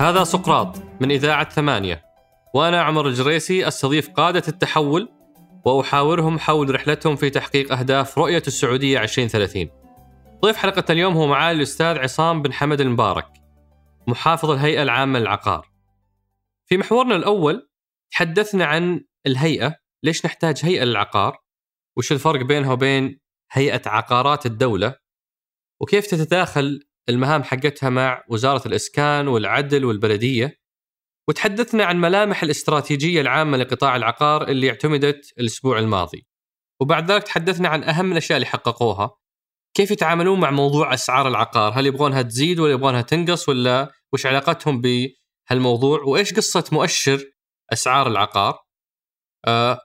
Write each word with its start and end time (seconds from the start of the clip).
هذا 0.00 0.24
سقراط 0.24 0.76
من 1.00 1.10
إذاعة 1.10 1.50
ثمانية 1.50 2.04
وأنا 2.54 2.82
عمر 2.82 3.08
الجريسي 3.08 3.68
أستضيف 3.68 4.10
قادة 4.10 4.42
التحول 4.48 5.08
وأحاورهم 5.64 6.38
حول 6.38 6.74
رحلتهم 6.74 7.16
في 7.16 7.30
تحقيق 7.30 7.72
أهداف 7.72 8.18
رؤية 8.18 8.42
السعودية 8.46 9.02
2030 9.02 9.68
ضيف 10.44 10.56
حلقة 10.56 10.92
اليوم 10.92 11.16
هو 11.16 11.26
معالي 11.26 11.56
الأستاذ 11.56 11.98
عصام 11.98 12.42
بن 12.42 12.52
حمد 12.52 12.80
المبارك 12.80 13.26
محافظ 14.06 14.50
الهيئة 14.50 14.82
العامة 14.82 15.18
للعقار. 15.18 15.68
في 16.66 16.76
محورنا 16.76 17.16
الأول 17.16 17.68
تحدثنا 18.10 18.64
عن 18.64 19.04
الهيئة 19.26 19.76
ليش 20.02 20.26
نحتاج 20.26 20.60
هيئة 20.62 20.84
للعقار؟ 20.84 21.38
وش 21.96 22.12
الفرق 22.12 22.42
بينها 22.42 22.72
وبين 22.72 23.20
هيئة 23.52 23.82
عقارات 23.86 24.46
الدولة 24.46 24.94
وكيف 25.80 26.06
تتداخل 26.06 26.88
المهام 27.08 27.42
حقتها 27.42 27.90
مع 27.90 28.24
وزارة 28.28 28.68
الإسكان 28.68 29.28
والعدل 29.28 29.84
والبلدية؟ 29.84 30.58
وتحدثنا 31.28 31.84
عن 31.84 32.00
ملامح 32.00 32.42
الاستراتيجية 32.42 33.20
العامة 33.20 33.56
لقطاع 33.56 33.96
العقار 33.96 34.48
اللي 34.48 34.70
اعتمدت 34.70 35.32
الأسبوع 35.38 35.78
الماضي. 35.78 36.26
وبعد 36.80 37.10
ذلك 37.10 37.22
تحدثنا 37.22 37.68
عن 37.68 37.84
أهم 37.84 38.12
الأشياء 38.12 38.36
اللي 38.36 38.46
حققوها. 38.46 39.10
كيف 39.74 39.90
يتعاملون 39.90 40.40
مع 40.40 40.50
موضوع 40.50 40.94
أسعار 40.94 41.28
العقار؟ 41.28 41.72
هل 41.80 41.86
يبغونها 41.86 42.22
تزيد 42.22 42.58
ولا 42.58 42.72
يبغونها 42.72 43.02
تنقص 43.02 43.48
ولا 43.48 43.92
وش 44.12 44.26
علاقتهم 44.26 44.80
بهالموضوع؟ 44.80 46.00
وإيش 46.02 46.34
قصة 46.34 46.64
مؤشر 46.72 47.24
أسعار 47.72 48.06
العقار؟ 48.06 48.58
آه 49.46 49.80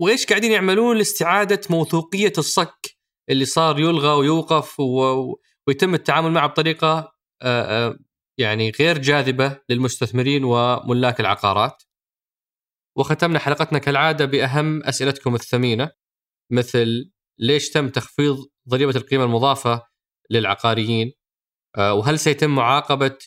وإيش 0.00 0.26
قاعدين 0.26 0.52
يعملون 0.52 0.96
لاستعادة 0.96 1.60
موثوقية 1.70 2.32
الصك 2.38 2.93
اللي 3.30 3.44
صار 3.44 3.80
يلغى 3.80 4.08
ويوقف 4.08 4.80
و... 4.80 5.34
ويتم 5.68 5.94
التعامل 5.94 6.30
معه 6.30 6.46
بطريقة 6.46 7.14
يعني 8.38 8.72
غير 8.80 8.98
جاذبة 8.98 9.60
للمستثمرين 9.68 10.44
وملاك 10.44 11.20
العقارات. 11.20 11.82
وختمنا 12.96 13.38
حلقتنا 13.38 13.78
كالعادة 13.78 14.24
بأهم 14.24 14.82
أسئلتكم 14.84 15.34
الثمينة 15.34 15.90
مثل 16.52 17.10
ليش 17.38 17.70
تم 17.70 17.88
تخفيض 17.88 18.36
ضريبة 18.68 18.96
القيمة 18.96 19.24
المضافة 19.24 19.82
للعقاريين؟ 20.30 21.12
وهل 21.78 22.18
سيتم 22.18 22.50
معاقبة 22.54 23.18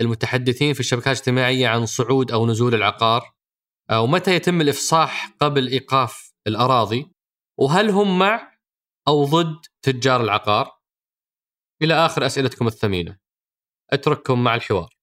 المتحدثين 0.00 0.74
في 0.74 0.80
الشبكات 0.80 1.06
الاجتماعية 1.06 1.68
عن 1.68 1.86
صعود 1.86 2.32
أو 2.32 2.46
نزول 2.46 2.74
العقار؟ 2.74 3.32
ومتى 3.92 4.34
يتم 4.34 4.60
الإفصاح 4.60 5.36
قبل 5.40 5.68
إيقاف 5.68 6.32
الأراضي؟ 6.46 7.12
وهل 7.58 7.90
هم 7.90 8.18
مع 8.18 8.49
أو 9.10 9.24
ضد 9.24 9.66
تجار 9.82 10.20
العقار؟ 10.20 10.80
إلى 11.82 11.94
آخر 11.94 12.26
أسئلتكم 12.26 12.66
الثمينة. 12.66 13.18
أترككم 13.90 14.44
مع 14.44 14.54
الحوار. 14.54 14.96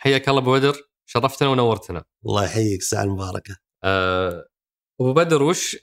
حياك 0.00 0.28
الله 0.28 0.40
أبو 0.40 0.52
بدر 0.52 0.76
شرفتنا 1.06 1.48
ونورتنا. 1.48 2.04
الله 2.26 2.44
يحييك 2.44 2.80
الساعة 2.80 3.04
المباركه. 3.04 3.56
أه 3.84 4.48
أبو 5.00 5.12
بدر 5.12 5.42
وش 5.42 5.76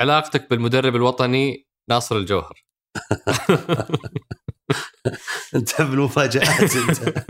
علاقتك 0.00 0.50
بالمدرب 0.50 0.96
الوطني 0.96 1.68
ناصر 1.90 2.16
الجوهر؟ 2.16 2.64
انت 5.56 5.82
بالمفاجآت 5.82 6.76
أنت. 6.76 7.24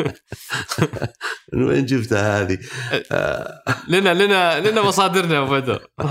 من 1.52 1.62
وين 1.62 1.86
جبتها 1.86 2.42
هذه؟ 2.42 2.58
لنا 3.88 4.14
لنا 4.14 4.70
لنا 4.70 4.82
مصادرنا 4.82 5.38
أبو 5.38 5.52
بدر. 5.52 5.86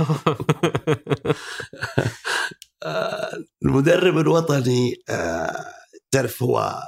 المدرب 3.65 4.17
الوطني 4.17 4.95
آه، 5.09 5.65
تعرف 6.11 6.43
هو 6.43 6.83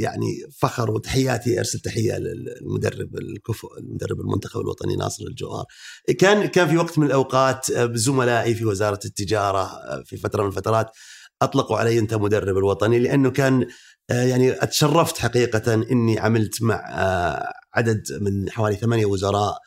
يعني 0.00 0.26
فخر 0.58 0.90
وتحياتي 0.90 1.58
أرسل 1.58 1.78
تحية 1.78 2.18
للمدرب 2.18 3.16
الكفؤ 3.16 3.78
المدرب 3.78 4.20
المنتخب 4.20 4.60
الوطني 4.60 4.96
ناصر 4.96 5.24
الجوهر 5.24 5.64
كان 6.18 6.46
كان 6.46 6.68
في 6.68 6.76
وقت 6.76 6.98
من 6.98 7.06
الأوقات 7.06 7.70
آه، 7.70 7.90
زملائي 7.94 8.54
في 8.54 8.64
وزارة 8.64 9.00
التجارة 9.04 9.62
آه، 9.62 10.02
في 10.06 10.16
فترة 10.16 10.42
من 10.42 10.48
الفترات 10.48 10.90
اطلقوا 11.42 11.78
علي 11.78 11.98
أنت 11.98 12.14
مدرب 12.14 12.56
الوطني 12.58 12.98
لأنه 12.98 13.30
كان 13.30 13.66
يعني 14.08 14.62
أتشرفت 14.62 15.18
حقيقة 15.18 15.74
إني 15.74 16.18
عملت 16.18 16.62
مع 16.62 16.82
عدد 17.74 18.02
من 18.20 18.50
حوالي 18.50 18.76
ثمانية 18.76 19.06
وزراء 19.06 19.58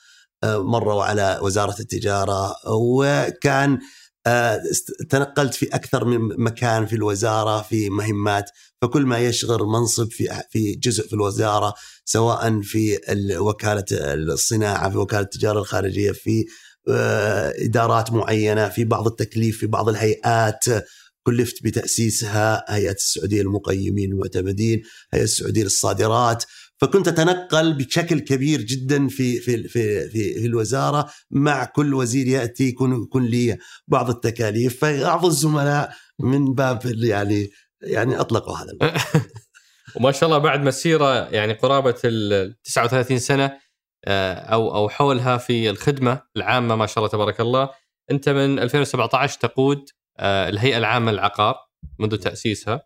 مروا 0.45 1.03
على 1.03 1.39
وزارة 1.41 1.75
التجارة 1.79 2.55
وكان 2.67 3.79
آه، 4.27 4.61
تنقلت 5.09 5.53
في 5.53 5.65
أكثر 5.75 6.05
من 6.05 6.43
مكان 6.43 6.85
في 6.85 6.95
الوزارة 6.95 7.61
في 7.61 7.89
مهمات 7.89 8.49
فكل 8.81 9.05
ما 9.05 9.19
يشغل 9.19 9.63
منصب 9.63 10.11
في 10.11 10.41
في 10.49 10.75
جزء 10.75 11.07
في 11.07 11.13
الوزارة 11.13 11.73
سواء 12.05 12.61
في 12.61 12.99
وكالة 13.37 13.85
الصناعة 13.91 14.89
في 14.89 14.97
وكالة 14.97 15.21
التجارة 15.21 15.59
الخارجية 15.59 16.11
في 16.11 16.45
آه، 16.89 17.53
إدارات 17.57 18.11
معينة 18.11 18.69
في 18.69 18.83
بعض 18.83 19.07
التكليف 19.07 19.57
في 19.57 19.67
بعض 19.67 19.89
الهيئات 19.89 20.65
كلفت 21.23 21.63
بتأسيسها 21.63 22.65
هيئة 22.75 22.91
السعودية 22.91 23.41
للمقيمين 23.41 24.11
المعتمدين 24.11 24.81
هيئة 25.13 25.23
السعودية 25.23 25.63
للصادرات. 25.63 26.43
فكنت 26.77 27.07
أتنقل 27.07 27.73
بشكل 27.73 28.19
كبير 28.19 28.61
جدا 28.61 29.07
في 29.07 29.39
في 29.39 29.67
في 29.67 30.09
في, 30.09 30.39
في 30.39 30.45
الوزارة 30.45 31.09
مع 31.31 31.65
كل 31.65 31.93
وزير 31.93 32.27
يأتي 32.27 32.63
يكون 32.63 33.03
يكون 33.03 33.25
لي 33.25 33.57
بعض 33.87 34.09
التكاليف. 34.09 34.79
فبعض 34.85 35.25
الزملاء 35.25 35.93
من 36.19 36.53
باب 36.53 36.81
يعني 36.85 37.49
يعني 37.81 38.19
أطلقوا 38.19 38.57
هذا 38.57 38.73
وما 39.95 40.11
شاء 40.11 40.29
الله 40.29 40.37
بعد 40.37 40.63
مسيرة 40.63 41.29
يعني 41.29 41.53
قرابة 41.53 41.95
ال 42.05 42.55
39 42.63 43.19
سنة 43.19 43.59
آه، 44.05 44.33
أو 44.33 44.75
أو 44.75 44.89
حولها 44.89 45.37
في 45.37 45.69
الخدمة 45.69 46.21
العامة 46.35 46.75
ما 46.75 46.85
شاء 46.85 46.97
الله 46.97 47.09
تبارك 47.09 47.41
الله. 47.41 47.69
أنت 48.11 48.29
من 48.29 48.59
2017 48.59 49.39
تقود 49.39 49.89
الهيئة 50.19 50.77
العامة 50.77 51.11
للعقار 51.11 51.55
منذ 51.99 52.17
تأسيسها. 52.17 52.81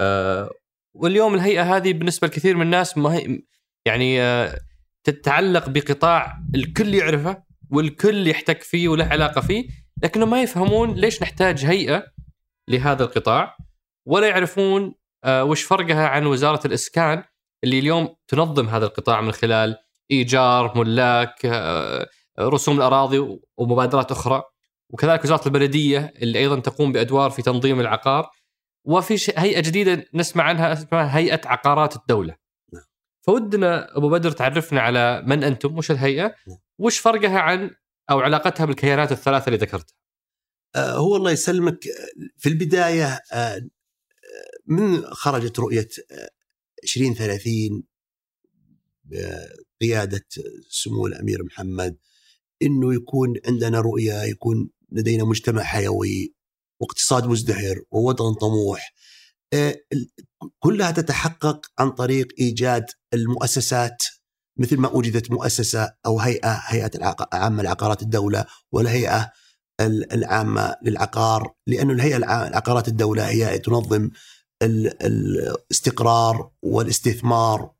آه، 0.00 0.50
واليوم 0.94 1.34
الهيئة 1.34 1.76
هذه 1.76 1.92
بالنسبة 1.92 2.26
لكثير 2.26 2.56
من 2.56 2.62
الناس 2.62 2.98
ما 2.98 3.14
هي 3.14 3.42
يعني 3.86 4.22
آه، 4.22 4.58
تتعلق 5.04 5.68
بقطاع 5.68 6.38
الكل 6.54 6.94
يعرفه 6.94 7.42
والكل 7.70 8.28
يحتك 8.28 8.62
فيه 8.62 8.88
وله 8.88 9.04
علاقة 9.04 9.40
فيه 9.40 9.68
لكنهم 10.02 10.30
ما 10.30 10.42
يفهمون 10.42 10.94
ليش 10.94 11.22
نحتاج 11.22 11.64
هيئة 11.64 12.04
لهذا 12.68 13.04
القطاع 13.04 13.56
ولا 14.06 14.28
يعرفون 14.28 14.94
آه، 15.24 15.44
وش 15.44 15.62
فرقها 15.62 16.08
عن 16.08 16.26
وزارة 16.26 16.66
الإسكان 16.66 17.24
اللي 17.64 17.78
اليوم 17.78 18.16
تنظم 18.28 18.68
هذا 18.68 18.86
القطاع 18.86 19.20
من 19.20 19.32
خلال 19.32 19.76
إيجار 20.10 20.78
ملاك 20.78 21.46
آه، 21.46 22.08
رسوم 22.40 22.76
الأراضي 22.76 23.38
ومبادرات 23.56 24.12
أخرى. 24.12 24.42
وكذلك 24.90 25.24
وزارة 25.24 25.46
البلدية 25.46 26.12
اللي 26.16 26.38
أيضا 26.38 26.60
تقوم 26.60 26.92
بأدوار 26.92 27.30
في 27.30 27.42
تنظيم 27.42 27.80
العقار 27.80 28.30
وفي 28.84 29.32
هيئة 29.36 29.60
جديدة 29.60 30.06
نسمع 30.14 30.44
عنها 30.44 30.72
اسمها 30.72 31.16
هيئة 31.16 31.40
عقارات 31.44 31.96
الدولة. 31.96 32.36
نعم. 32.72 32.82
فودنا 33.22 33.96
أبو 33.96 34.10
بدر 34.10 34.30
تعرفنا 34.30 34.80
على 34.80 35.22
من 35.26 35.44
أنتم، 35.44 35.78
وش 35.78 35.90
الهيئة؟ 35.90 36.34
نعم. 36.48 36.58
وش 36.78 36.98
فرقها 36.98 37.38
عن 37.38 37.70
أو 38.10 38.20
علاقتها 38.20 38.66
بالكيانات 38.66 39.12
الثلاثة 39.12 39.46
اللي 39.46 39.58
ذكرتها؟ 39.58 39.94
آه 40.76 40.92
هو 40.92 41.16
الله 41.16 41.30
يسلمك 41.30 41.84
في 42.38 42.48
البداية 42.48 43.20
آه 43.32 43.68
من 44.66 45.04
خرجت 45.04 45.58
رؤية 45.58 45.88
2030 46.84 47.82
آه، 49.14 49.48
بقياده 49.80 50.24
سمو 50.68 51.06
الأمير 51.06 51.44
محمد 51.44 51.96
إنه 52.64 52.94
يكون 52.94 53.34
عندنا 53.46 53.80
رؤية 53.80 54.22
يكون 54.22 54.70
لدينا 54.92 55.24
مجتمع 55.24 55.62
حيوي 55.62 56.34
واقتصاد 56.80 57.26
مزدهر 57.26 57.82
ووطن 57.90 58.34
طموح. 58.34 58.94
آه، 59.52 59.76
كلها 60.58 60.90
تتحقق 60.90 61.66
عن 61.78 61.90
طريق 61.90 62.28
إيجاد 62.40 62.86
المؤسسات 63.14 64.02
مثل 64.58 64.76
ما 64.76 64.88
وجدت 64.88 65.30
مؤسسة 65.30 65.94
أو 66.06 66.20
هيئة 66.20 66.60
هيئة 66.66 66.90
العامه 66.94 67.62
لعقارات 67.62 68.02
الدولة 68.02 68.44
والهيئة 68.72 69.32
العامة 69.80 70.76
للعقار 70.82 71.54
لأن 71.66 71.90
الهيئة 71.90 72.16
العقارات 72.16 72.88
الدولة 72.88 73.28
هي 73.28 73.58
تنظم 73.58 74.10
الاستقرار 74.62 76.50
والاستثمار 76.62 77.70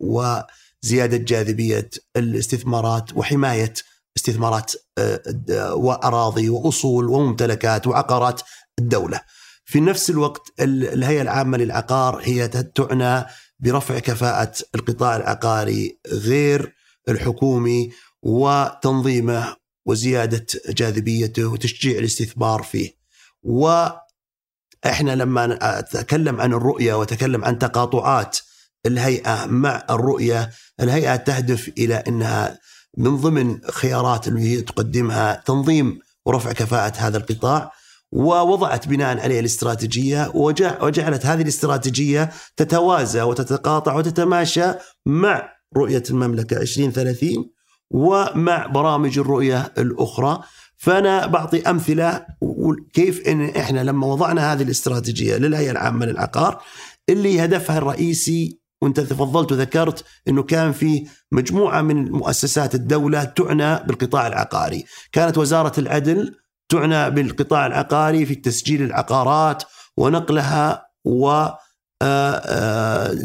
وزيادة 0.00 1.16
جاذبية 1.16 1.90
الاستثمارات 2.16 3.16
وحماية 3.16 3.74
استثمارات 4.16 4.72
آه، 4.98 5.74
وأراضي 5.74 6.48
وأصول 6.48 7.08
وممتلكات 7.08 7.86
وعقارات 7.86 8.42
الدولة. 8.78 9.20
في 9.64 9.80
نفس 9.80 10.10
الوقت 10.10 10.52
الهيئة 10.60 11.22
العامة 11.22 11.58
للعقار 11.58 12.20
هي 12.24 12.48
تعنى 12.48 13.26
برفع 13.58 13.98
كفاءة 13.98 14.52
القطاع 14.74 15.16
العقاري 15.16 15.98
غير 16.12 16.74
الحكومي 17.08 17.90
وتنظيمه 18.22 19.56
وزيادة 19.86 20.46
جاذبيته 20.68 21.46
وتشجيع 21.46 21.98
الاستثمار 21.98 22.62
فيه. 22.62 22.90
إحنا 24.86 25.14
لما 25.14 25.58
أتكلم 25.78 26.40
عن 26.40 26.52
الرؤية 26.52 26.94
وأتكلم 26.94 27.44
عن 27.44 27.58
تقاطعات 27.58 28.38
الهيئة 28.86 29.46
مع 29.46 29.86
الرؤية، 29.90 30.50
الهيئة 30.80 31.16
تهدف 31.16 31.70
إلى 31.78 31.94
إنها 31.94 32.58
من 32.96 33.16
ضمن 33.16 33.58
خيارات 33.70 34.28
اللي 34.28 34.40
هي 34.40 34.60
تقدمها 34.60 35.42
تنظيم 35.46 35.98
ورفع 36.26 36.52
كفاءة 36.52 36.92
هذا 36.96 37.18
القطاع 37.18 37.72
ووضعت 38.12 38.88
بناء 38.88 39.20
عليه 39.20 39.40
الاستراتيجية 39.40 40.30
وجعلت 40.34 41.26
هذه 41.26 41.42
الاستراتيجية 41.42 42.30
تتوازى 42.56 43.22
وتتقاطع 43.22 43.94
وتتماشى 43.96 44.64
مع 45.06 45.48
رؤية 45.76 46.02
المملكة 46.10 46.56
2030 46.56 47.50
ومع 47.90 48.66
برامج 48.66 49.18
الرؤية 49.18 49.72
الأخرى. 49.78 50.40
فأنا 50.76 51.26
بعطي 51.26 51.70
أمثلة 51.70 52.26
كيف 52.92 53.28
إن 53.28 53.44
إحنا 53.44 53.80
لما 53.84 54.06
وضعنا 54.06 54.52
هذه 54.52 54.62
الاستراتيجية 54.62 55.36
للهيئة 55.36 55.70
العامة 55.70 56.06
للعقار 56.06 56.62
اللي 57.08 57.44
هدفها 57.44 57.78
الرئيسي 57.78 58.59
وانت 58.82 59.00
تفضلت 59.00 59.52
وذكرت 59.52 60.04
انه 60.28 60.42
كان 60.42 60.72
في 60.72 61.06
مجموعة 61.32 61.82
من 61.82 62.12
مؤسسات 62.12 62.74
الدولة 62.74 63.24
تعنى 63.24 63.86
بالقطاع 63.86 64.26
العقاري، 64.26 64.84
كانت 65.12 65.38
وزارة 65.38 65.80
العدل 65.80 66.36
تعنى 66.68 67.10
بالقطاع 67.10 67.66
العقاري 67.66 68.26
في 68.26 68.34
تسجيل 68.34 68.82
العقارات 68.82 69.62
ونقلها 69.96 70.86
و 71.04 71.28
آه، 71.28 71.56
آه، 72.02 73.16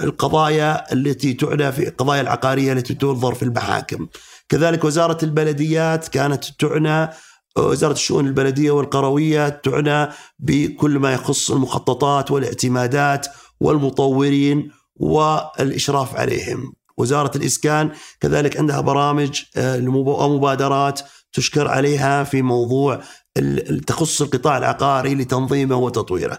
القضايا 0.00 0.92
التي 0.92 1.32
تعنى 1.32 1.72
في 1.72 1.88
القضايا 1.88 2.20
العقارية 2.20 2.72
التي 2.72 2.94
تنظر 2.94 3.34
في 3.34 3.42
المحاكم. 3.42 4.08
كذلك 4.48 4.84
وزارة 4.84 5.24
البلديات 5.24 6.08
كانت 6.08 6.44
تعنى 6.44 7.10
وزارة 7.58 7.92
الشؤون 7.92 8.26
البلدية 8.26 8.70
والقروية 8.70 9.48
تعنى 9.48 10.12
بكل 10.38 10.98
ما 10.98 11.12
يخص 11.12 11.50
المخططات 11.50 12.30
والاعتمادات 12.30 13.26
والمطورين 13.60 14.70
والإشراف 14.96 16.16
عليهم. 16.16 16.72
وزارة 16.96 17.36
الإسكان 17.36 17.90
كذلك 18.20 18.56
عندها 18.56 18.80
برامج 18.80 19.42
آه، 19.56 19.88
ومبادرات 19.88 21.00
تشكر 21.32 21.68
عليها 21.68 22.24
في 22.24 22.42
موضوع 22.42 23.00
تخص 23.86 24.22
القطاع 24.22 24.58
العقاري 24.58 25.14
لتنظيمه 25.14 25.76
وتطويره. 25.76 26.38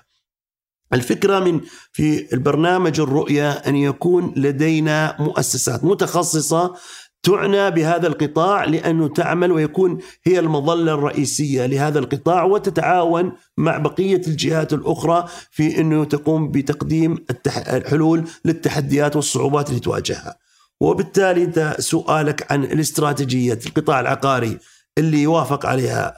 الفكرة 0.93 1.39
من 1.39 1.61
في 1.91 2.33
البرنامج 2.33 2.99
الرؤية 2.99 3.51
أن 3.51 3.75
يكون 3.75 4.33
لدينا 4.35 5.15
مؤسسات 5.19 5.83
متخصصة 5.83 6.75
تعنى 7.23 7.71
بهذا 7.71 8.07
القطاع 8.07 8.63
لأنه 8.63 9.07
تعمل 9.07 9.51
ويكون 9.51 9.97
هي 10.23 10.39
المظلة 10.39 10.93
الرئيسية 10.93 11.65
لهذا 11.65 11.99
القطاع 11.99 12.43
وتتعاون 12.43 13.31
مع 13.57 13.77
بقية 13.77 14.21
الجهات 14.27 14.73
الأخرى 14.73 15.25
في 15.51 15.81
أنه 15.81 16.03
تقوم 16.03 16.51
بتقديم 16.51 17.25
الحلول 17.47 18.23
للتحديات 18.45 19.15
والصعوبات 19.15 19.69
اللي 19.69 19.79
تواجهها. 19.79 20.37
وبالتالي 20.81 21.43
أنت 21.43 21.75
سؤالك 21.79 22.51
عن 22.51 22.63
الاستراتيجية 22.63 23.59
القطاع 23.65 23.99
العقاري 23.99 24.57
اللي 24.97 25.27
وافق 25.27 25.65
عليها 25.65 26.15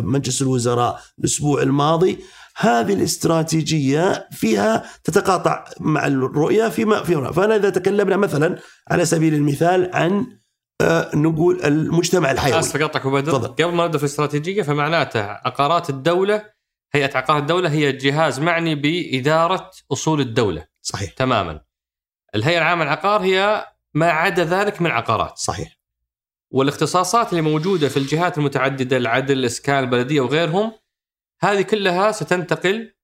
مجلس 0.00 0.42
الوزراء 0.42 1.00
الأسبوع 1.18 1.62
الماضي 1.62 2.18
هذه 2.56 2.92
الاستراتيجية 2.92 4.28
فيها 4.32 4.84
تتقاطع 5.04 5.64
مع 5.80 6.06
الرؤية 6.06 6.68
فيما 6.68 7.02
فيما 7.02 7.32
فأنا 7.32 7.56
إذا 7.56 7.70
تكلمنا 7.70 8.16
مثلا 8.16 8.58
على 8.90 9.04
سبيل 9.04 9.34
المثال 9.34 9.90
عن 9.94 10.26
نقول 11.14 11.64
المجتمع 11.64 12.30
الحيوي. 12.30 12.58
اسف 12.58 12.82
اقطعك 12.82 13.06
بدر. 13.06 13.46
قبل 13.46 13.74
ما 13.74 13.84
نبدأ 13.84 13.98
في 13.98 14.04
الاستراتيجية 14.04 14.62
فمعناته 14.62 15.22
عقارات 15.22 15.90
الدولة 15.90 16.52
هيئة 16.94 17.16
عقارات 17.16 17.42
الدولة 17.42 17.70
هي 17.70 17.92
جهاز 17.92 18.40
معني 18.40 18.74
بإدارة 18.74 19.70
أصول 19.92 20.20
الدولة. 20.20 20.66
صحيح. 20.82 21.12
تماما. 21.12 21.60
الهيئة 22.34 22.58
العامة 22.58 22.84
للعقار 22.84 23.20
هي 23.22 23.66
ما 23.94 24.10
عدا 24.10 24.44
ذلك 24.44 24.82
من 24.82 24.90
عقارات. 24.90 25.38
صحيح. 25.38 25.78
والاختصاصات 26.50 27.30
اللي 27.30 27.42
موجودة 27.42 27.88
في 27.88 27.96
الجهات 27.96 28.38
المتعددة 28.38 28.96
العدل 28.96 29.38
الإسكان 29.38 29.84
البلدية 29.84 30.20
وغيرهم 30.20 30.72
هذه 31.40 31.62
كلها 31.62 32.12
ستنتقل 32.12 32.94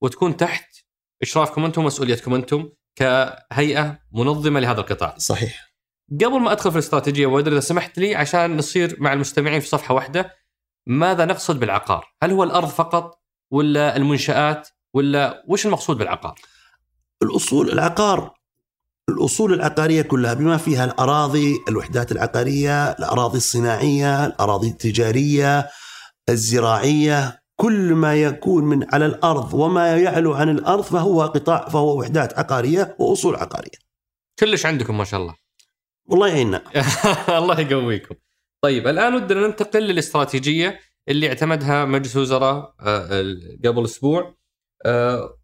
وتكون 0.00 0.36
تحت 0.36 0.76
إشرافكم 1.22 1.64
أنتم 1.64 1.82
ومسؤوليتكم 1.82 2.34
أنتم 2.34 2.68
كهيئة 2.96 3.98
منظمة 4.12 4.60
لهذا 4.60 4.80
القطاع. 4.80 5.14
صحيح. 5.18 5.67
قبل 6.12 6.40
ما 6.40 6.52
أدخل 6.52 6.70
في 6.70 6.76
الاستراتيجية 6.76 7.26
ودر 7.26 7.52
إذا 7.52 7.60
سمحت 7.60 7.98
لي 7.98 8.14
عشان 8.14 8.56
نصير 8.56 8.96
مع 9.00 9.12
المستمعين 9.12 9.60
في 9.60 9.68
صفحة 9.68 9.94
واحدة 9.94 10.34
ماذا 10.86 11.24
نقصد 11.24 11.60
بالعقار؟ 11.60 12.12
هل 12.22 12.30
هو 12.30 12.44
الأرض 12.44 12.68
فقط 12.68 13.20
ولا 13.50 13.96
المنشآت 13.96 14.68
ولا 14.94 15.44
وش 15.48 15.66
المقصود 15.66 15.98
بالعقار؟ 15.98 16.34
الأصول 17.22 17.70
العقار 17.70 18.34
الأصول 19.08 19.52
العقارية 19.52 20.02
كلها 20.02 20.34
بما 20.34 20.56
فيها 20.56 20.84
الأراضي 20.84 21.58
الوحدات 21.68 22.12
العقارية 22.12 22.90
الأراضي 22.90 23.36
الصناعية 23.36 24.26
الأراضي 24.26 24.68
التجارية 24.68 25.68
الزراعية 26.28 27.42
كل 27.56 27.94
ما 27.94 28.14
يكون 28.14 28.64
من 28.64 28.94
على 28.94 29.06
الأرض 29.06 29.54
وما 29.54 29.96
يعلو 29.96 30.34
عن 30.34 30.48
الأرض 30.48 30.84
فهو 30.84 31.22
قطاع 31.22 31.68
فهو 31.68 31.98
وحدات 31.98 32.38
عقارية 32.38 32.96
وأصول 32.98 33.36
عقارية 33.36 33.78
كلش 34.38 34.66
عندكم 34.66 34.98
ما 34.98 35.04
شاء 35.04 35.20
الله 35.20 35.47
والله 36.08 36.28
يعيننا 36.28 36.62
الله 37.38 37.60
يقويكم. 37.60 38.14
طيب 38.64 38.86
الآن 38.86 39.14
ودنا 39.14 39.46
ننتقل 39.46 39.82
للاستراتيجية 39.82 40.80
اللي 41.08 41.28
اعتمدها 41.28 41.84
مجلس 41.84 42.16
الوزراء 42.16 42.74
آه، 42.80 43.36
قبل 43.64 43.84
أسبوع. 43.84 44.34
آه، 44.86 45.38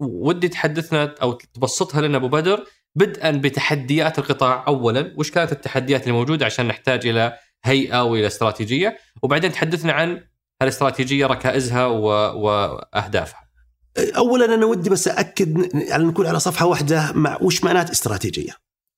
ودي 0.00 0.48
تحدثنا 0.48 1.14
أو 1.22 1.32
تبسطها 1.32 2.00
لنا 2.00 2.16
أبو 2.16 2.28
بدر 2.28 2.64
بدءا 2.94 3.30
بتحديات 3.30 4.18
القطاع 4.18 4.64
اولا. 4.66 5.14
وش 5.16 5.30
كانت 5.30 5.52
التحديات 5.52 6.06
الموجوده 6.06 6.46
عشان 6.46 6.68
نحتاج 6.68 7.06
إلى 7.06 7.38
هيئة 7.64 8.02
وإلى 8.04 8.26
استراتيجية؟ 8.26 8.98
وبعدين 9.22 9.52
تحدثنا 9.52 9.92
عن 9.92 10.24
الاستراتيجيه 10.62 11.26
ركائزها 11.26 11.86
و... 11.86 12.04
وأهدافها. 12.44 13.42
اولا 14.16 14.54
أنا 14.54 14.66
ودي 14.66 14.90
بس 14.90 15.08
اكد 15.08 15.74
يعني 15.74 16.04
نكون 16.04 16.26
على 16.26 16.40
صفحة 16.40 16.66
واحدة 16.66 17.12
مع 17.12 17.38
وش 17.42 17.64
معنات 17.64 17.90
استراتيجية. 17.90 18.52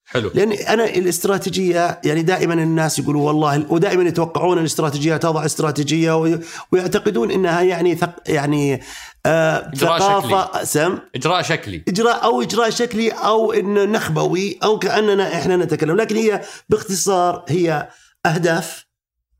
حلو. 0.06 0.30
لأن 0.34 0.52
أنا 0.52 0.84
الاستراتيجية 0.84 2.00
يعني 2.04 2.22
دائما 2.22 2.54
الناس 2.54 2.98
يقولوا 2.98 3.26
والله 3.26 3.66
ودائما 3.68 4.02
يتوقعون 4.02 4.58
الاستراتيجية 4.58 5.16
تضع 5.16 5.44
استراتيجية 5.44 6.40
ويعتقدون 6.72 7.30
إنها 7.30 7.62
يعني 7.62 7.94
ثق 7.94 8.14
يعني 8.26 8.81
آه 9.26 9.70
ثقافه 9.70 10.46
شكلي. 10.46 10.67
سم؟ 10.67 10.98
إجراء 11.14 11.43
شكلي. 11.43 11.84
إجراء 11.88 12.24
أو 12.24 12.43
إجراء 12.43 12.70
شكلي 12.70 13.10
أو 13.10 13.52
إنه 13.52 13.84
نخبوي 13.84 14.58
أو 14.62 14.79
كأننا 14.79 15.34
إحنا 15.34 15.56
نتكلم. 15.56 15.96
لكن 15.96 16.17
هي 16.17 16.43
باختصار 16.69 17.44
هي 17.48 17.88
أهداف 18.26 18.86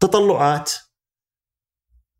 تطلعات 0.01 0.73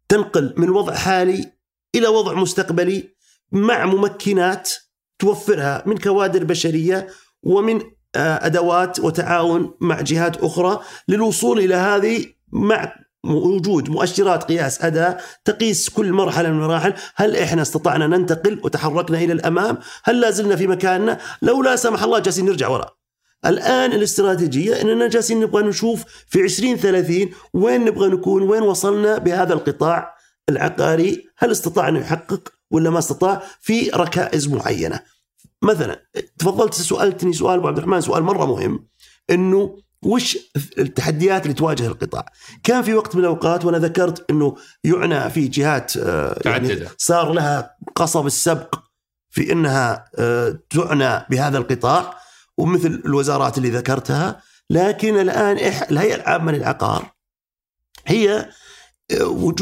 تنقل 0.09 0.55
من 0.57 0.71
وضع 0.71 0.95
حالي 0.95 1.53
إلى 1.95 2.07
وضع 2.09 2.35
مستقبلي 2.35 3.15
مع 3.53 3.85
ممكنات 3.87 4.71
توفرها 5.19 5.83
من 5.87 5.99
كوادر 5.99 6.45
بشرية 6.45 7.09
ومن 7.43 7.81
أدوات 8.17 9.01
وتعاون 9.01 9.75
مع 9.81 10.01
جهات 10.01 10.37
أخرى 10.37 10.81
للوصول 11.09 11.59
إلى 11.59 11.75
هذه 11.75 12.27
مع 12.53 12.95
وجود 13.25 13.91
مؤشرات 13.91 14.45
قياس 14.45 14.85
أداء 14.85 15.25
تقيس 15.45 15.91
كل 15.91 16.13
مرحلة 16.13 16.49
من 16.49 16.55
المراحل. 16.55 16.95
هل 17.17 17.37
إحنا 17.37 17.63
استطعنا 17.63 18.07
ننتقل 18.07 18.61
وتحركنا 18.65 19.19
إلى 19.19 19.33
الأمام؟ 19.33 19.79
هل 20.05 20.21
لا 20.21 20.31
زلنا 20.31 20.57
في 20.57 20.67
مكاننا؟ 20.67 21.19
لو 21.43 21.63
لا 21.63 21.77
سمح 21.77 22.03
الله 22.03 22.19
جالسين 22.19 22.47
نرجع 22.47 22.69
وراء. 22.69 22.95
الآن 23.47 23.93
الاستراتيجية 23.93 24.83
إننا 24.83 25.09
جالسين 25.09 25.41
نبغى 25.41 25.63
نشوف 25.63 26.05
في 26.29 26.41
2030 26.41 27.31
وين 27.55 27.85
نبغى 27.85 28.09
نكون 28.09 28.43
وين 28.43 28.63
وصلنا 28.63 29.19
بهذا 29.19 29.53
القطاع 29.53 30.15
العقاري. 30.49 31.29
هل 31.39 31.51
استطاع 31.51 31.89
انه 31.89 32.01
يحقق 32.01 32.49
ولا 32.71 32.91
ما 32.91 32.99
استطاع؟ 32.99 33.43
في 33.61 33.91
ركائز 33.91 34.49
معينة. 34.49 35.01
مثلا 35.65 36.07
تفضلت 36.39 36.75
سالتني 36.75 37.33
سؤال 37.33 37.59
أبو 37.59 37.69
عبد 37.69 37.79
الرحمن 37.79 38.01
سؤال 38.01 38.23
مرة 38.23 38.47
مهم 38.47 38.87
إنه 39.31 39.79
وش 40.03 40.39
التحديات 40.79 41.43
اللي 41.43 41.55
تواجه 41.55 41.87
القطاع؟ 41.87 42.27
كان 42.63 42.83
في 42.83 42.95
وقت 42.95 43.15
من 43.17 43.21
الأوقات 43.21 43.65
وأنا 43.65 43.79
ذكرت 43.79 44.31
إنه 44.31 44.57
يعنى 44.85 45.31
في 45.31 45.49
جهات 45.49 45.97
آه، 45.97 46.41
يعني 46.45 46.89
صار 46.99 47.33
لها 47.33 47.77
قصب 47.95 48.27
السبق 48.27 48.75
في 49.31 49.53
إنها 49.53 50.11
آه، 50.19 50.59
تعنى 50.71 51.27
بهذا 51.31 51.59
القطاع 51.59 52.19
ومثل 52.59 53.03
الوزارات 53.05 53.59
اللي 53.59 53.71
ذكرتها 53.71 54.43
لكن 54.71 55.21
الآن 55.21 55.57
الهيئة 55.91 56.15
العامة 56.15 56.53
للعقار 56.53 57.13
هي 58.07 58.49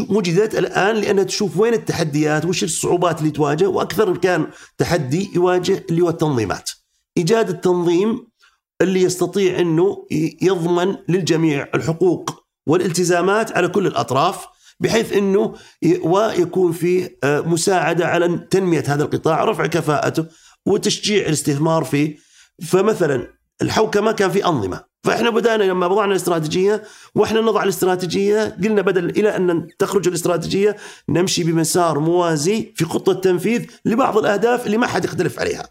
وجدت 0.08 0.54
الآن 0.54 0.96
لانها 0.96 1.24
تشوف 1.24 1.56
وين 1.56 1.74
التحديات 1.74 2.44
وش 2.44 2.64
الصعوبات 2.64 3.20
اللي 3.20 3.30
تواجه 3.30 3.68
وأكثر 3.68 4.16
كان 4.16 4.46
تحدي 4.78 5.30
يواجه 5.34 5.84
اللي 5.90 6.02
هو 6.02 6.08
التنظيمات. 6.08 6.70
إيجاد 7.16 7.48
التنظيم 7.48 8.26
اللي 8.80 9.02
يستطيع 9.02 9.58
إنه 9.58 10.06
يضمن 10.42 10.96
للجميع 11.08 11.68
الحقوق 11.74 12.44
والالتزامات 12.66 13.52
على 13.52 13.68
كل 13.68 13.86
الأطراف 13.86 14.46
بحيث 14.80 15.12
إنه 15.12 15.54
ويكون 16.02 16.72
فيه 16.72 17.18
آه، 17.24 17.40
مساعدة 17.40 18.06
على 18.06 18.46
تنمية 18.50 18.84
هذا 18.86 19.02
القطاع 19.02 19.44
رفع 19.44 19.66
كفاءته 19.66 20.26
وتشجيع 20.66 21.26
الاستثمار 21.26 21.84
فيه. 21.84 22.16
فمثلا 22.62 23.28
الحوكمة 23.62 24.12
كان 24.12 24.30
في 24.30 24.44
أنظمة. 24.46 24.91
فاحنا 25.04 25.30
بدأنا 25.30 25.64
لما 25.64 25.86
وضعنا 25.86 26.10
الاستراتيجية 26.12 26.82
وإحنا 27.14 27.40
نضع 27.40 27.62
الاستراتيجية 27.62 28.56
قلنا 28.64 28.82
بدل 28.82 29.10
إلى 29.10 29.36
أن 29.36 29.68
تخرج 29.78 30.08
الاستراتيجية 30.08 30.76
نمشي 31.08 31.44
بمسار 31.44 31.98
موازي 31.98 32.72
في 32.76 32.84
خطة 32.84 33.12
تنفيذ 33.12 33.66
لبعض 33.84 34.18
الأهداف 34.18 34.66
اللي 34.66 34.76
ما 34.76 34.86
حد 34.86 35.04
يختلف 35.04 35.40
عليها. 35.40 35.68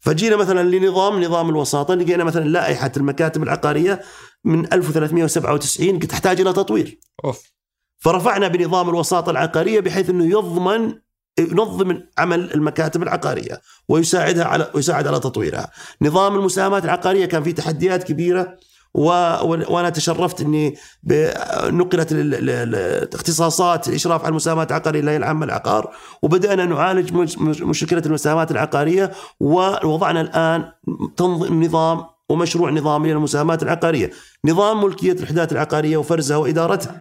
فجينا 0.00 0.36
مثلا 0.36 0.68
لنظام 0.76 1.24
نظام 1.24 1.48
الوساطة 1.48 1.94
لقينا 1.94 2.24
مثلا 2.24 2.44
لائحة 2.48 2.92
المكاتب 2.96 3.42
العقارية 3.42 4.00
من 4.44 4.72
1397 4.72 5.98
تحتاج 5.98 6.40
إلى 6.40 6.52
تطوير. 6.52 6.98
أوف 7.24 7.52
فرفعنا 7.98 8.48
بنظام 8.48 8.88
الوساطة 8.88 9.30
العقارية 9.30 9.80
بحيث 9.80 10.10
إنه 10.10 10.24
يضمن 10.24 10.94
ينظم 11.38 12.00
عمل 12.18 12.54
المكاتب 12.54 13.02
العقارية 13.02 13.60
ويساعدها 13.88 14.44
على 14.44 14.70
ويساعد 14.74 15.06
على 15.06 15.20
تطويرها. 15.20 15.70
نظام 16.02 16.34
المساهمات 16.34 16.84
العقارية 16.84 17.26
كان 17.26 17.42
فيه 17.42 17.54
تحديات 17.54 18.02
كبيرة 18.02 18.56
و... 18.94 19.04
وأنا 19.74 19.90
تشرفت 19.90 20.40
إني 20.40 20.76
ب... 21.02 21.30
نقلت 21.64 22.08
الاختصاصات 22.12 23.88
الاشراف 23.88 24.20
على 24.20 24.28
المساهمات 24.28 24.70
العقارية 24.70 25.00
إلى 25.00 25.16
العامة 25.16 25.44
العقار 25.44 25.94
وبدأنا 26.22 26.64
نعالج 26.64 27.12
مشكلة 27.62 28.02
المساهمات 28.06 28.50
العقارية 28.50 29.12
ووضعنا 29.40 30.20
الآن 30.20 30.72
تنظيم 31.16 31.64
نظام 31.64 32.04
ومشروع 32.28 32.70
نظامي 32.70 33.12
للمساهمات 33.12 33.62
العقارية، 33.62 34.10
نظام 34.44 34.84
ملكية 34.84 35.12
الوحدات 35.12 35.52
العقارية 35.52 35.96
وفرزها 35.96 36.36
وإدارتها. 36.36 37.00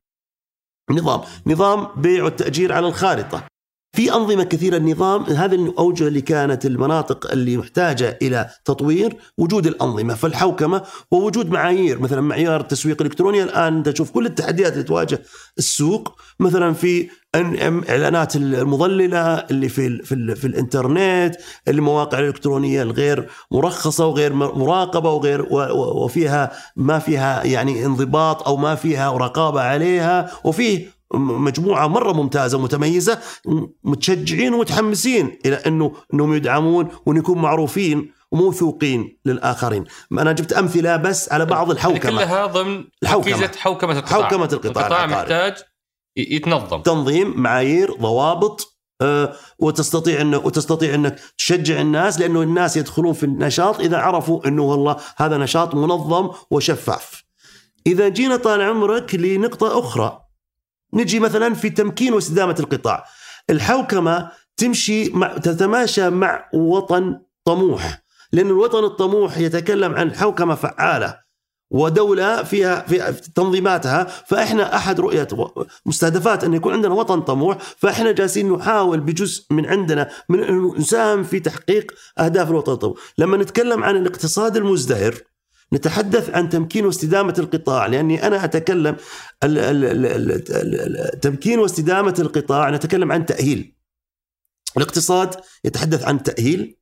نظام، 0.92 1.22
نظام 1.48 1.88
بيع 1.96 2.24
والتأجير 2.24 2.74
على 2.74 2.88
الخارطة، 2.88 3.44
في 3.94 4.14
أنظمة 4.14 4.44
كثيرة 4.44 4.78
النظام 4.78 5.24
هذا 5.24 5.56
الأوجه 5.56 6.08
اللي 6.08 6.22
كانت 6.22 6.66
المناطق 6.66 7.32
اللي 7.32 7.58
محتاجة 7.58 8.20
إلى 8.22 8.50
تطوير 8.66 9.16
وجود 9.38 9.68
الأنظمة 9.68 10.14
فالحوكمة 10.14 10.82
ووجود 11.12 11.50
معايير 11.50 12.00
مثلا 12.00 12.22
معيار 12.22 12.62
التسويق 12.62 13.02
الإلكتروني 13.02 13.44
الآن 13.44 13.78
أنت 13.78 13.90
تشوف 13.90 14.12
كل 14.12 14.26
التحديات 14.26 14.74
اللي 14.74 14.84
تواجه 14.84 15.22
السوق 15.58 16.20
مثلا 16.40 16.74
في 16.74 17.10
إعلانات 17.90 18.36
المضللة 18.36 19.36
اللي 19.36 19.70
في 19.70 20.04
في, 20.04 20.36
في 20.36 20.48
الإنترنت 20.48 21.36
المواقع 21.68 22.20
الإلكترونية 22.20 22.82
الغير 22.82 23.30
مرخصة 23.52 24.06
وغير 24.06 24.34
مراقبة 24.34 25.12
وغير 25.12 25.46
وفيها 25.74 26.52
ما 26.76 27.00
فيها 27.00 27.44
يعني 27.44 27.86
انضباط 27.86 28.48
أو 28.48 28.58
ما 28.58 28.76
فيها 28.76 29.12
رقابة 29.12 29.62
عليها 29.62 30.32
وفيه 30.44 31.01
مجموعة 31.14 31.88
مرة 31.88 32.14
ممتازة 32.14 32.58
ومتميزة 32.58 33.20
متشجعين 33.84 34.54
ومتحمسين 34.54 35.40
إلى 35.46 35.56
إنه 35.56 35.94
إنهم 36.14 36.34
يدعمون 36.34 36.88
وان 37.06 37.18
يكونوا 37.18 37.42
معروفين 37.42 38.12
وموثوقين 38.32 39.20
للآخرين. 39.26 39.84
أنا 40.12 40.32
جبت 40.32 40.54
أمثلة 40.54 40.98
بس 40.98 41.32
على 41.32 41.46
بعض 41.46 41.72
الحوكمة. 41.72 42.12
كلها 42.12 42.46
ضمن 42.46 42.84
حوكمه 43.06 43.52
حوكمة 43.58 44.00
القطاع. 44.00 44.22
حوكمة 44.22 44.50
القطاع, 44.54 44.88
القطاع 44.88 45.06
محتاج 45.06 45.54
يتنظم. 46.18 46.82
تنظيم 46.82 47.42
معايير 47.42 47.94
ضوابط 47.94 48.78
أه 49.02 49.34
وتستطيع 49.60 50.22
انه 50.22 50.38
وتستطيع 50.38 50.96
إنك 50.96 51.20
تشجع 51.38 51.82
الناس 51.82 52.20
لأنه 52.20 52.42
الناس 52.42 52.78
يدخلون 52.78 53.14
في 53.14 53.24
النشاط 53.24 53.80
إذا 53.80 53.98
عرفوا 53.98 54.48
إنه 54.48 54.64
والله 54.64 54.96
هذا 55.18 55.38
نشاط 55.38 55.76
منظم 55.76 56.30
وشفاف. 56.52 57.24
إذا 57.88 58.08
جينا 58.08 58.36
طال 58.36 58.62
عمرك 58.62 59.16
لنقطة 59.16 59.80
أخرى. 59.80 60.20
نجي 60.94 61.20
مثلا 61.20 61.54
في 61.54 61.70
تمكين 61.70 62.14
واستدامة 62.14 62.56
القطاع. 62.60 63.06
الحوكمة 63.50 64.32
تمشي 64.58 65.10
مع 65.10 65.38
تتماشى 65.38 66.10
مع 66.10 66.50
وطن 66.54 67.20
طموح 67.46 68.02
لأن 68.32 68.48
الوطن 68.48 68.84
الطموح 68.84 69.38
يتكلم 69.38 69.96
عن 69.96 70.16
حوكمة 70.16 70.56
فعالة 70.56 71.22
ودولة 71.72 72.44
فيها 72.44 72.82
في 72.82 73.14
تنظيماتها. 73.36 74.04
فإحنا 74.04 74.76
أحد 74.76 75.00
رؤية 75.00 75.28
مستهدفات 75.86 76.44
أن 76.44 76.54
يكون 76.54 76.74
عندنا 76.74 76.94
وطن 76.94 77.22
طموح. 77.22 77.58
فإحنا 77.78 78.12
جالسين 78.12 78.54
نحاول 78.54 79.00
بجزء 79.00 79.46
من 79.52 79.66
عندنا 79.66 80.10
من 80.30 80.68
نساهم 80.78 81.24
في 81.24 81.40
تحقيق 81.40 81.92
أهداف 82.20 82.50
الوطن 82.50 82.72
الطموح. 82.72 82.98
لما 83.18 83.38
نتكلم 83.38 83.84
عن 83.84 83.98
الاقتصاد 83.98 84.58
المزدهر 84.58 85.16
نتحدث 85.74 86.30
عن 86.30 86.50
تمكين 86.50 86.86
واستدامة 86.86 87.36
القطاع 87.40 87.86
لأني 87.86 88.28
أنا 88.28 88.46
أتكلم 88.46 88.98
تمكين 91.22 91.60
واستدامة 91.60 92.16
القطاع 92.20 92.70
نتكلم 92.70 93.12
عن 93.12 93.26
تأهيل. 93.26 93.76
الاقتصاد 94.78 95.36
يتحدث 95.64 96.04
عن 96.04 96.24
تأهيل 96.24 96.78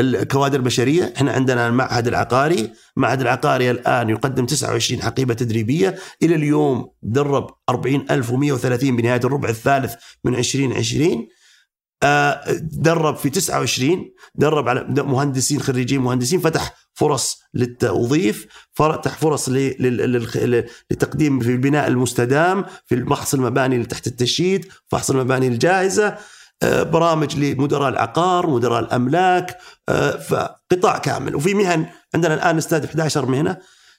الكوادر 0.00 0.58
البشرية. 0.58 1.12
إحنا 1.16 1.32
عندنا 1.32 1.68
المعهد 1.68 2.06
العقاري 2.06 2.72
المعهد 2.96 3.20
العقاري 3.20 3.70
الآن 3.70 4.10
يقدم 4.10 4.46
29 4.46 5.02
حقيبة 5.02 5.34
تدريبية. 5.34 5.98
إلى 6.22 6.34
اليوم 6.34 6.90
درب 7.02 7.50
40130 7.70 8.96
بنهاية 8.96 9.20
الربع 9.24 9.48
الثالث 9.48 9.94
من 10.24 10.34
2020 10.34 11.28
آه، 12.02 12.44
درب 12.60 13.16
في 13.16 13.30
29 13.30 14.12
درب 14.34 14.68
على 14.68 14.86
مهندسين 14.88 15.60
خريجين 15.60 16.00
مهندسين 16.00 16.40
فتح 16.40 16.74
فرص 16.98 17.42
للتوظيف 17.54 18.46
فتح 18.72 19.18
فرص 19.18 19.48
لتقديم 20.90 21.40
في 21.40 21.48
البناء 21.48 21.88
المستدام 21.88 22.64
في 22.86 23.04
فحص 23.04 23.34
المباني 23.34 23.74
اللي 23.74 23.86
تحت 23.86 24.06
التشييد 24.06 24.66
فحص 24.88 25.10
المباني 25.10 25.48
الجاهزة 25.48 26.18
آه، 26.62 26.82
برامج 26.82 27.36
لمدراء 27.36 27.88
العقار 27.88 28.46
مدراء 28.46 28.80
الأملاك 28.80 29.58
آه، 29.88 30.16
فقطاع 30.16 30.98
كامل. 30.98 31.36
وفي 31.36 31.54
مهن 31.54 31.86
عندنا 32.14 32.34
الآن 32.34 32.56
نستهدف 32.56 32.88
11 32.88 33.26
مهنة. 33.26 33.56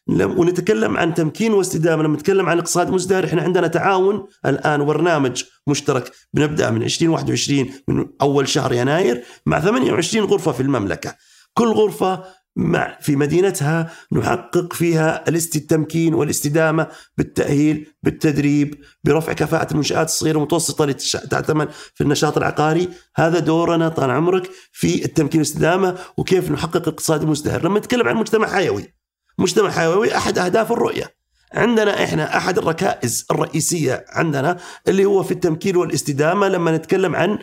ونتكلم 0.08 0.98
عن 0.98 1.14
تمكين 1.14 1.54
واستدامة 1.54 2.04
لما 2.04 2.16
نتكلم 2.16 2.50
عن 2.50 2.58
اقتصاد 2.58 2.90
مزدهر 2.90 3.26
إحنا 3.26 3.42
عندنا 3.42 3.68
تعاون 3.68 4.28
الآن 4.46 4.86
برنامج 4.86 5.44
مشترك 5.68 6.12
بنبدأ 6.34 6.70
من 6.70 6.84
2021 6.84 7.70
من 7.88 8.06
أول 8.22 8.48
شهر 8.48 8.74
يناير 8.74 9.24
مع 9.46 9.60
28 9.60 10.26
غرفة 10.26 10.52
في 10.52 10.62
المملكة. 10.62 11.16
كل 11.54 11.68
غرفة 11.68 12.24
مع 12.60 12.98
في 13.02 13.16
مدينتها 13.16 13.92
نحقق 14.12 14.74
فيها 14.74 15.24
التمكين 15.30 16.14
والاستدامة 16.14 16.88
بالتأهيل 17.18 17.88
بالتدريب 18.04 18.76
برفع 19.04 19.34
كفاءة 19.34 19.72
المنشآت 19.72 20.08
الصغيرة 20.08 20.38
والمتوسطه 20.38 20.84
اللي 20.84 20.94
تعتمد 21.30 21.70
في 21.94 22.02
النشاط 22.02 22.38
العقاري. 22.38 22.90
هذا 23.16 23.40
دورنا 23.40 23.90
طال 23.90 24.10
عمرك 24.10 24.50
في 24.72 25.06
التمكين 25.06 25.40
والاستدامة 25.40 25.98
وكيف 26.18 26.52
نحقق 26.52 26.88
اقتصاد 26.88 27.26
مزدهر 27.26 27.66
لما 27.66 27.80
نتكلم 27.80 28.08
عن 28.08 28.16
مجتمع 28.16 28.48
حيوي 28.48 28.94
مجتمع 29.38 29.72
حيوي 29.72 30.18
أحد 30.18 30.38
أهداف 30.38 30.72
الرؤية. 30.72 31.16
عندنا 31.54 32.04
إحنا 32.04 32.38
أحد 32.38 32.58
الركائز 32.58 33.26
الرئيسية 33.32 34.06
عندنا 34.10 34.58
اللي 34.88 35.06
هو 35.06 35.24
في 35.24 35.32
التمكين 35.32 35.76
والاستدامة. 35.76 36.48
لما 36.48 36.78
نتكلم 36.78 37.16
عن 37.16 37.40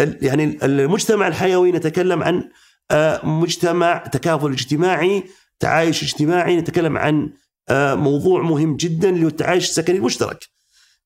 يعني 0.00 0.58
المجتمع 0.62 1.28
الحيوي 1.28 1.72
نتكلم 1.72 2.22
عن 2.22 2.48
مجتمع 3.24 3.96
تكافل 3.96 4.52
اجتماعي 4.52 5.24
تعايش 5.60 6.02
اجتماعي. 6.02 6.56
نتكلم 6.56 6.98
عن 6.98 7.30
آه، 7.68 7.94
موضوع 7.94 8.42
مهم 8.42 8.76
جدا 8.76 9.08
اللي 9.08 9.24
هو 9.24 9.28
التعايش 9.28 9.68
السكني 9.68 9.96
المشترك. 9.96 10.44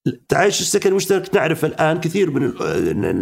التعايش 0.07 0.61
السكني 0.61 0.91
المشترك 0.91 1.35
نعرف 1.35 1.65
الآن 1.65 2.01
كثير 2.01 2.31
من 2.31 2.43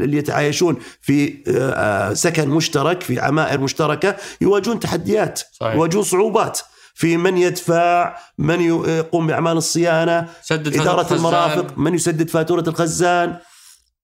اللي 0.03 0.17
يتعايشون 0.17 0.77
في 1.01 1.45
آه، 1.49 2.13
سكن 2.13 2.49
مشترك 2.49 3.03
في 3.03 3.21
عمائر 3.21 3.61
مشتركة 3.61 4.17
يواجهون 4.41 4.81
تحديات 4.81 5.43
صحيح. 5.53 5.75
يواجهون 5.75 6.05
صعوبات. 6.05 6.61
في 6.95 7.17
من 7.17 7.39
يدفع 7.39 8.17
من 8.39 8.61
يقوم 8.61 9.27
بأعمال 9.27 9.57
الصيانة 9.57 10.29
سدد 10.43 10.81
إدارة 10.81 11.15
المرافق 11.15 11.79
من 11.79 11.95
يسدد 11.95 12.29
فاتورة 12.29 12.65
الخزان. 12.69 13.37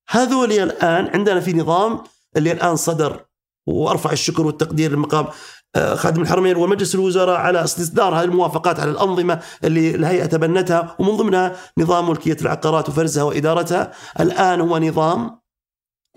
هذول 0.09 0.51
الآن 0.51 1.07
عندنا 1.13 1.39
في 1.39 1.53
نظام 1.53 2.03
اللي 2.37 2.51
الآن 2.51 2.75
صدر 2.75 3.26
وأرفع 3.67 4.11
الشكر 4.11 4.45
والتقدير 4.45 4.91
لمقام 4.91 5.27
آه، 5.75 5.95
خادم 5.95 6.21
الحرمين 6.21 6.55
ومجلس 6.55 6.95
الوزراء 6.95 7.39
على 7.39 7.63
استصدار 7.63 8.15
هذه 8.15 8.23
الموافقات 8.23 8.79
على 8.79 8.91
الأنظمة 8.91 9.39
اللي 9.63 9.95
الهيئة 9.95 10.25
تبنتها 10.25 10.95
ومن 10.99 11.17
ضمنها 11.17 11.55
نظام 11.77 12.09
ملكية 12.09 12.37
العقارات 12.41 12.89
وفرزها 12.89 13.23
وإدارتها. 13.23 13.91
الآن 14.19 14.61
هو 14.61 14.77
نظام 14.77 15.39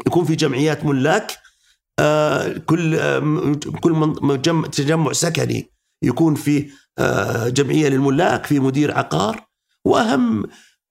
يكون 0.07 0.25
في 0.25 0.35
جمعيات 0.35 0.85
ملاك 0.85 1.39
آه، 1.99 2.53
كل 2.67 2.97
آه، 2.97 3.55
كل 3.81 4.13
تجمع 4.73 5.13
سكني 5.13 5.73
يكون 6.03 6.35
في 6.35 6.71
جمعية 7.47 7.89
للملاك 7.89 8.47
في 8.47 8.61
مدير 8.61 8.99
عقار. 8.99 9.47
وأهم 9.85 10.45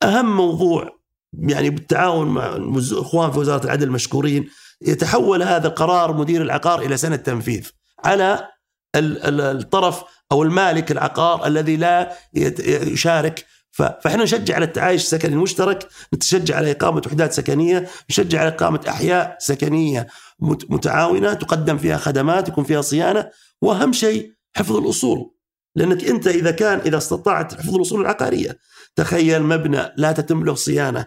أهم 0.04 0.38
موضوع 0.38 1.00
يعني 1.34 1.70
بالتعاون 1.70 2.28
مع 2.28 2.56
الاخوان 2.56 3.32
في 3.32 3.40
وزارة 3.40 3.66
العدل 3.66 3.92
مشكورين 3.92 4.50
يتحول 4.82 5.44
هذا 5.44 5.68
القرار 5.68 6.14
مدير 6.18 6.42
العقار 6.42 6.82
إلى 6.82 6.98
سنه 6.98 7.16
تنفيذ 7.16 7.70
على 8.06 8.48
الطرف 8.96 10.04
أو 10.32 10.44
المالك 10.44 10.92
العقار 10.92 11.46
الذي 11.48 11.78
لا 11.78 12.12
يشارك. 12.34 13.46
فإحنا 13.72 14.24
نشجع 14.24 14.56
على 14.56 14.66
التعايش 14.66 15.02
السكني 15.04 15.34
المشترك 15.34 15.88
نتشجع 16.14 16.56
على 16.56 16.72
إقامة 16.72 17.02
وحدات 17.08 17.34
سكنية 17.34 17.88
نشجع 18.10 18.40
على 18.40 18.48
إقامة 18.50 18.80
أحياء 18.90 19.38
سكنية 19.40 20.08
مت- 20.40 20.72
متعاونة 20.72 21.34
تقدم 21.34 21.78
فيها 21.78 21.98
خدمات 21.98 22.48
يكون 22.48 22.64
فيها 22.64 22.82
صيانة. 22.82 23.30
وأهم 23.62 23.94
شيء 23.94 24.32
حفظ 24.56 24.76
الأصول 24.76 25.32
لأنك 25.76 26.04
أنت 26.04 26.28
إذا 26.28 26.52
كان 26.52 26.80
إذا 26.80 26.98
استطعت 26.98 27.54
حفظ 27.54 27.76
الأصول 27.76 28.02
العقارية 28.02 28.58
تخيل 28.96 29.44
مبنى 29.44 29.82
لا 29.98 30.12
تتم 30.12 30.46
له 30.46 30.56
صيانة. 30.56 31.06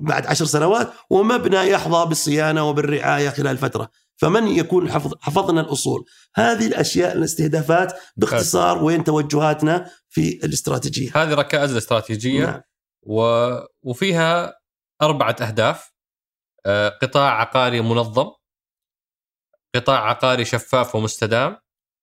بعد 0.00 0.26
عشر 0.26 0.44
سنوات 0.44 0.92
ومبنى 1.10 1.70
يحظى 1.70 2.08
بالصيانة 2.08 2.68
وبالرعاية 2.68 3.28
خلال 3.28 3.58
فترة. 3.58 3.90
فمن 4.16 4.48
يكون 4.48 4.90
حفظ 4.90 5.14
حفظنا 5.20 5.60
الأصول؟ 5.60 6.04
هذه 6.34 6.66
الأشياء 6.66 7.16
الاستهدافات 7.16 7.92
باختصار 8.16 8.84
وين 8.84 9.04
توجهاتنا 9.04 9.90
في 10.08 10.40
الاستراتيجية. 10.44 11.10
هذه 11.14 11.34
ركائز 11.34 11.70
الاستراتيجيه 11.70 12.46
نعم. 12.46 12.60
و... 13.02 13.22
وفيها 13.82 14.60
أربعة 15.02 15.36
أهداف. 15.40 15.92
آه، 16.66 16.88
قطاع 16.88 17.40
عقاري 17.40 17.80
منظم 17.80 18.30
قطاع 19.74 20.10
عقاري 20.10 20.44
شفاف 20.44 20.94
ومستدام 20.94 21.56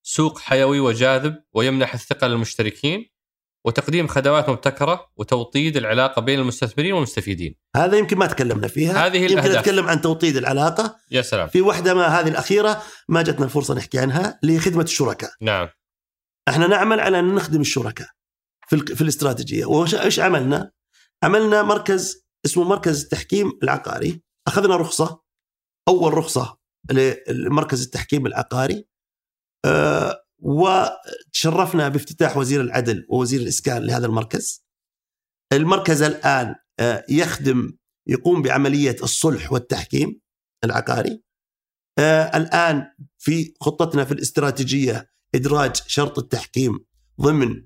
سوق 0.04 0.40
حيوي 0.40 0.80
وجاذب 0.80 1.44
ويمنح 1.54 1.94
الثقة 1.94 2.28
للمشتركين 2.28 3.10
وتقديم 3.66 4.08
خدمات 4.08 4.50
مبتكرة 4.50 5.12
وتوطيد 5.18 5.78
العلاقة 5.78 6.22
بين 6.22 6.40
المستثمرين 6.40 6.94
والمستفيدين. 6.94 7.56
هذا 7.76 7.98
يمكن 7.98 8.18
ما 8.18 8.26
تكلمنا 8.26 8.68
فيها. 8.68 9.06
هذه 9.08 9.18
يمكن 9.18 9.34
الأهداف. 9.34 9.60
نتكلم 9.60 9.88
عن 9.88 10.02
توطيد 10.02 10.38
العلاقة. 10.38 10.96
يا 11.12 11.22
سلام. 11.22 11.48
في 11.48 11.62
واحدة 11.62 11.94
ما 11.94 12.08
هذه 12.08 12.28
الأخيرة 12.28 12.82
ما 13.10 13.22
جتنا 13.22 13.46
الفرصة 13.46 13.74
نحكي 13.74 14.00
عنها 14.00 14.40
لخدمة 14.44 14.84
الشركاء. 14.84 15.32
نعم. 15.42 15.70
إحنا 16.48 16.68
نعمل 16.68 17.00
على 17.00 17.20
أن 17.20 17.36
نخدم 17.36 17.62
الشركاء 17.62 18.08
في 18.68 18.76
ال- 18.76 18.96
في 18.96 19.02
الاستراتيجية. 19.02 19.66
وايش 19.66 19.96
إيش 19.96 20.20
عملنا؟ 20.20 20.72
عملنا 21.24 21.64
مركز 21.64 22.26
اسمه 22.46 22.64
مركز 22.64 23.04
التحكيم 23.04 23.52
العقاري. 23.64 24.22
أخذنا 24.48 24.76
رخصة 24.76 25.22
أول 25.88 26.14
رخصة 26.14 26.58
لمركز 27.30 27.84
التحكيم 27.84 28.26
العقاري. 28.26 28.86
أه 29.66 30.25
وتشرفنا 30.46 31.90
بافتتاح 31.90 32.38
وزير 32.38 32.62
العدل 32.62 33.06
ووزير 33.10 33.42
الإسكان 33.42 33.84
لهذا 33.84 34.06
المركز. 34.06 34.66
المركز 35.54 36.02
الآن 36.02 36.56
أه 36.80 37.06
يخدم 37.10 37.74
يقوم 38.08 38.42
بعملية 38.42 38.96
الصلح 39.04 39.52
والتحكيم 39.52 40.22
العقاري. 40.64 41.24
أه 42.00 42.38
الآن 42.38 42.84
في 43.18 43.54
خطتنا 43.62 44.06
في 44.06 44.12
الاستراتيجية 44.12 45.10
إدراج 45.36 45.76
شرط 45.88 46.20
التحكيم 46.20 46.80
ضمن 47.22 47.64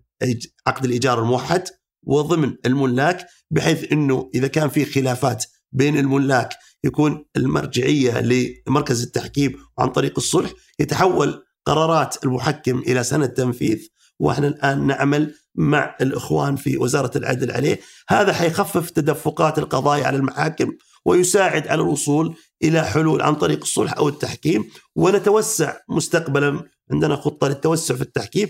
عقد 0.67 0.85
الإيجار 0.85 1.19
الموحد 1.19 1.63
وضمن 2.03 2.55
الملاك 2.65 3.27
بحيث 3.51 3.91
إنه 3.91 4.29
إذا 4.35 4.47
كان 4.47 4.69
في 4.69 4.85
خلافات 4.85 5.45
بين 5.71 5.97
الملاك 5.97 6.49
يكون 6.83 7.25
المرجعية 7.37 8.21
لمركز 8.21 9.03
التحكيم 9.03 9.59
عن 9.79 9.89
طريق 9.89 10.13
الصلح 10.17 10.51
يتحول 10.79 11.45
قرارات 11.65 12.23
المحكم 12.23 12.79
إلى 12.79 13.03
سنة 13.03 13.25
تنفيذ 13.25 13.87
وإحنا 14.19 14.47
الآن 14.47 14.87
نعمل 14.87 15.35
مع 15.55 15.95
الإخوان 16.01 16.55
في 16.55 16.77
وزارة 16.77 17.17
العدل 17.17 17.51
عليه، 17.51 17.79
هذا 18.09 18.33
حيخفف 18.33 18.89
تدفقات 18.89 19.59
القضايا 19.59 20.07
على 20.07 20.17
المحاكم 20.17 20.71
ويساعد 21.05 21.67
على 21.67 21.81
الوصول 21.81 22.35
إلى 22.63 22.83
حلول 22.85 23.21
عن 23.21 23.35
طريق 23.35 23.61
الصلح 23.61 23.93
أو 23.97 24.09
التحكيم. 24.09 24.69
ونتوسع 24.95 25.73
مستقبلا 25.89 26.63
عندنا 26.91 27.15
خطة 27.15 27.47
للتوسع 27.47 27.95
في 27.95 28.01
التحكيم 28.01 28.49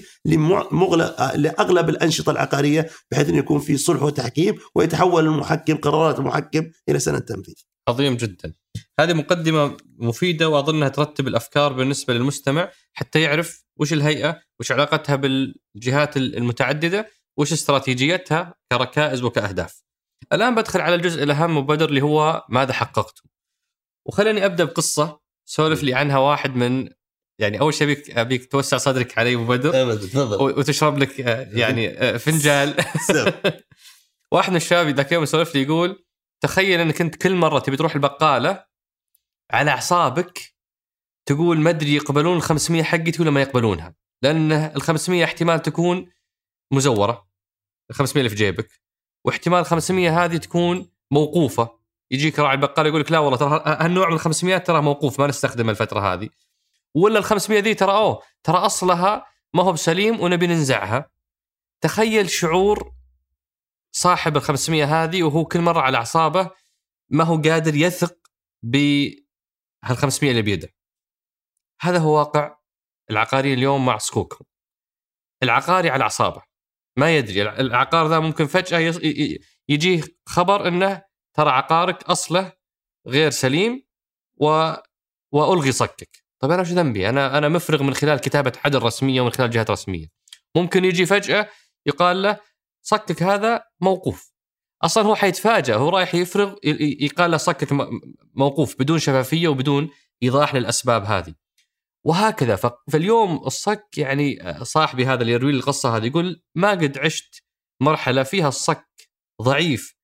لأغلب 1.35 1.89
الأنشطة 1.89 2.29
العقارية 2.31 2.89
بحيث 3.11 3.29
انه 3.29 3.37
يكون 3.37 3.59
في 3.59 3.77
صلح 3.77 4.03
وتحكيم 4.03 4.55
ويتحول 4.75 5.25
المحكم 5.25 5.75
قرارات 5.75 6.19
المحكم 6.19 6.69
إلى 6.89 6.99
سنة 6.99 7.19
تنفيذ. 7.19 7.55
عظيم 7.87 8.17
جدا. 8.17 8.53
هذه 8.99 9.13
مقدمة 9.13 9.77
مفيدة 9.97 10.49
وأظنها 10.49 10.87
ترتب 10.87 11.27
الأفكار 11.27 11.73
بالنسبة 11.73 12.13
للمستمع 12.13 12.71
حتى 12.93 13.21
يعرف 13.21 13.65
وش 13.77 13.93
الهيئة 13.93 14.41
وش 14.59 14.71
علاقتها 14.71 15.15
بالجهات 15.15 16.17
المتعددة 16.17 17.09
وش 17.37 17.53
استراتيجيتها 17.53 18.53
كركائز 18.71 19.23
وكأهداف. 19.23 19.83
الآن 20.33 20.55
بدخل 20.55 20.81
على 20.81 20.95
الجزء 20.95 21.23
الأهم 21.23 21.57
وبدر 21.57 21.89
اللي 21.89 22.01
هو 22.01 22.45
ماذا 22.49 22.73
حققتم. 22.73 23.29
وخليني 24.05 24.45
أبدأ 24.45 24.63
بقصة 24.63 25.19
سولف 25.45 25.83
لي 25.83 25.93
عنها 25.93 26.17
واحد 26.17 26.55
من 26.55 26.89
يعني 27.39 27.59
أول 27.59 27.73
شيء 27.73 27.87
أبيك, 27.87 28.17
أبيك 28.17 28.51
توسع 28.51 28.77
صدرك 28.77 29.17
علي 29.17 29.35
أبو 29.35 29.45
بدر. 29.45 29.95
تفضل. 29.95 30.41
وتشرب 30.59 30.97
لك 30.97 31.21
آه، 31.21 31.47
يعني 31.51 31.89
آه، 31.89 32.17
فنجان. 32.17 32.73
واحد 34.33 34.49
من 34.49 34.57
الشباب 34.57 34.87
ذاك 34.87 35.07
اليوم 35.07 35.23
يسولف 35.23 35.55
لي 35.55 35.61
يقول 35.61 36.05
تخيل 36.43 36.79
إنك 36.79 37.01
انت 37.01 37.15
كل 37.15 37.35
مرة 37.35 37.59
تبي 37.59 37.77
تروح 37.77 37.95
البقالة 37.95 38.68
على 39.51 39.71
أعصابك 39.71 40.55
تقول 41.25 41.59
ما 41.59 41.69
أدري 41.69 41.95
يقبلون 41.95 42.37
ال 42.37 42.41
500 42.41 42.83
حقتي 42.83 43.21
ولا 43.21 43.31
ما 43.31 43.41
يقبلونها. 43.41 43.95
لأن 44.21 44.51
ال 44.51 44.81
500 44.81 45.23
احتمال 45.23 45.61
تكون 45.61 46.11
مزورة 46.73 47.27
ال 47.91 47.95
500 47.95 48.19
اللي 48.19 48.29
في 48.29 48.35
جيبك 48.35 48.81
واحتمال 49.25 49.65
500 49.65 50.25
هذه 50.25 50.37
تكون 50.37 50.91
موقوفة. 51.11 51.79
يجيك 52.11 52.39
راعي 52.39 52.55
البقاله 52.55 52.89
يقول 52.89 53.01
لك 53.01 53.11
لا 53.11 53.19
والله 53.19 53.37
ترى 53.37 53.63
هالنوع 53.65 54.07
من 54.07 54.13
ال 54.13 54.19
500 54.19 54.57
ترى 54.57 54.81
موقوف 54.81 55.19
ما 55.19 55.27
نستخدمه 55.27 55.71
الفترة 55.71 56.13
هذه. 56.13 56.29
ولا 56.95 57.19
ال 57.19 57.23
500 57.23 57.59
ذي 57.59 57.73
ترى 57.73 57.91
أوه 57.91 58.21
ترى 58.43 58.57
أصلها 58.57 59.25
ما 59.53 59.63
هو 59.63 59.71
بسليم 59.71 60.19
ونبي 60.19 60.47
ننزعها. 60.47 61.11
تخيل 61.81 62.29
شعور 62.29 62.91
صاحب 63.91 64.37
ال 64.37 64.41
500 64.41 65.03
هذه 65.03 65.23
وهو 65.23 65.45
كل 65.45 65.61
مرة 65.61 65.81
على 65.81 65.97
أعصابه 65.97 66.51
ما 67.09 67.23
هو 67.23 67.41
قادر 67.41 67.75
يثق 67.75 68.17
بهال 69.83 69.97
500 69.97 70.31
اللي 70.31 70.41
بيده. 70.41 70.69
هذا 71.81 71.97
هو 71.99 72.17
واقع 72.17 72.57
العقاري 73.11 73.53
اليوم 73.53 73.85
مع 73.85 73.97
صكوكهم. 73.97 74.45
العقاري 75.43 75.89
على 75.89 76.03
أعصابه 76.03 76.41
ما 76.97 77.17
يدري 77.17 77.41
العقار 77.41 78.07
ذا 78.07 78.19
ممكن 78.19 78.45
فجأة 78.45 78.79
يجيه 79.69 80.03
خبر 80.25 80.67
إنه 80.67 81.03
ترى 81.37 81.49
عقارك 81.49 82.03
أصله 82.03 82.53
غير 83.07 83.29
سليم 83.29 83.83
و 84.37 84.73
وألغي 85.31 85.71
صكك. 85.71 86.23
طيب 86.39 86.51
أنا 86.51 86.61
وش 86.61 86.67
ذنبي؟ 86.67 87.09
أنا 87.09 87.37
أنا 87.37 87.49
مفرغ 87.49 87.83
من 87.83 87.93
خلال 87.93 88.19
كتابة 88.19 88.53
عدل 88.65 88.83
رسمية 88.83 89.21
ومن 89.21 89.31
خلال 89.31 89.49
جهات 89.49 89.71
رسمية. 89.71 90.07
ممكن 90.55 90.85
يجي 90.85 91.05
فجأة 91.05 91.49
يقال 91.85 92.21
له 92.21 92.39
صكك 92.81 93.23
هذا 93.23 93.63
موقوف 93.81 94.28
أصلا 94.83 95.03
هو 95.03 95.15
حيتفاجأ 95.15 95.75
هو 95.75 95.89
رايح 95.89 96.15
يفرغ 96.15 96.55
يقال 96.63 97.31
له 97.31 97.37
صكك 97.37 97.67
موقوف 98.33 98.75
بدون 98.79 98.99
شفافية 98.99 99.47
وبدون 99.47 99.89
إيضاح 100.23 100.55
للأسباب 100.55 101.03
هذه 101.03 101.33
وهكذا 102.05 102.55
فاليوم 102.91 103.35
الصك 103.45 103.97
يعني 103.97 104.49
آه، 104.49 104.63
صاحبي 104.63 105.05
هذا 105.05 105.21
اللي 105.21 105.33
يروي 105.33 105.51
لي 105.51 105.57
القصة 105.57 105.97
هذه 105.97 106.05
يقول 106.05 106.41
ما 106.55 106.71
قد 106.71 106.97
عشت 106.97 107.43
مرحلة 107.81 108.23
فيها 108.23 108.47
الصك 108.47 109.09
ضعيف 109.41 109.95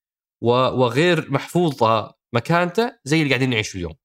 وغير 0.42 1.32
محفوظة 1.32 2.14
مكانته 2.34 2.92
زي 3.04 3.18
اللي 3.18 3.30
قاعدين 3.30 3.50
نعيشه 3.50 3.78
اليوم 3.78 3.96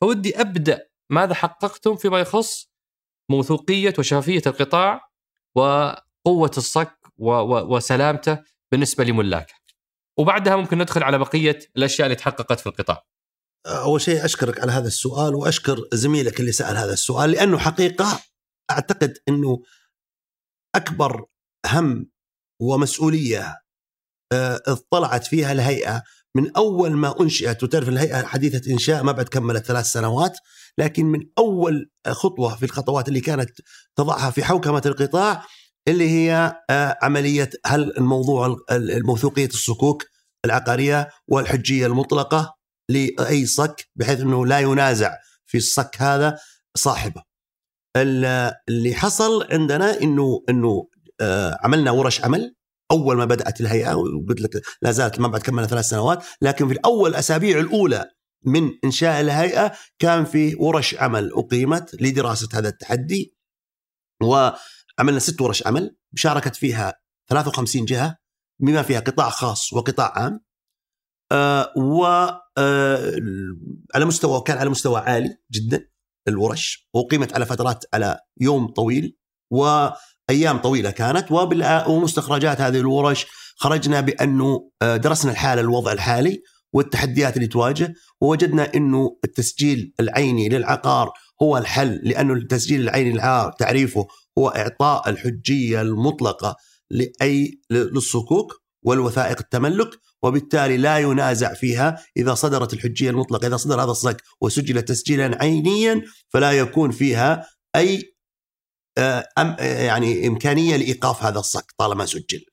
فودي 0.00 0.40
أبدأ 0.40 0.88
ماذا 1.10 1.34
حققتم 1.34 1.96
فيما 1.96 2.20
يخص 2.20 2.70
موثوقية 3.30 3.94
وشفافية 3.98 4.42
القطاع 4.46 5.10
وقوة 5.54 6.50
الصك 6.56 6.98
وسلامته 7.18 8.38
بالنسبة 8.72 9.04
لملاكه. 9.04 9.54
وبعدها 10.18 10.56
ممكن 10.56 10.78
ندخل 10.78 11.02
على 11.02 11.18
بقية 11.18 11.58
الأشياء 11.76 12.06
اللي 12.06 12.16
تحققت 12.16 12.60
في 12.60 12.66
القطاع. 12.66 13.02
أول 13.66 14.00
شيء 14.00 14.24
أشكرك 14.24 14.60
على 14.60 14.72
هذا 14.72 14.86
السؤال 14.86 15.34
وأشكر 15.34 15.88
زميلك 15.92 16.40
اللي 16.40 16.52
سأل 16.52 16.76
هذا 16.76 16.92
السؤال 16.92 17.30
لأنه 17.30 17.58
حقيقة 17.58 18.20
أعتقد 18.70 19.18
إنه 19.28 19.62
أكبر 20.76 21.24
هم 21.66 22.10
ومسؤولية 22.62 23.60
آه، 24.32 24.62
اطلعت 24.66 25.26
فيها 25.26 25.52
الهيئة 25.52 26.02
من 26.36 26.56
أول 26.56 26.90
ما 26.90 27.20
أنشئت 27.20 27.62
وتعرف 27.62 27.88
الهيئة 27.88 28.22
حديثة 28.22 28.72
إنشاء 28.72 29.02
ما 29.02 29.12
بعد 29.12 29.28
كملت 29.28 29.64
ثلاث 29.64 29.84
سنوات 29.84 30.38
لكن 30.78 31.06
من 31.06 31.20
أول 31.38 31.90
خطوة 32.08 32.56
في 32.56 32.64
الخطوات 32.64 33.08
اللي 33.08 33.20
كانت 33.20 33.50
تضعها 33.96 34.30
في 34.30 34.44
حوكمة 34.44 34.82
القطاع 34.86 35.44
اللي 35.88 36.10
هي 36.10 36.56
آه، 36.70 36.98
عملية 37.02 37.50
هل 37.66 37.96
الموضوع 37.98 38.46
ال- 38.46 38.90
الموثوقية 38.90 39.46
الصكوك 39.46 40.04
العقارية 40.44 41.08
والحجية 41.28 41.86
المطلقة 41.86 42.54
لأي 42.90 43.46
صك 43.46 43.88
بحيث 43.96 44.20
إنه 44.20 44.46
لا 44.46 44.60
ينازع 44.60 45.16
في 45.46 45.58
الصك 45.58 45.96
هذا 45.98 46.38
صاحبه. 46.76 47.22
ال- 47.96 48.52
اللي 48.68 48.94
حصل 48.94 49.46
عندنا 49.52 50.00
إنه 50.02 50.44
إنه 50.48 50.88
آه، 51.20 51.58
عملنا 51.62 51.90
ورش 51.90 52.20
عمل 52.24 52.54
أول 52.90 53.16
ما 53.16 53.24
بدأت 53.24 53.60
الهيئة 53.60 53.94
وقلت 53.94 54.40
لك 54.40 54.62
لا 54.82 54.90
زالت 54.92 55.20
ما 55.20 55.28
بعد 55.28 55.40
كملنا 55.40 55.66
ثلاث 55.66 55.84
سنوات 55.84 56.24
لكن 56.42 56.68
في 56.68 56.74
الأول 56.74 57.14
أسابيع 57.14 57.58
الأولى 57.58 58.10
من 58.44 58.70
إنشاء 58.84 59.20
الهيئة 59.20 59.72
كان 59.98 60.24
في 60.24 60.54
ورش 60.60 60.94
عمل 60.94 61.32
أقيمت 61.32 62.02
لدراسة 62.02 62.48
هذا 62.54 62.68
التحدي 62.68 63.34
وعملنا 64.98 65.18
ست 65.18 65.40
ورش 65.40 65.66
عمل 65.66 65.96
شاركت 66.14 66.56
فيها 66.56 66.94
53 67.30 67.84
جهة 67.84 68.16
بما 68.62 68.82
فيها 68.82 69.00
قطاع 69.00 69.30
خاص 69.30 69.72
وقطاع 69.72 70.12
عام. 70.18 70.40
آه 71.32 71.72
و 71.76 72.04
آه 72.58 73.12
على 73.94 74.04
مستوى 74.04 74.40
كان 74.40 74.58
على 74.58 74.70
مستوى 74.70 75.00
عالي 75.00 75.38
جدا 75.52 75.88
الورش 76.28 76.88
وقيمت 76.94 77.34
على 77.34 77.46
فترات 77.46 77.84
على 77.94 78.20
يوم 78.40 78.66
طويل 78.66 79.16
وأيام 79.52 80.58
طويلة 80.62 80.90
كانت 80.90 81.32
ومستخرجات 81.88 82.60
هذه 82.60 82.78
الورش 82.80 83.26
خرجنا 83.56 84.00
بأنه 84.00 84.70
آه، 84.82 84.96
درسنا 84.96 85.32
الحالة 85.32 85.60
الوضع 85.60 85.92
الحالي 85.92 86.42
والتحديات 86.72 87.36
اللي 87.36 87.46
تواجه 87.46 87.94
ووجدنا 88.20 88.74
إنه 88.74 89.18
التسجيل 89.24 89.94
العيني 90.00 90.48
للعقار 90.48 91.12
هو 91.42 91.58
الحل 91.58 92.00
لأنه 92.02 92.34
التسجيل 92.34 92.80
العيني 92.80 93.12
للعقار 93.12 93.52
تعريفه 93.52 94.06
هو 94.38 94.48
إعطاء 94.48 95.10
الحجية 95.10 95.82
المطلقة 95.82 96.56
لأي 96.90 97.60
للصكوك 97.70 98.62
والوثائق 98.82 99.38
التملك 99.40 99.88
وبالتالي 100.22 100.76
لا 100.76 100.98
ينازع 100.98 101.54
فيها 101.54 102.04
إذا 102.16 102.34
صدرت 102.34 102.72
الحجية 102.72 103.10
المطلقة 103.10 103.46
إذا 103.46 103.56
صدر 103.56 103.82
هذا 103.82 103.90
الصك 103.90 104.22
وسجل 104.40 104.82
تسجيلا 104.82 105.38
عينيا 105.40 106.02
فلا 106.28 106.52
يكون 106.52 106.90
فيها 106.90 107.46
أي 107.76 108.16
آه، 108.98 109.26
يعني 109.60 110.26
إمكانية 110.26 110.76
لإيقاف 110.76 111.22
هذا 111.22 111.38
الصك 111.38 111.74
طالما 111.78 112.06
سجل. 112.06 112.44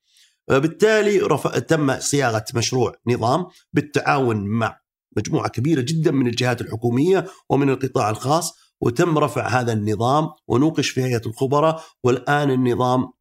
وبالتالي 0.49 1.19
رفع 1.19 1.59
تم 1.59 1.99
صياغة 1.99 2.45
مشروع 2.55 2.95
نظام 3.07 3.45
بالتعاون 3.73 4.45
مع 4.45 4.79
مجموعة 5.17 5.49
كبيرة 5.49 5.81
جدا 5.81 6.11
من 6.11 6.27
الجهات 6.27 6.61
الحكومية 6.61 7.25
ومن 7.49 7.69
القطاع 7.69 8.09
الخاص 8.09 8.53
وتم 8.81 9.17
رفع 9.17 9.47
هذا 9.47 9.73
النظام 9.73 10.29
ونوقش 10.47 10.89
في 10.89 11.03
هيئة 11.03 11.21
الخبراء 11.25 11.83
والآن 12.03 12.51
النظام 12.51 13.11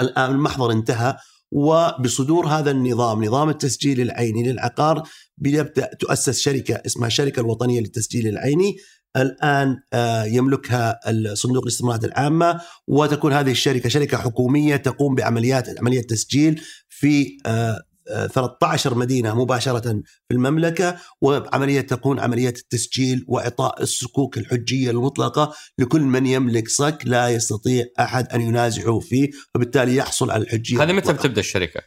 الآن 0.00 0.30
المحضر 0.30 0.72
انتهى 0.72 1.16
وبصدور 1.52 2.46
هذا 2.46 2.70
النظام 2.70 3.24
نظام 3.24 3.48
التسجيل 3.48 4.00
العيني 4.00 4.52
للعقار 4.52 5.02
بيبدأ 5.38 5.90
تؤسس 5.94 6.40
شركة 6.40 6.74
اسمها 6.86 7.06
الشركة 7.06 7.40
الوطنية 7.40 7.80
للتسجيل 7.80 8.28
العيني. 8.28 8.76
الآن 9.16 9.76
آه، 9.92 10.24
يملكها 10.24 11.00
صندوق 11.34 11.62
الاستثمارات 11.62 12.04
العامة 12.04 12.60
وتكون 12.86 13.32
هذه 13.32 13.50
الشركة 13.50 13.88
شركة 13.88 14.16
حكومية 14.16 14.76
تقوم 14.76 15.14
بعمليات 15.14 15.78
عملية 15.78 16.02
تسجيل 16.02 16.60
في 16.88 17.36
13 18.10 18.92
آه، 18.92 18.94
مدينة 18.94 19.42
مباشرة 19.42 19.90
في 20.28 20.32
المملكة 20.32 20.96
وعملية 21.20 21.80
تكون 21.80 22.20
عملية 22.20 22.48
التسجيل 22.48 23.24
وإعطاء 23.28 23.82
الصكوك 23.82 24.38
الحجية 24.38 24.90
المطلقة 24.90 25.54
لكل 25.78 26.00
من 26.00 26.26
يملك 26.26 26.68
صك 26.68 26.98
لا 27.04 27.28
يستطيع 27.28 27.84
أحد 28.00 28.32
أن 28.32 28.40
ينازعه 28.40 28.98
فيه 28.98 29.30
وبالتالي 29.54 29.96
يحصل 29.96 30.30
على 30.30 30.42
الحجية 30.42 30.82
هذه 30.82 30.92
متى 30.92 31.12
بتبدأ 31.12 31.40
الشركة؟ 31.40 31.80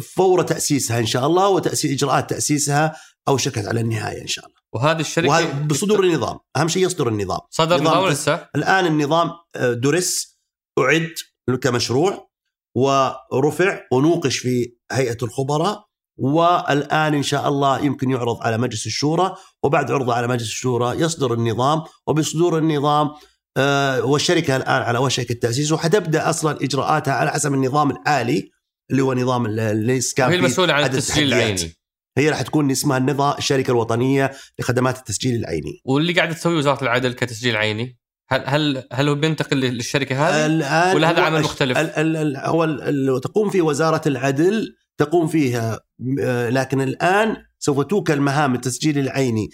فور 0.00 0.42
تأسيسها 0.42 0.98
إن 0.98 1.06
شاء 1.06 1.26
الله 1.26 1.48
وتأسيس 1.48 1.92
إجراءات 1.92 2.30
تأسيسها 2.30 2.96
أوشكت 3.28 3.66
على 3.66 3.80
النهاية 3.80 4.22
إن 4.22 4.26
شاء 4.26 4.46
الله 4.46 4.56
وهذه 4.74 5.00
الشركة 5.00 5.28
وهذا 5.28 5.66
بصدور 5.66 6.04
النظام 6.04 6.38
أهم 6.56 6.68
شيء 6.68 6.84
يصدر 6.84 7.08
النظام 7.08 7.40
صدر 7.50 7.76
النظام 7.76 8.08
لسه؟ 8.08 8.48
الآن 8.56 8.86
النظام 8.86 9.30
آه، 9.56 9.72
درس 9.72 10.38
أعد 10.78 11.14
كمشروع 11.62 12.30
ورفع 12.76 13.80
ونوقش 13.92 14.38
في 14.38 14.76
هيئة 14.92 15.16
الخبراء 15.22 15.84
والآن 16.18 17.14
إن 17.14 17.22
شاء 17.22 17.48
الله 17.48 17.84
يمكن 17.84 18.10
يعرض 18.10 18.42
على 18.42 18.58
مجلس 18.58 18.86
الشورى 18.86 19.34
وبعد 19.62 19.90
عرضه 19.90 20.14
على 20.14 20.28
مجلس 20.28 20.48
الشورى 20.48 21.00
يصدر 21.00 21.34
النظام 21.34 21.82
وبصدور 22.06 22.58
النظام 22.58 23.10
آه 23.56 24.04
والشركة 24.04 24.56
الآن 24.56 24.82
على 24.82 24.98
وشك 24.98 25.30
التأسيس 25.30 25.72
وحتبدا 25.72 26.30
أصلا 26.30 26.58
إجراءاتها 26.64 27.14
على 27.14 27.30
حسب 27.30 27.54
النظام 27.54 27.90
الحالي 27.90 28.50
اللي 28.90 29.02
هو 29.02 29.14
نظام 29.14 29.46
الاسكان 29.46 30.30
هي 30.30 30.36
المسؤولة 30.36 30.72
عن 30.72 30.84
التسجيل 30.84 31.28
العيني. 31.34 31.72
هي 32.18 32.30
راح 32.30 32.42
تكون 32.42 32.70
اسمها 32.70 32.98
النظام 32.98 33.34
الشركة 33.38 33.70
الوطنية 33.70 34.32
لخدمات 34.58 34.98
التسجيل 34.98 35.34
العيني. 35.34 35.80
واللي 35.84 36.12
قاعدة 36.12 36.32
تسويه 36.32 36.56
وزارة 36.56 36.82
العدل 36.82 37.12
كتسجيل 37.12 37.56
عيني؟ 37.56 37.98
هل 38.28 38.42
هل 38.46 38.84
هل 38.92 39.08
هو 39.08 39.14
بينتقل 39.14 39.56
للشركة 39.56 40.28
هذه 40.28 40.46
الآن 40.46 40.96
ولا 40.96 41.10
هذا 41.10 41.22
عمل 41.22 41.40
مختلف؟ 41.40 41.78
ال 41.78 42.16
ال 42.16 42.36
هو 42.36 43.18
تقوم 43.18 43.50
في 43.50 43.60
وزارة 43.60 44.02
العدل 44.06 44.76
تقوم 44.98 45.26
فيها 45.26 45.80
آه، 46.20 46.50
لكن 46.50 46.80
الآن 46.80 47.36
سوف 47.58 47.80
توكل 47.80 48.20
مهام 48.20 48.54
التسجيل 48.54 48.98
العيني 48.98 49.48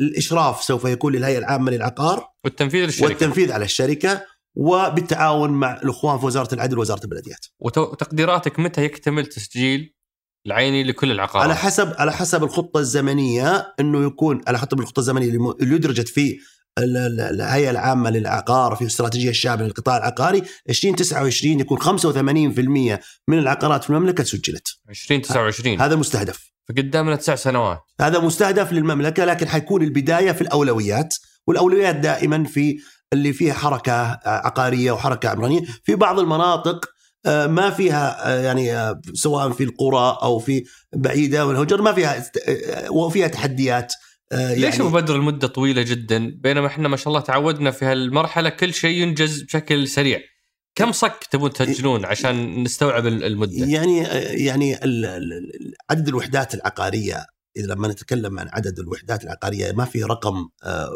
الإشراف 0.00 0.62
سوف 0.62 0.84
يكون 0.84 1.12
للهيئة 1.12 1.38
العامة 1.38 1.70
للعقار 1.70 2.28
والتنفيذ 2.44 2.84
للشركة 2.84 3.08
والتنفيذ 3.08 3.52
على 3.52 3.64
الشركة 3.64 4.24
وبالتعاون 4.54 5.50
مع 5.50 5.80
الأخوان 5.82 6.18
في 6.18 6.26
وزارة 6.26 6.54
العدل 6.54 6.78
ووزارة 6.78 7.04
البلديات. 7.04 7.46
وتقديراتك 7.60 8.58
متى 8.58 8.84
يكتمل 8.84 9.26
تسجيل 9.26 9.94
العيني 10.46 10.84
لكل 10.84 11.10
العقارات؟ 11.10 11.44
على 11.44 11.56
حسب 11.56 11.94
على 11.98 12.12
حسب 12.12 12.44
الخطة 12.44 12.80
الزمنية 12.80 13.74
إنه 13.80 14.06
يكون 14.06 14.40
على 14.46 14.58
حسب 14.58 14.80
الخطة 14.80 15.00
الزمنية 15.00 15.28
اللي 15.60 15.74
يدرجت 15.74 16.08
في 16.08 16.38
الهيئة 16.78 17.70
العامة 17.70 18.10
للعقار 18.10 18.74
في 18.74 18.82
الاستراتيجيه 18.82 19.30
الشامله 19.30 19.66
للقطاع 19.66 19.96
العقاري 19.96 20.42
2029 20.68 21.60
يكون 21.60 21.78
85% 21.78 22.98
من 23.28 23.38
العقارات 23.38 23.84
في 23.84 23.90
المملكة 23.90 24.24
سجلت. 24.24 24.68
2029 24.88 25.80
هذا 25.80 25.94
المستهدف 25.94 26.52
فقدامنا 26.68 27.16
تسع 27.16 27.34
سنوات. 27.34 27.80
هذا 28.00 28.18
مستهدف 28.18 28.72
للمملكة 28.72 29.24
لكن 29.24 29.48
حيكون 29.48 29.82
البداية 29.82 30.32
في 30.32 30.40
الأولويات 30.40 31.14
والأولويات 31.46 31.96
دائما 31.96 32.44
في 32.44 32.78
اللي 33.12 33.32
فيها 33.32 33.54
حركة 33.54 34.20
عقارية 34.24 34.92
وحركة 34.92 35.28
عمرانية. 35.28 35.60
في 35.84 35.94
بعض 35.94 36.18
المناطق 36.18 36.96
آه، 37.26 37.46
ما 37.46 37.70
فيها 37.70 38.32
آه، 38.32 38.40
يعني 38.42 38.76
آه، 38.76 39.00
سواء 39.14 39.50
في 39.50 39.64
القرى 39.64 40.18
أو 40.22 40.38
في 40.38 40.64
بعيدة 40.94 41.46
والهجر 41.46 41.82
ما 41.82 41.92
فيها 41.92 42.24
وفيها 42.90 43.28
تحديات 43.28 43.92
يعني 44.32 44.54
ليش 44.54 44.80
مبادر 44.80 45.16
المدة 45.16 45.46
طويلة 45.46 45.82
جدا؟ 45.82 46.36
بينما 46.42 46.66
إحنا 46.66 46.88
ما 46.88 46.96
شاء 46.96 47.08
الله 47.08 47.20
تعودنا 47.20 47.70
في 47.70 47.84
هالمرحلة 47.84 48.48
كل 48.48 48.74
شيء 48.74 49.02
ينجز 49.02 49.42
بشكل 49.42 49.88
سريع. 49.88 50.20
كم 50.74 50.92
صك 50.92 51.28
تبون 51.30 51.52
تسجلون 51.52 52.04
عشان 52.04 52.62
نستوعب 52.62 53.06
المدة؟ 53.06 53.66
يعني 53.66 53.98
يعني 54.44 54.74
عدد 55.90 56.08
الوحدات 56.08 56.54
العقارية 56.54 57.26
إذا 57.56 57.74
لما 57.74 57.88
نتكلم 57.88 58.38
عن 58.38 58.48
عدد 58.52 58.78
الوحدات 58.78 59.24
العقارية 59.24 59.72
ما 59.72 59.84
في 59.84 60.02
رقم 60.02 60.48
آه، 60.64 60.90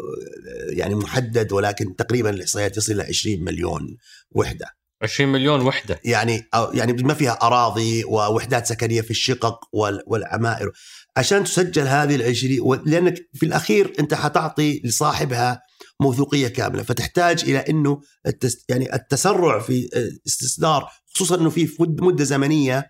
يعني 0.69 0.95
محدد 0.95 1.51
ولكن 1.51 1.95
تقريبا 1.95 2.29
الإحصائيات 2.29 2.77
يصل 2.77 2.93
إلى 2.93 3.03
20 3.03 3.43
مليون 3.43 3.97
وحدة. 4.31 4.65
20 5.01 5.31
مليون 5.31 5.61
وحدة. 5.61 5.99
يعني 6.05 6.49
يعني 6.73 6.93
ما 6.93 7.13
فيها 7.13 7.31
أراضي 7.31 8.03
ووحدات 8.03 8.67
سكنية 8.67 9.01
في 9.01 9.11
الشقق 9.11 9.59
والعمائر. 10.07 10.71
عشان 11.17 11.43
تسجل 11.43 11.87
هذه 11.87 12.15
العشرين 12.15 12.81
لأنك 12.85 13.29
في 13.33 13.45
الأخير 13.45 13.93
أنت 13.99 14.13
حتعطي 14.13 14.81
لصاحبها 14.83 15.61
موثوقية 15.99 16.47
كاملة 16.47 16.83
فتحتاج 16.83 17.43
إلى 17.43 17.57
إنه 17.57 18.01
التس 18.27 18.65
يعني 18.69 18.95
التسرع 18.95 19.59
في 19.59 19.89
استصدار 20.27 20.89
خصوصا 21.15 21.35
إنه 21.35 21.49
في 21.49 21.69
مدة 21.79 22.23
زمنية 22.23 22.89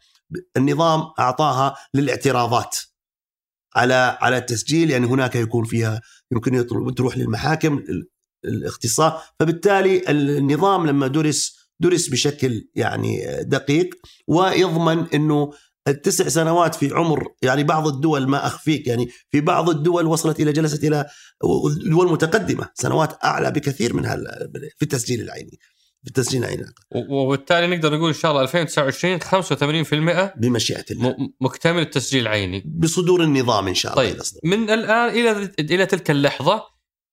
النظام 0.57 1.03
أعطاها 1.19 1.75
للاعتراضات 1.93 2.77
على 3.75 4.17
على 4.21 4.38
التسجيل 4.38 4.91
يعني 4.91 5.07
هناك 5.07 5.36
يكون 5.36 5.63
فيها 5.63 6.01
يمكن 6.31 6.67
تروح 6.95 7.17
للمحاكم 7.17 7.84
الاختصاص 8.45 9.13
فبالتالي 9.39 10.10
النظام 10.10 10.88
لما 10.88 11.07
درس 11.07 11.62
درس 11.79 12.10
بشكل 12.10 12.67
يعني 12.75 13.25
دقيق 13.43 13.95
ويضمن 14.27 15.07
إنه 15.13 15.51
التسع 15.87 16.27
سنوات 16.27 16.75
في 16.75 16.93
عمر 16.93 17.27
يعني 17.41 17.63
بعض 17.63 17.87
الدول 17.87 18.27
ما 18.27 18.47
أخفيك 18.47 18.87
يعني 18.87 19.09
في 19.29 19.41
بعض 19.41 19.69
الدول 19.69 20.05
وصلت 20.05 20.39
إلى 20.39 20.51
جلست 20.51 20.83
إلى 20.83 21.05
دول 21.85 22.11
متقدمة 22.11 22.69
سنوات 22.73 23.23
أعلى 23.23 23.51
بكثير 23.51 23.93
من 23.93 24.03
في 24.77 24.83
التسجيل 24.83 25.21
العيني 25.21 25.59
في 26.03 26.07
التسجيل 26.07 26.43
العيني. 26.43 26.65
وبالتالي 26.91 27.67
نقدر 27.67 27.97
نقول 27.97 28.07
إن 28.07 28.13
شاء 28.13 28.31
الله 28.31 28.41
2029 28.43 29.19
85% 29.21 30.33
بمشيئة 30.37 30.85
الله. 30.91 31.15
مكتمل 31.41 31.81
التسجيل 31.81 32.21
العيني. 32.21 32.63
بصدور 32.65 33.23
النظام 33.23 33.67
إن 33.67 33.73
شاء 33.73 33.93
الله 33.93 34.13
طيب. 34.13 34.21
من 34.43 34.69
الآن 34.69 35.09
إلى 35.09 35.51
إلى 35.59 35.85
تلك 35.85 36.11
اللحظة 36.11 36.63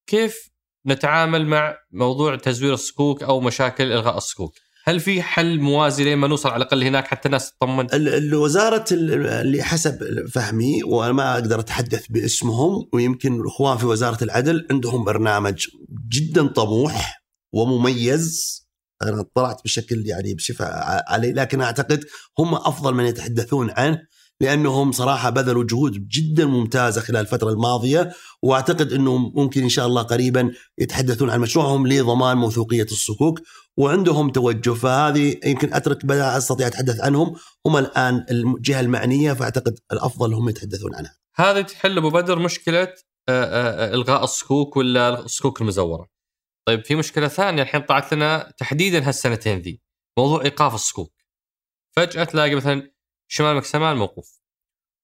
كيف 0.07 0.51
نتعامل 0.87 1.47
مع 1.47 1.77
موضوع 1.93 2.37
تزوير 2.37 2.75
الصكوك 2.75 3.23
أو 3.23 3.41
مشاكل 3.41 3.93
إلغاء 3.93 4.17
الصكوك؟ 4.17 4.55
هل 4.89 5.01
في 5.01 5.23
حل 5.23 5.61
موازي 5.61 6.05
لين 6.05 6.19
ما 6.19 6.29
نوصل 6.29 6.49
على 6.49 6.63
الأقل 6.63 6.85
هناك 6.85 7.07
حتى 7.07 7.27
الناس 7.27 7.53
تطمن؟ 7.53 7.87
الوزاره 7.93 8.85
اللي 8.93 9.63
حسب 9.63 10.27
فهمي 10.29 10.83
وأنا 10.83 11.13
ما 11.13 11.35
أقدر 11.35 11.61
أتحدث 11.61 12.07
باسمهم 12.11 12.89
ويمكن 12.93 13.41
الإخوان 13.41 13.77
في 13.77 13.87
وزارة 13.87 14.25
العدل 14.25 14.67
عندهم 14.71 15.05
برنامج 15.05 15.67
جدا 16.09 16.47
طموح 16.47 17.23
ومميز 17.53 18.59
أنا 19.03 19.21
اطلعت 19.21 19.65
بشكل 19.65 20.07
يعني 20.07 20.35
بشفاء 20.35 21.05
عليه 21.09 21.33
لكن 21.33 21.61
أعتقد 21.61 22.05
هم 22.39 22.55
أفضل 22.55 22.95
من 22.95 23.05
يتحدثون 23.05 23.71
عنه 23.71 23.99
لأنهم 24.41 24.93
صراحة 24.93 25.31
بذلوا 25.31 25.65
جهود 25.65 26.09
جدا 26.09 26.47
ممتازة 26.47 27.01
خلال 27.01 27.21
الفترة 27.21 27.51
الماضية 27.51 28.13
وأعتقد 28.43 28.93
إنهم 28.93 29.33
ممكن 29.37 29.63
إن 29.63 29.69
شاء 29.69 29.87
الله 29.87 30.03
قريبا 30.03 30.53
يتحدثون 30.79 31.31
عن 31.31 31.41
مشروعهم 31.41 31.87
لضمان 31.87 32.37
موثوقية 32.37 32.87
الصكوك 32.93 33.41
وعندهم 33.79 34.31
توجه 34.31 34.71
فهذه 34.71 35.41
يمكن 35.45 35.75
أترك 35.75 36.07
بدا 36.07 36.37
أستطيع 36.37 36.67
أتحدث 36.67 37.01
عنهم 37.01 37.37
هم 37.67 37.77
الآن 37.77 38.27
الجهة 38.31 38.81
المعنية 38.81 39.33
فأعتقد 39.33 39.79
الأفضل 39.93 40.35
هم 40.35 40.49
يتحدثون 40.49 40.95
عنها. 40.95 41.19
هذه 41.37 41.61
تحل 41.61 41.99
أبو 41.99 42.11
بدر 42.11 42.39
مشكلة 42.39 42.95
آه، 43.29 43.45
آه، 43.45 43.95
إلغاء 43.95 44.25
الصكوك 44.25 44.77
ولا 44.77 45.21
الصكوك 45.21 45.61
المزورة. 45.61 46.09
طيب 46.69 46.85
في 46.85 46.95
مشكلة 46.95 47.29
ثانية 47.29 47.63
الحين 47.63 47.81
طلعت 47.81 48.15
لنا 48.15 48.53
تحديدا 48.57 49.09
هالسنتين 49.09 49.59
ذي 49.59 49.81
موضوع 50.19 50.43
إيقاف 50.43 50.75
الصكوك. 50.75 51.13
فجأة 51.97 52.25
تلاقي 52.25 52.55
مثلا 52.55 52.91
شمال 53.31 53.57
مكسمال 53.57 53.97
موقوف 53.97 54.41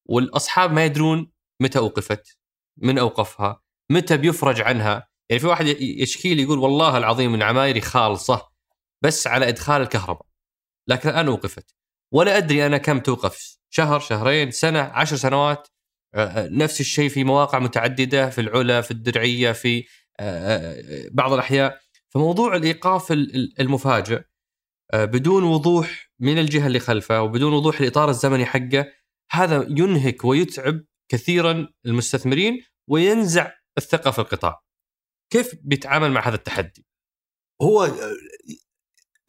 والأصحاب 0.08 0.72
ما 0.72 0.84
يدرون 0.84 1.32
متى 1.60 1.78
أوقفت 1.78 2.38
من 2.76 2.98
أوقفها 2.98 3.62
متى 3.90 4.16
بيفرج 4.16 4.60
عنها 4.60 5.08
يعني 5.30 5.40
في 5.40 5.46
واحد 5.46 5.66
يشكي 5.80 6.34
لي 6.34 6.42
يقول 6.42 6.58
والله 6.58 6.98
العظيم 6.98 7.32
من 7.32 7.42
عمايري 7.42 7.80
خالصة 7.80 8.53
بس 9.04 9.26
على 9.26 9.48
إدخال 9.48 9.82
الكهرباء. 9.82 10.26
لكن 10.88 11.08
الان 11.08 11.26
اوقفت 11.26 11.74
ولا 12.12 12.36
أدري 12.36 12.66
أنا 12.66 12.78
كم 12.78 13.00
توقف. 13.00 13.58
شهر 13.70 14.00
شهرين 14.00 14.50
سنة 14.50 14.80
عشر 14.80 15.16
سنوات. 15.16 15.68
نفس 16.36 16.80
الشيء 16.80 17.08
في 17.08 17.24
مواقع 17.24 17.58
متعددة 17.58 18.30
في 18.30 18.40
العلا 18.40 18.80
في 18.80 18.90
الدرعية 18.90 19.52
في 19.52 19.84
بعض 21.10 21.32
الأحياء. 21.32 21.80
فموضوع 22.08 22.56
الإيقاف 22.56 23.12
المفاجئ 23.60 24.22
بدون 24.94 25.42
وضوح 25.42 26.10
من 26.20 26.38
الجهة 26.38 26.66
اللي 26.66 26.78
خلفه 26.78 27.22
وبدون 27.22 27.52
وضوح 27.52 27.80
الاطار 27.80 28.10
الزمني 28.10 28.46
حقه 28.46 28.92
هذا 29.30 29.66
ينهك 29.68 30.24
ويتعب 30.24 30.84
كثيرا 31.08 31.68
المستثمرين 31.86 32.64
وينزع 32.90 33.52
الثقة 33.78 34.10
في 34.10 34.18
القطاع. 34.18 34.62
كيف 35.32 35.54
بيتعامل 35.62 36.10
مع 36.12 36.28
هذا 36.28 36.34
التحدي؟ 36.34 36.86
هو 37.62 37.92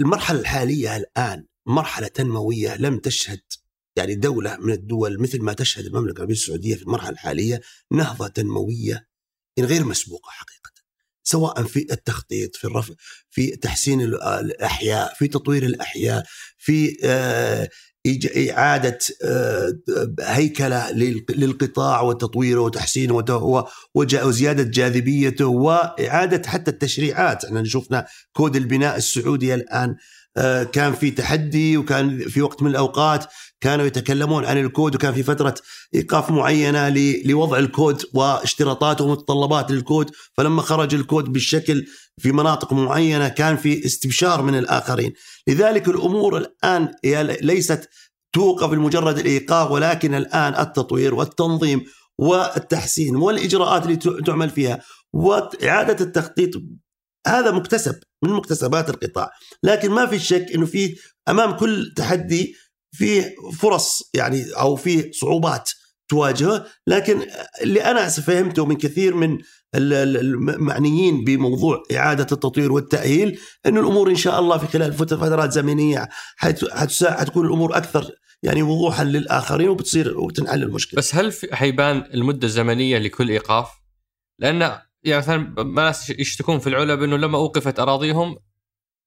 المرحلة 0.01 0.39
الحالية 0.39 0.97
الآن 0.97 1.45
مرحلة 1.65 2.07
تنموية 2.07 2.75
لم 2.77 2.99
تشهد 2.99 3.41
يعني 3.95 4.15
دولة 4.15 4.57
من 4.57 4.73
الدول 4.73 5.21
مثل 5.21 5.41
ما 5.41 5.53
تشهد 5.53 5.85
المملكة 5.85 6.15
العربية 6.15 6.33
السعودية 6.33 6.75
في 6.75 6.81
المرحلة 6.81 7.09
الحالية 7.09 7.61
نهضة 7.91 8.27
تنموية 8.27 9.07
غير 9.59 9.85
مسبوقة 9.85 10.29
حقيقة. 10.29 10.71
سواء 11.23 11.63
في 11.63 11.87
التخطيط 11.91 12.55
في 12.55 12.65
الرفع 12.65 12.93
في 13.29 13.55
تحسين 13.55 14.01
الأحياء 14.01 15.13
في 15.13 15.27
تطوير 15.27 15.65
الأحياء 15.65 16.25
في 16.57 16.97
إعادة 18.51 18.97
آه، 19.23 19.73
هيكلة 20.21 20.91
للقطاع 21.29 22.01
وتطويره 22.01 22.59
وتحسينه 22.59 23.23
وزيادة 23.95 24.63
جاذبيته 24.63 25.45
وإعادة 25.45 26.49
حتى 26.49 26.71
التشريعات. 26.71 27.45
إحنا 27.45 27.63
شفنا 27.63 28.05
كود 28.33 28.55
البناء 28.55 28.97
السعودي 28.97 29.53
الآن 29.53 29.95
آه، 30.37 30.63
كان 30.63 30.93
في 30.93 31.11
تحدي 31.11 31.77
وكان 31.77 32.19
في 32.19 32.41
وقت 32.41 32.61
من 32.61 32.69
الأوقات 32.69 33.25
كانوا 33.61 33.85
يتكلمون 33.85 34.45
عن 34.45 34.57
الكود 34.57 34.95
وكان 34.95 35.13
في 35.13 35.23
فترة 35.23 35.55
إيقاف 35.95 36.29
معينة 36.31 36.89
لوضع 37.25 37.57
الكود 37.57 38.03
واشتراطات 38.13 39.01
ومتطلبات 39.01 39.71
للكود 39.71 40.11
فلما 40.37 40.61
خرج 40.61 40.95
الكود 40.95 41.33
بالشكل 41.33 41.85
في 42.21 42.31
مناطق 42.31 42.73
معينة 42.73 43.27
كان 43.27 43.57
في 43.57 43.85
استبشار 43.85 44.41
من 44.41 44.55
الآخرين. 44.55 45.13
لذلك 45.47 45.87
الأمور 45.87 46.37
الآن 46.37 46.91
ليست 47.41 47.89
توقف 48.33 48.69
بمجرد 48.69 49.17
الإيقاف 49.19 49.71
ولكن 49.71 50.15
الآن 50.15 50.55
التطوير 50.55 51.15
والتنظيم 51.15 51.85
والتحسين 52.19 53.15
والإجراءات 53.15 53.83
اللي 53.83 53.95
تعمل 54.25 54.49
فيها 54.49 54.81
وإعادة 55.13 56.05
التخطيط. 56.05 56.49
هذا 57.27 57.51
مكتسب 57.51 57.99
من 58.23 58.31
مكتسبات 58.31 58.89
القطاع. 58.89 59.29
لكن 59.63 59.91
ما 59.91 60.05
في 60.05 60.19
شك 60.19 60.45
أنه 60.55 60.65
في 60.65 60.95
أمام 61.29 61.51
كل 61.51 61.93
تحدي 61.95 62.55
في 62.91 63.23
فرص 63.59 64.09
يعني 64.13 64.45
أو 64.59 64.75
في 64.75 65.11
صعوبات 65.13 65.71
تواجهه. 66.09 66.65
لكن 66.87 67.21
اللي 67.61 67.83
أنا 67.83 68.09
فهمته 68.09 68.65
من 68.65 68.75
كثير 68.75 69.15
من 69.15 69.37
المعنيين 69.75 71.23
بموضوع 71.23 71.83
إعادة 71.95 72.27
التطوير 72.31 72.71
والتأهيل 72.71 73.39
أن 73.65 73.77
الأمور 73.77 74.09
إن 74.09 74.15
شاء 74.15 74.39
الله 74.39 74.57
في 74.57 74.67
خلال 74.67 74.93
فترات 74.93 75.51
زمنية 75.51 76.09
حتكون 76.37 77.45
الأمور 77.45 77.77
أكثر 77.77 78.11
يعني 78.43 78.63
وضوحا 78.63 79.03
للآخرين 79.03 79.69
وبتصير 79.69 80.19
وتنحل 80.19 80.63
المشكلة 80.63 80.97
بس 80.97 81.15
هل 81.15 81.33
حيبان 81.51 82.03
المدة 82.13 82.47
الزمنية 82.47 82.97
لكل 82.97 83.29
إيقاف؟ 83.29 83.69
لأن 84.39 84.59
يعني 85.03 85.17
مثلا 85.17 85.63
ناس 85.63 86.09
يشتكون 86.09 86.59
في 86.59 86.67
العلا 86.67 86.95
بأنه 86.95 87.17
لما 87.17 87.37
أوقفت 87.37 87.79
أراضيهم 87.79 88.37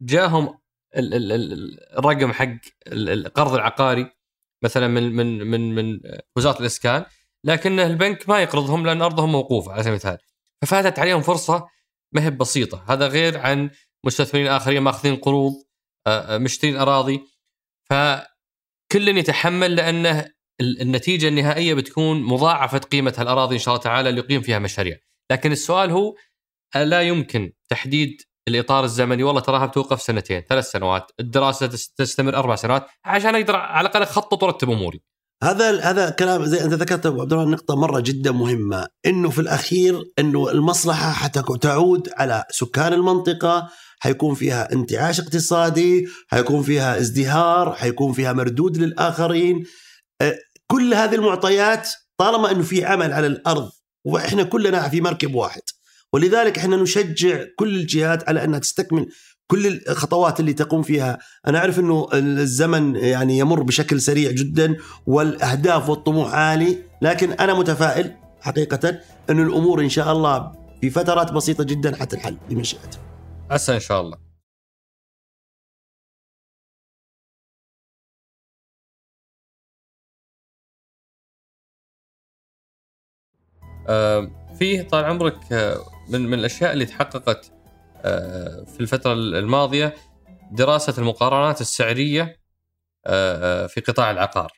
جاهم 0.01 0.59
الرقم 0.97 2.33
حق 2.33 2.57
القرض 2.87 3.55
العقاري 3.55 4.11
مثلا 4.63 4.89
من 4.89 5.13
من 5.13 5.47
من 5.47 5.75
من 5.75 6.01
وزارة 6.37 6.61
الإسكان 6.61 7.05
لكن 7.45 7.81
البنك 7.81 8.29
ما 8.29 8.43
يقرضهم 8.43 8.87
لأن 8.87 9.03
أرضهم 9.03 9.33
موقوفة 9.33 9.73
على 9.73 9.83
سبيل 9.83 9.93
المثال 9.93 10.19
ففاتت 10.63 10.99
عليهم 10.99 11.23
فرصة 11.23 11.69
ما 12.13 12.25
هي 12.25 12.31
بسيطة. 12.31 12.85
هذا 12.89 13.07
غير 13.07 13.39
عن 13.39 13.71
مستثمرين 14.05 14.47
آخرين 14.47 14.83
ماخذين 14.83 15.17
قروض 15.17 15.53
مشترين 16.31 16.77
أراضي. 16.77 17.21
فكل 17.91 19.09
يتحمل 19.09 19.77
لأنه 19.77 20.31
النتيجة 20.61 21.29
النهائية 21.29 21.75
بتكون 21.75 22.23
مضاعفة 22.23 22.79
قيمة 22.79 23.15
هالأراضي 23.19 23.55
إن 23.55 23.61
شاء 23.61 23.75
الله 23.75 23.85
تعالى 23.85 24.09
اللي 24.09 24.21
يقيم 24.21 24.41
فيها 24.41 24.59
مشاريع. 24.59 24.97
لكن 25.33 25.53
السؤال 25.53 25.91
هو 25.91 26.15
لا 26.77 27.03
يمكن 27.03 27.53
تحديد 27.69 28.23
الإطار 28.49 28.85
الزمني؟ 28.85 29.23
والله 29.23 29.41
تراها 29.41 29.67
بتوقف 29.67 30.03
سنتين 30.03 30.41
ثلاث 30.41 30.71
سنوات. 30.71 31.13
الدراسة 31.21 31.67
تستمر 31.97 32.37
أربع 32.37 32.55
سنوات. 32.57 32.87
عشان 33.05 33.35
أقدر 33.35 33.57
على 33.57 33.89
الأقل 33.89 34.03
أخطط 34.03 34.43
وأرتب 34.43 34.71
أموري. 34.71 35.01
هذا 35.43 35.81
هذا 35.81 36.11
كلام 36.11 36.45
زي 36.45 36.65
انت 36.65 36.75
ذكرت 36.75 37.07
أبو 37.07 37.21
عبد 37.21 37.33
الرحمن 37.33 37.51
نقطة 37.51 37.77
مرة 37.77 38.01
جدا 38.01 38.33
مهمة. 38.33 38.87
إنه 39.07 39.31
في 39.31 39.41
الأخير 39.41 40.05
إنه 40.19 40.51
المصلحة 40.51 41.13
حتعود 41.13 42.09
على 42.17 42.45
سكان 42.51 42.93
المنطقة 42.93 43.69
حيكون 43.99 44.35
فيها 44.35 44.73
انتعاش 44.73 45.21
اقتصادي 45.21 46.09
حيكون 46.29 46.63
فيها 46.63 46.99
ازدهار 46.99 47.73
حيكون 47.73 48.13
فيها 48.13 48.33
مردود 48.33 48.77
للآخرين. 48.77 49.65
كل 50.67 50.95
هذه 50.95 51.15
المعطيات 51.15 51.89
طالما 52.19 52.51
إنه 52.51 52.63
في 52.63 52.85
عمل 52.85 53.13
على 53.13 53.27
الأرض 53.27 53.71
وإحنا 54.05 54.43
كلنا 54.43 54.89
في 54.89 55.01
مركب 55.01 55.35
واحد. 55.35 55.63
ولذلك 56.13 56.59
إحنا 56.59 56.77
نشجع 56.77 57.45
كل 57.57 57.77
الجهات 57.77 58.29
على 58.29 58.45
أنها 58.45 58.59
تستكمل 58.59 59.07
كل 59.51 59.67
الخطوات 59.89 60.41
اللي 60.41 60.53
تقوم 60.53 60.83
فيها. 60.83 61.19
أنا 61.47 61.59
أعرف 61.59 61.79
إنه 61.79 62.09
الزمن 62.15 62.97
يعني 62.97 63.39
يمر 63.39 63.63
بشكل 63.63 64.01
سريع 64.01 64.31
جدا 64.31 64.77
والأهداف 65.07 65.89
والطموح 65.89 66.35
عالي 66.35 66.79
لكن 67.03 67.33
أنا 67.33 67.55
متفائل 67.55 68.15
حقيقه 68.41 69.01
إنه 69.31 69.43
الأمور 69.43 69.81
إن 69.81 69.89
شاء 69.89 70.13
الله 70.13 70.53
في 70.81 70.91
فترات 70.91 71.33
بسيطة 71.33 71.65
جدا 71.65 71.97
حتنحل 71.97 72.37
بمشيئته 72.51 72.99
عسى 73.51 73.75
إن 73.75 73.81
شاء 73.81 74.01
الله. 74.01 74.29
فيه 84.59 84.83
طال 84.83 85.05
عمرك 85.05 85.53
من 86.09 86.21
من 86.21 86.35
الأشياء 86.35 86.73
اللي 86.73 86.87
تحققت 86.87 87.53
آه، 87.53 87.58
في 88.65 88.77
الفترة 88.81 89.13
الماضية 89.13 89.95
دراسة 90.53 90.95
المقارنات 90.99 91.61
السعرية 91.61 92.41
آه، 93.07 93.65
آه، 93.65 93.67
في 93.67 93.81
قطاع 93.81 94.11
العقار. 94.11 94.53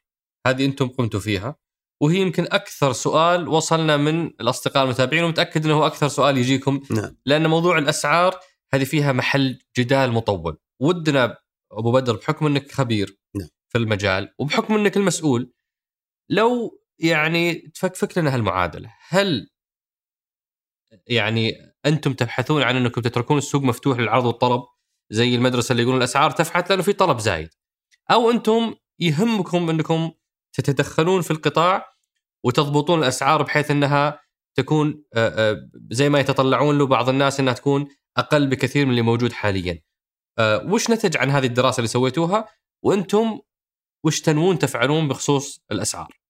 هذه 0.46 0.64
أنتم 0.64 0.88
قمتوا 0.88 1.20
فيها 1.20 1.56
وهي 2.00 2.16
يمكن 2.16 2.44
أكثر 2.44 2.92
سؤال 2.92 3.48
وصلنا 3.48 3.96
من 3.96 4.26
الأصدقاء 4.26 4.84
المتابعين 4.84 5.24
ومتأكد 5.24 5.64
إنه 5.64 5.74
هو 5.74 5.86
أكثر 5.86 6.08
سؤال 6.08 6.38
يجيكم 6.38 6.82
نعم. 6.90 7.16
لأن 7.26 7.46
موضوع 7.46 7.78
الأسعار 7.78 8.40
هذه 8.74 8.84
فيها 8.84 9.12
محل 9.12 9.58
جدال 9.78 10.12
مطول. 10.12 10.58
ودنا 10.80 11.36
أبو 11.72 11.92
بدر 11.92 12.16
بحكم 12.16 12.46
إنك 12.46 12.72
خبير 12.72 13.18
نعم. 13.34 13.48
في 13.68 13.78
المجال 13.78 14.34
وبحكم 14.38 14.74
إنك 14.74 14.96
المسؤول 14.96 15.52
لو 16.28 16.80
يعني 16.98 17.54
تفكفك 17.54 18.18
لنا 18.18 18.34
هالمعادلة، 18.34 18.94
هل 19.08 19.50
يعني 21.06 21.69
أنتم 21.86 22.12
تبحثون 22.12 22.62
عن 22.62 22.76
أنكم 22.76 23.00
تتركون 23.00 23.38
السوق 23.38 23.62
مفتوح 23.62 23.98
للعرض 23.98 24.24
والطلب 24.24 24.62
زي 25.10 25.34
المدرسة 25.34 25.72
اللي 25.72 25.82
يقولون 25.82 25.98
الأسعار 25.98 26.30
تفحت 26.30 26.70
لأنه 26.70 26.82
في 26.82 26.92
طلب 26.92 27.18
زايد 27.18 27.48
أو 28.10 28.30
أنتم 28.30 28.74
يهمكم 28.98 29.70
أنكم 29.70 30.10
تتدخلون 30.52 31.22
في 31.22 31.30
القطاع 31.30 31.86
وتضبطون 32.44 32.98
الأسعار 32.98 33.42
بحيث 33.42 33.70
أنها 33.70 34.20
تكون 34.54 35.04
زي 35.90 36.08
ما 36.08 36.20
يتطلعون 36.20 36.78
له 36.78 36.86
بعض 36.86 37.08
الناس 37.08 37.40
أنها 37.40 37.52
تكون 37.52 37.88
أقل 38.16 38.46
بكثير 38.46 38.84
من 38.84 38.90
اللي 38.90 39.02
موجود 39.02 39.32
حاليا. 39.32 39.82
وش 40.40 40.90
نتج 40.90 41.16
عن 41.16 41.30
هذه 41.30 41.46
الدراسة 41.46 41.76
اللي 41.76 41.88
سويتوها 41.88 42.48
وأنتم 42.84 43.40
وش 44.04 44.20
تنوون 44.20 44.58
تفعلون 44.58 45.08
بخصوص 45.08 45.64
الأسعار؟ 45.72 46.20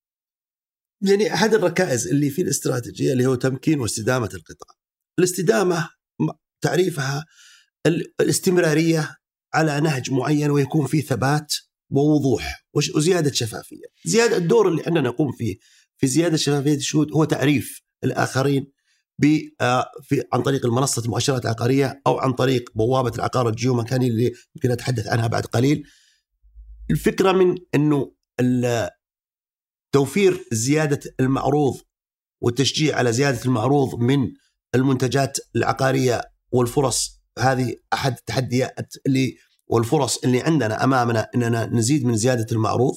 يعني 1.03 1.35
احد 1.35 1.55
الركائز 1.55 2.09
اللي 2.09 2.31
في 2.31 2.43
الاستراتيجية 2.43 3.13
اللي 3.13 3.27
هو 3.27 3.35
تمكين 3.35 3.81
واستدامة 3.81 4.31
القطاع. 4.35 4.80
الاستدامة 5.21 5.89
تعريفها 6.61 7.27
الاستمرارية 8.21 9.17
على 9.55 9.81
نهج 9.81 10.11
معين 10.11 10.51
ويكون 10.51 10.87
في 10.87 11.01
ثبات 11.01 11.55
ووضوح 11.91 12.65
وزيادة 12.75 13.33
شفافية. 13.33 13.85
زيادة 14.05 14.37
الدور 14.37 14.69
اللي 14.69 14.83
إحنا 14.83 15.01
نقوم 15.01 15.33
فيه 15.33 15.57
في 15.97 16.07
زيادة 16.07 16.37
شفافية 16.37 16.75
الشهود 16.75 17.13
هو 17.13 17.25
تعريف 17.25 17.83
الآخرين 18.05 18.73
آه، 19.61 19.91
في 20.03 20.25
عن 20.33 20.43
طريق 20.43 20.67
المنصة 20.67 21.05
المؤشرات 21.05 21.45
العقارية 21.45 22.03
أو 22.07 22.19
عن 22.19 22.33
طريق 22.33 22.71
بوابة 22.75 23.13
العقار 23.15 23.49
الجيو 23.49 23.75
مكاني 23.75 24.07
اللي 24.07 24.33
يمكن 24.57 24.71
أتحدث 24.71 25.07
عنها 25.07 25.27
بعد 25.27 25.47
قليل. 25.47 25.83
الفكرة 26.91 27.33
من 27.33 27.55
إنه 27.75 28.13
توفير 29.93 30.45
زيادة 30.53 31.01
المعروض 31.21 31.81
والتشجيع 32.43 32.97
على 32.97 33.13
زيادة 33.13 33.45
المعروض 33.45 33.95
من 33.95 34.33
المنتجات 34.75 35.39
العقارية 35.57 36.23
والفرص 36.53 37.21
هذه 37.39 37.75
أحد 37.93 38.17
التحديات 38.17 38.95
اللي 39.07 39.37
والفرص 39.67 40.19
اللي 40.25 40.41
عندنا 40.41 40.85
أمامنا 40.85 41.29
إننا 41.35 41.67
نزيد 41.67 42.05
من 42.05 42.17
زيادة 42.17 42.47
المعروض. 42.53 42.95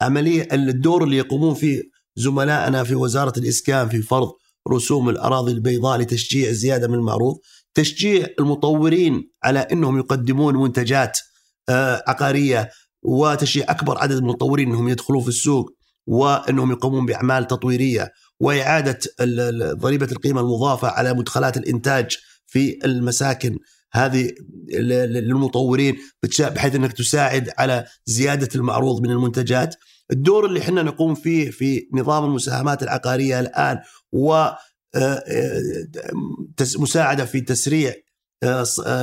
عملية 0.00 0.48
الدور 0.52 1.04
اللي 1.04 1.16
يقومون 1.16 1.54
فيه 1.54 1.82
زملائنا 2.16 2.84
في 2.84 2.94
وزارة 2.94 3.38
الإسكان 3.38 3.88
في 3.88 4.02
فرض 4.02 4.30
رسوم 4.68 5.08
الأراضي 5.08 5.52
البيضاء 5.52 5.98
لتشجيع 5.98 6.48
الزياده 6.48 6.88
من 6.88 6.94
المعروض، 6.94 7.36
تشجيع 7.74 8.26
المطورين 8.40 9.30
على 9.44 9.58
إنهم 9.58 9.98
يقدمون 9.98 10.56
منتجات 10.56 11.18
آه، 11.68 12.02
عقارية 12.06 12.70
وتشجيع 13.02 13.66
أكبر 13.68 13.98
عدد 13.98 14.12
من 14.12 14.18
المطورين 14.18 14.68
إنهم 14.68 14.88
يدخلون 14.88 15.22
في 15.22 15.28
السوق 15.28 15.70
وإنهم 16.06 16.70
يقومون 16.70 17.06
بأعمال 17.06 17.46
تطويرية. 17.46 18.10
وإعادة 18.42 18.98
ضريبة 19.72 20.08
القيمة 20.12 20.40
المضافة 20.40 20.88
على 20.88 21.14
مدخلات 21.14 21.56
الإنتاج 21.56 22.18
في 22.46 22.78
المساكن 22.84 23.58
هذه 23.92 24.30
للمطورين 24.68 25.96
بحيث 26.40 26.74
إنك 26.74 26.92
تساعد 26.92 27.50
على 27.58 27.86
زيادة 28.06 28.48
المعروض 28.54 29.02
من 29.02 29.10
المنتجات. 29.10 29.74
الدور 30.10 30.46
اللي 30.46 30.60
إحنا 30.60 30.82
نقوم 30.82 31.14
فيه 31.14 31.50
في 31.50 31.88
نظام 31.92 32.24
المساهمات 32.24 32.82
العقارية 32.82 33.40
الآن 33.40 33.78
و 34.12 34.32
آه، 34.34 34.56
آه، 34.94 35.86
مساعدة 36.78 37.24
في 37.24 37.40
تسريع 37.40 37.94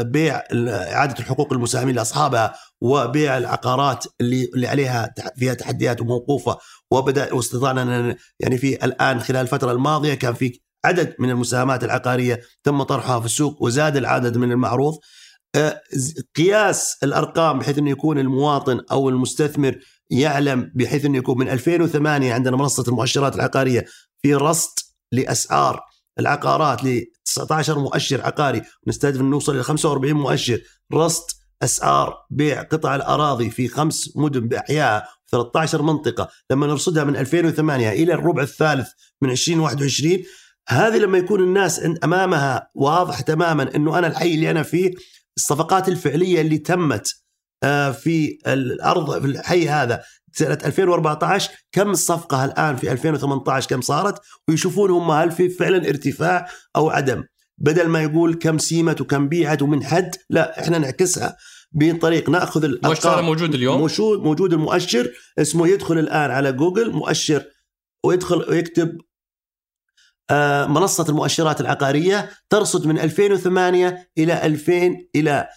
بيع 0.01 0.43
إعادة 0.67 1.19
الحقوق 1.19 1.53
المساهمين 1.53 1.95
لأصحابها 1.95 2.53
وبيع 2.81 3.37
العقارات 3.37 4.05
اللي 4.21 4.49
اللي 4.55 4.67
عليها 4.67 5.13
فيها 5.37 5.53
تحديات 5.53 6.01
وموقوفة 6.01 6.57
وبدأ 6.91 7.33
واستطعنا 7.33 8.15
يعني 8.39 8.57
في 8.57 8.85
الآن 8.85 9.19
خلال 9.19 9.41
الفترة 9.41 9.71
الماضية 9.71 10.13
كان 10.13 10.33
في 10.33 10.59
عدد 10.85 11.15
من 11.19 11.29
المساهمات 11.29 11.83
العقارية 11.83 12.41
تم 12.63 12.83
طرحها 12.83 13.19
في 13.19 13.25
السوق 13.25 13.63
وزاد 13.63 13.97
العدد 13.97 14.37
من 14.37 14.51
المعروض. 14.51 14.97
قياس 16.35 16.97
الأرقام 17.03 17.59
بحيث 17.59 17.77
انه 17.77 17.89
يكون 17.89 18.19
المواطن 18.19 18.81
أو 18.91 19.09
المستثمر 19.09 19.79
يعلم 20.09 20.71
بحيث 20.75 21.05
انه 21.05 21.17
يكون 21.17 21.37
من 21.37 21.49
2008 21.49 22.33
عندنا 22.33 22.57
منصة 22.57 22.83
المؤشرات 22.87 23.35
العقارية 23.35 23.85
في 24.21 24.35
رصد 24.35 24.79
لأسعار 25.11 25.81
العقارات 26.19 26.83
ل 26.83 27.05
19 27.25 27.79
مؤشر 27.79 28.21
عقاري 28.21 28.61
نستهدف 28.87 29.21
ان 29.21 29.29
نوصل 29.29 29.55
إلى 29.55 29.63
45 29.63 30.13
مؤشر. 30.13 30.61
رصد 30.93 31.23
أسعار 31.63 32.13
بيع 32.29 32.61
قطع 32.61 32.95
الأراضي 32.95 33.49
في 33.49 33.67
خمس 33.67 34.17
مدن 34.17 34.47
باحيائها 34.47 35.07
13 35.31 35.81
منطقة. 35.81 36.29
لما 36.51 36.67
نرصدها 36.67 37.03
من 37.03 37.15
2008 37.15 37.89
إلى 37.89 38.13
الربع 38.13 38.43
الثالث 38.43 38.87
من 39.21 39.29
2021 39.29 40.23
هذه 40.69 40.97
لما 40.97 41.17
يكون 41.17 41.39
الناس 41.39 41.81
أمامها 42.03 42.69
واضح 42.75 43.21
تماما 43.21 43.75
إنه 43.75 43.97
أنا 43.99 44.07
الحي 44.07 44.33
اللي 44.35 44.51
أنا 44.51 44.63
فيه 44.63 44.93
الصفقات 45.37 45.89
الفعلية 45.89 46.41
اللي 46.41 46.57
تمت 46.57 47.07
آه، 47.63 47.91
في 47.91 48.37
الأرض 48.47 49.21
في 49.21 49.27
الحي 49.27 49.69
هذا 49.69 50.03
سنة 50.33 50.57
2014 50.65 51.51
كم 51.71 51.89
الصفقه 51.89 52.45
الآن 52.45 52.75
في 52.75 52.91
2018 52.91 53.69
كم 53.69 53.81
صارت؟ 53.81 54.21
ويشوفون 54.47 54.91
هم 54.91 55.11
هل 55.11 55.31
في 55.31 55.49
فعلا 55.49 55.89
ارتفاع 55.89 56.47
أو 56.75 56.89
عدم. 56.89 57.23
بدل 57.57 57.87
ما 57.87 58.03
يقول 58.03 58.33
كم 58.33 58.57
سيمت 58.57 59.01
وكم 59.01 59.29
بيعت 59.29 59.61
ومن 59.61 59.83
حد 59.83 60.15
لا 60.29 60.61
إحنا 60.61 60.77
نعكسها. 60.77 61.37
بطريق 61.71 62.29
نأخذ 62.29 62.63
الأرقام. 62.63 63.25
موجود 63.25 63.53
اليوم؟ 63.53 63.79
موجود 63.79 64.19
موجود 64.19 64.53
المؤشر 64.53 65.11
اسمه 65.39 65.67
يدخل 65.67 65.99
الآن 65.99 66.31
على 66.31 66.51
جوجل 66.51 66.91
مؤشر 66.91 67.43
ويدخل 68.05 68.45
ويكتب 68.49 68.97
آه، 70.31 70.65
منصة 70.65 71.05
المؤشرات 71.09 71.61
العقارية 71.61 72.29
ترصد 72.49 72.87
من 72.87 72.99
2008 72.99 74.09
إلى 74.17 74.45
2000 74.45 75.07
إلى 75.15 75.47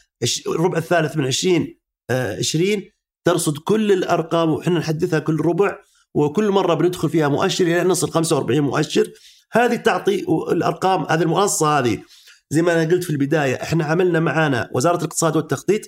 الربع 0.46 0.78
الثالث 0.78 1.16
من 1.16 1.26
20 1.26 1.78
20 2.10 2.72
آه، 2.72 2.82
ترصد 3.24 3.58
كل 3.58 3.92
الأرقام 3.92 4.50
وحنا 4.50 4.78
نحدثها 4.78 5.18
كل 5.18 5.40
ربع 5.40 5.78
وكل 6.14 6.50
مرة 6.50 6.74
بندخل 6.74 7.08
فيها 7.08 7.28
مؤشر 7.28 7.64
إلى 7.64 7.84
نصل 7.84 8.10
45 8.10 8.60
مؤشر 8.60 9.12
هذه 9.52 9.76
تعطي 9.76 10.24
الأرقام 10.52 11.06
هذه 11.10 11.22
المنصة 11.22 11.78
هذه. 11.78 12.02
زي 12.50 12.62
ما 12.62 12.72
أنا 12.72 12.90
قلت 12.90 13.04
في 13.04 13.10
البداية 13.10 13.54
إحنا 13.54 13.84
عملنا 13.84 14.20
معانا 14.20 14.70
وزارة 14.74 14.96
الاقتصاد 14.96 15.36
والتخطيط 15.36 15.80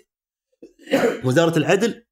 وزارة 1.24 1.58
العدل 1.58 2.04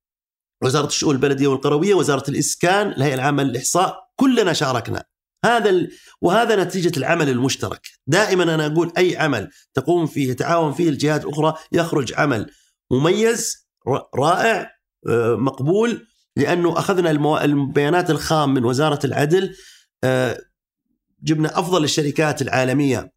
وزارة 0.63 0.87
الشؤون 0.87 1.15
البلدية 1.15 1.47
والقروية 1.47 1.95
وزارة 1.95 2.31
الإسكان 2.31 2.89
الهيئة 2.89 3.15
العامة 3.15 3.43
للإحصاء 3.43 3.99
كلنا 4.17 4.53
شاركنا. 4.53 5.05
هذا 5.45 5.71
ال... 5.71 5.91
وهذا 6.21 6.65
نتيجة 6.65 6.99
العمل 6.99 7.29
المشترك. 7.29 7.89
دائما 8.07 8.43
أنا 8.43 8.67
أقول 8.67 8.93
أي 8.99 9.17
عمل 9.17 9.51
تقوم 9.75 10.07
فيه 10.07 10.31
يتعاون 10.31 10.73
فيه 10.73 10.89
الجهات 10.89 11.25
الأخرى 11.25 11.55
يخرج 11.73 12.15
عمل 12.15 12.51
مميز 12.91 13.69
رائع 14.15 14.71
مقبول 15.37 16.07
لأنه 16.37 16.79
أخذنا 16.79 17.11
البيانات 17.45 18.11
الخام 18.11 18.55
من 18.55 18.65
وزارة 18.65 19.07
العدل 19.07 19.55
آه، 20.05 20.39
جبنا 21.23 21.59
أفضل 21.59 21.85
الشركات 21.85 22.43
العالمية 22.43 23.13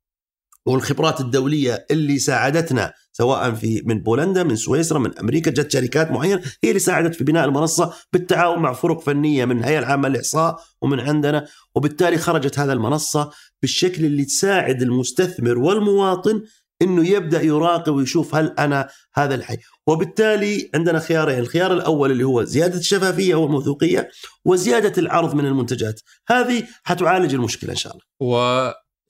والخبرات 0.65 1.21
الدولية 1.21 1.85
اللي 1.91 2.19
ساعدتنا 2.19 2.93
سواء 3.11 3.51
في 3.51 3.81
من 3.85 3.99
بولندا 3.99 4.43
من 4.43 4.55
سويسرا 4.55 4.99
من 4.99 5.19
أمريكا 5.19 5.51
جت 5.51 5.71
شركات 5.71 6.11
معينة 6.11 6.41
هي 6.63 6.69
اللي 6.69 6.79
ساعدت 6.79 7.15
في 7.15 7.23
بناء 7.23 7.45
المنصة 7.45 7.93
بالتعاون 8.13 8.59
مع 8.59 8.73
فرق 8.73 9.01
فنية 9.01 9.45
من 9.45 9.59
الهيئه 9.59 9.79
العامة 9.79 10.09
للإحصاء 10.09 10.59
ومن 10.81 10.99
عندنا 10.99 11.47
وبالتالي 11.75 12.17
خرجت 12.17 12.59
هذا 12.59 12.73
المنصة 12.73 13.31
بالشكل 13.61 14.05
اللي 14.05 14.25
تساعد 14.25 14.81
المستثمر 14.81 15.57
والمواطن 15.57 16.41
إنه 16.81 17.09
يبدأ 17.09 17.41
يراقب 17.41 17.93
ويشوف 17.93 18.35
هل 18.35 18.55
أنا 18.59 18.89
هذا 19.13 19.35
الحي. 19.35 19.57
وبالتالي 19.87 20.69
عندنا 20.75 20.99
خيارين 20.99 21.39
الخيار 21.39 21.73
الأول 21.73 22.11
اللي 22.11 22.23
هو 22.23 22.43
زيادة 22.43 22.77
الشفافية 22.77 23.35
والموثوقيه 23.35 24.09
وزيادة 24.45 25.01
العرض 25.01 25.35
من 25.35 25.45
المنتجات. 25.45 26.01
هذه 26.27 26.67
حتعالج 26.83 27.33
المشكلة 27.33 27.71
إن 27.71 27.75
شاء 27.75 27.93
الله. 27.93 28.03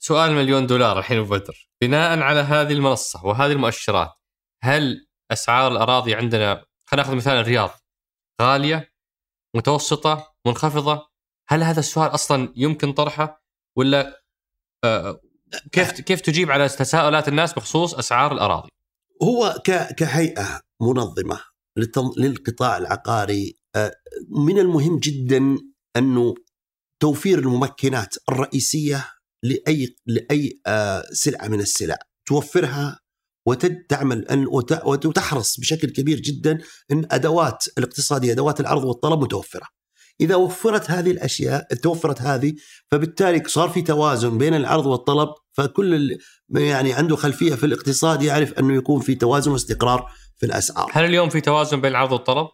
وسؤال 0.00 0.32
مليون 0.32 0.66
دولار 0.66 0.98
الحين 0.98 1.24
بدر. 1.24 1.68
بناء 1.82 2.18
على 2.18 2.40
هذه 2.40 2.72
المنصة 2.72 3.26
وهذه 3.26 3.52
المؤشرات 3.52 4.10
هل 4.62 5.06
أسعار 5.32 5.72
الأراضي 5.72 6.14
عندنا 6.14 6.64
خلينا 6.86 7.06
نأخذ 7.06 7.16
مثال 7.16 7.36
الرياض 7.36 7.70
غالية 8.42 8.92
متوسطة 9.56 10.34
منخفضة؟ 10.46 11.08
هل 11.48 11.62
هذا 11.62 11.80
السؤال 11.80 12.14
أصلا 12.14 12.52
يمكن 12.56 12.92
طرحه 12.92 13.42
ولا 13.76 14.22
آه، 14.84 15.20
كيف 15.72 16.00
كيف 16.00 16.20
تجيب 16.20 16.50
على 16.50 16.68
تساؤلات 16.68 17.28
الناس 17.28 17.52
بخصوص 17.52 17.94
أسعار 17.94 18.32
الأراضي؟ 18.32 18.68
هو 19.22 19.62
كهيئة 19.96 20.60
منظمة 20.82 21.40
للقطاع 22.18 22.78
العقاري 22.78 23.58
آه، 23.76 23.92
من 24.28 24.58
المهم 24.58 24.98
جدا 24.98 25.56
أنه 25.96 26.34
توفير 27.02 27.38
الممكنات 27.38 28.14
الرئيسية 28.28 29.08
لاي 29.42 29.96
لأي 30.06 30.60
آه، 30.66 31.04
سلعة 31.12 31.48
من 31.48 31.60
السلع 31.60 31.98
توفرها 32.26 33.00
وتعمل 33.46 34.48
وتحرص 34.84 35.60
بشكل 35.60 35.90
كبير 35.90 36.20
جدا 36.20 36.58
إن 36.90 37.06
أدوات 37.10 37.64
الاقتصادية 37.78 38.32
أدوات 38.32 38.60
العرض 38.60 38.84
والطلب 38.84 39.20
متوفرة. 39.20 39.66
إذا 40.20 40.34
وفرت 40.34 40.90
هذه 40.90 41.10
الأشياء 41.10 41.74
توفرت 41.74 42.22
هذه 42.22 42.54
فبالتالي 42.90 43.42
صار 43.46 43.68
في 43.68 43.82
توازن 43.82 44.38
بين 44.38 44.54
العرض 44.54 44.86
والطلب 44.86 45.28
فكل 45.52 46.18
يعني 46.50 46.92
عنده 46.92 47.16
خلفية 47.16 47.54
في 47.54 47.66
الاقتصاد 47.66 48.22
يعرف 48.22 48.52
أنه 48.52 48.74
يكون 48.74 49.00
في 49.00 49.14
توازن 49.14 49.50
واستقرار 49.50 50.10
في 50.36 50.46
الأسعار. 50.46 50.90
هل 50.92 51.04
اليوم 51.04 51.28
في 51.28 51.40
توازن 51.40 51.80
بين 51.80 51.90
العرض 51.90 52.12
والطلب؟ 52.12 52.48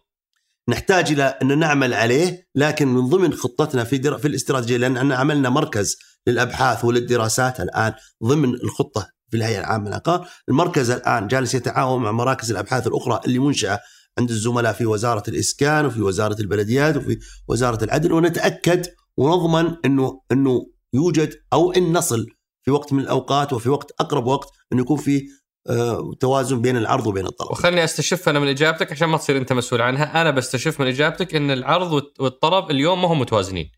نحتاج 0.69 1.11
إلى 1.11 1.23
أن 1.23 1.59
نعمل 1.59 1.93
عليه 1.93 2.47
لكن 2.55 2.87
من 2.87 3.09
ضمن 3.09 3.33
خطتنا 3.33 3.83
في 3.83 3.97
در... 3.97 4.17
في 4.17 4.27
الاستراتيجية 4.27 4.77
لأن 4.77 5.11
عملنا 5.11 5.49
مركز 5.49 5.97
للأبحاث 6.27 6.85
وللدراسات 6.85 7.59
الآن 7.59 7.93
ضمن 8.23 8.53
الخطة 8.53 9.09
في 9.29 9.37
الهيئة 9.37 9.59
العامة 9.59 9.87
للعقار، 9.89 10.27
المركز 10.49 10.91
الآن 10.91 11.27
جالس 11.27 11.53
يتعاون 11.53 12.03
مع 12.03 12.11
مراكز 12.11 12.51
الأبحاث 12.51 12.87
الأخرى 12.87 13.21
اللي 13.25 13.39
منشأة 13.39 13.79
عند 14.19 14.29
الزملاء 14.29 14.73
في 14.73 14.85
وزارة 14.85 15.23
الإسكان 15.27 15.85
وفي 15.85 16.01
وزارة 16.01 16.41
البلديات 16.41 16.97
وفي 16.97 17.19
وزارة 17.47 17.83
العدل 17.83 18.13
ونتأكد 18.13 18.87
ونضمن 19.17 19.75
انه 19.85 20.21
إنه 20.31 20.65
يوجد 20.93 21.33
أو 21.53 21.71
إن 21.71 21.93
نصل 21.93 22.27
في 22.63 22.71
وقت 22.71 22.93
من 22.93 22.99
الأوقات 22.99 23.53
وفي 23.53 23.69
وقت 23.69 23.91
أقرب 23.99 24.27
وقت 24.27 24.49
انه 24.73 24.81
يكون 24.81 24.97
في 24.97 25.27
آه، 25.69 26.13
توازن 26.19 26.61
بين 26.61 26.77
العرض 26.77 27.07
وبين 27.07 27.25
الطلب. 27.25 27.51
وخلني 27.51 27.83
أستشف 27.83 28.29
أنا 28.29 28.39
من 28.39 28.47
إجابتك 28.47 28.91
عشان 28.91 29.09
ما 29.09 29.17
تصير 29.17 29.37
أنت 29.37 29.53
مسؤول 29.53 29.81
عنها، 29.81 30.21
أنا 30.21 30.31
بستشف 30.31 30.79
من 30.79 30.87
إجابتك 30.87 31.35
إن 31.35 31.51
العرض 31.51 32.03
والطلب 32.19 32.71
اليوم 32.71 33.01
ما 33.01 33.07
هم 33.07 33.19
متوازنين. 33.19 33.71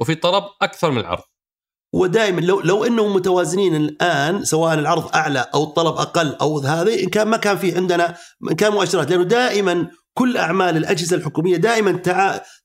وفي 0.00 0.14
طلب 0.14 0.44
أكثر 0.62 0.90
من 0.90 0.98
العرض. 0.98 1.22
ودائما 1.92 2.40
لو 2.40 2.60
لو 2.60 2.84
إنهم 2.84 3.14
متوازنين 3.14 3.76
الآن 3.76 4.44
سواء 4.44 4.74
العرض 4.74 5.16
أعلى 5.16 5.46
أو 5.54 5.64
الطلب 5.64 5.94
أقل 5.96 6.34
أو 6.40 6.58
هذا 6.58 6.94
إن 6.94 7.08
كان 7.08 7.28
ما 7.28 7.36
كان 7.36 7.56
في 7.56 7.76
عندنا 7.76 8.14
إن 8.50 8.56
كان 8.56 8.72
مؤشرات. 8.72 9.10
لأنه 9.10 9.22
دائما 9.24 9.86
كل 10.14 10.36
أعمال 10.36 10.76
الأجهزة 10.76 11.16
الحكومية 11.16 11.56
دائما 11.56 11.92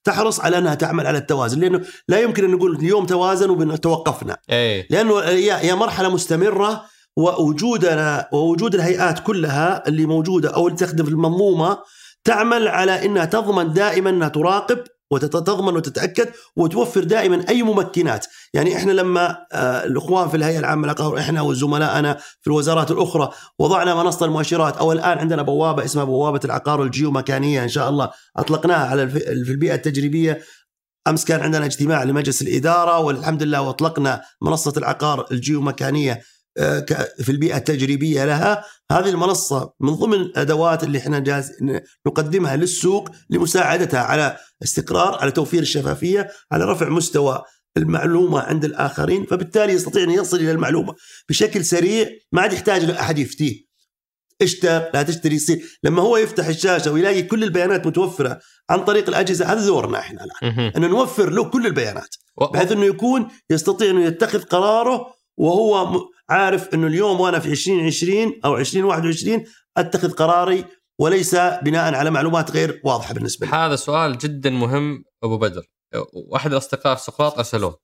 تحرص 0.03 0.39
على 0.39 0.57
أنها 0.57 0.75
تعمل 0.75 1.07
على 1.07 1.17
التوازن. 1.17 1.59
لأنه 1.59 1.81
لا 2.07 2.19
يمكن 2.19 2.43
أن 2.43 2.51
نقول 2.51 2.75
اليوم 2.75 3.05
توازن 3.05 3.49
وتوقفنا 3.49 4.37
أي. 4.51 4.87
لأنه 4.89 5.19
هي 5.19 5.75
مرحلة 5.75 6.09
مستمرة 6.09 6.85
ووجودنا 7.17 8.29
ووجود 8.33 8.75
الهيئات 8.75 9.19
كلها 9.19 9.87
اللي 9.87 10.05
موجودة 10.05 10.49
أو 10.55 10.67
اللي 10.67 10.77
تخدم 10.77 11.07
المنظومة 11.07 11.77
تعمل 12.23 12.67
على 12.67 13.05
إنها 13.05 13.25
تضمن 13.25 13.73
دائما 13.73 14.09
إنها 14.09 14.27
تراقب 14.27 14.83
وتضمن 15.11 15.75
وتتأكد 15.75 16.29
وتوفر 16.55 17.03
دائما 17.03 17.45
أي 17.49 17.63
ممكنات، 17.63 18.25
يعني 18.53 18.75
إحنا 18.75 18.91
لما 18.91 19.37
آه، 19.51 19.85
الإخوان 19.85 20.29
في 20.29 20.37
الهيئة 20.37 20.59
العامة 20.59 20.83
للعقار 20.83 21.17
إحنا 21.19 21.41
وزملائنا 21.41 22.17
في 22.41 22.47
الوزارات 22.47 22.91
الأخرى 22.91 23.29
وضعنا 23.59 23.95
منصة 23.95 24.25
المؤشرات. 24.25 24.77
أو 24.77 24.91
الآن 24.91 25.17
عندنا 25.17 25.41
بوابة 25.41 25.85
اسمها 25.85 26.03
بوابة 26.03 26.39
العقار 26.45 26.83
الجيومكانية 26.83 27.63
إن 27.63 27.69
شاء 27.69 27.89
الله. 27.89 28.09
أطلقناها 28.37 28.87
على 28.87 29.09
في 29.09 29.31
البيئة 29.31 29.75
التجريبية. 29.75 30.41
أمس 31.07 31.25
كان 31.25 31.39
عندنا 31.39 31.65
اجتماع 31.65 32.03
لمجلس 32.03 32.41
الإدارة 32.41 32.99
والحمد 32.99 33.43
لله 33.43 33.61
واطلقنا 33.61 34.21
منصة 34.41 34.73
العقار 34.77 35.25
الجيومكانية. 35.31 36.21
في 37.23 37.29
البيئة 37.29 37.57
التجريبية 37.57 38.25
لها 38.25 38.63
هذه 38.91 39.09
المنصة 39.09 39.73
من 39.79 39.93
ضمن 39.93 40.13
الأدوات 40.13 40.83
اللي 40.83 40.97
إحنا 40.97 41.19
جاز 41.19 41.51
نقدمها 42.07 42.55
للسوق 42.55 43.09
لمساعدتها 43.29 43.99
على 43.99 44.37
استقرار 44.63 45.15
على 45.15 45.31
توفير 45.31 45.61
الشفافية 45.61 46.27
على 46.51 46.65
رفع 46.65 46.89
مستوى 46.89 47.43
المعلومة 47.77 48.39
عند 48.39 48.65
الآخرين 48.65 49.25
فبالتالي 49.25 49.73
يستطيع 49.73 50.03
أن 50.03 50.11
يصل 50.11 50.37
إلى 50.37 50.51
المعلومة 50.51 50.95
بشكل 51.29 51.65
سريع 51.65 52.09
ما 52.31 52.41
عاد 52.41 52.53
يحتاج 52.53 52.85
لاحد 52.85 53.19
يفتيه. 53.19 53.67
اشتر 54.41 54.89
لا 54.93 55.03
تشتري 55.03 55.35
يصير. 55.35 55.79
لما 55.83 56.01
هو 56.01 56.17
يفتح 56.17 56.47
الشاشة 56.47 56.91
ويلاقي 56.91 57.23
كل 57.23 57.43
البيانات 57.43 57.87
متوفرة 57.87 58.39
عن 58.69 58.85
طريق 58.85 59.09
الأجهزة 59.09 59.45
هذا 59.45 59.65
دورنا 59.65 59.99
إحنا 59.99 60.23
الآن. 60.23 60.71
أن 60.75 60.89
نوفر 60.89 61.29
له 61.29 61.43
كل 61.43 61.65
البيانات 61.65 62.15
بحيث 62.53 62.71
إنه 62.71 62.85
يكون 62.85 63.27
يستطيع 63.49 63.89
إنه 63.89 64.05
يتخذ 64.05 64.41
قراره 64.41 65.05
وهو 65.37 65.99
عارف 66.29 66.73
إنه 66.73 66.87
اليوم 66.87 67.19
وأنا 67.19 67.39
في 67.39 67.51
2020 67.51 68.39
أو 68.45 68.57
2021 68.57 69.45
أتخذ 69.77 70.11
قراري 70.11 70.65
وليس 70.99 71.35
بناء 71.35 71.93
على 71.93 72.11
معلومات 72.11 72.51
غير 72.51 72.81
واضحة 72.83 73.13
بالنسبة 73.13 73.47
لي. 73.47 73.53
هذا 73.53 73.75
سؤال 73.75 74.17
جدا 74.17 74.49
مهم 74.49 75.03
أبو 75.23 75.37
بدر. 75.37 75.63
واحد 76.13 76.51
الاصدقاء 76.51 76.95
في 76.95 77.03
سقراط 77.03 77.37
أرسلوه. 77.37 77.79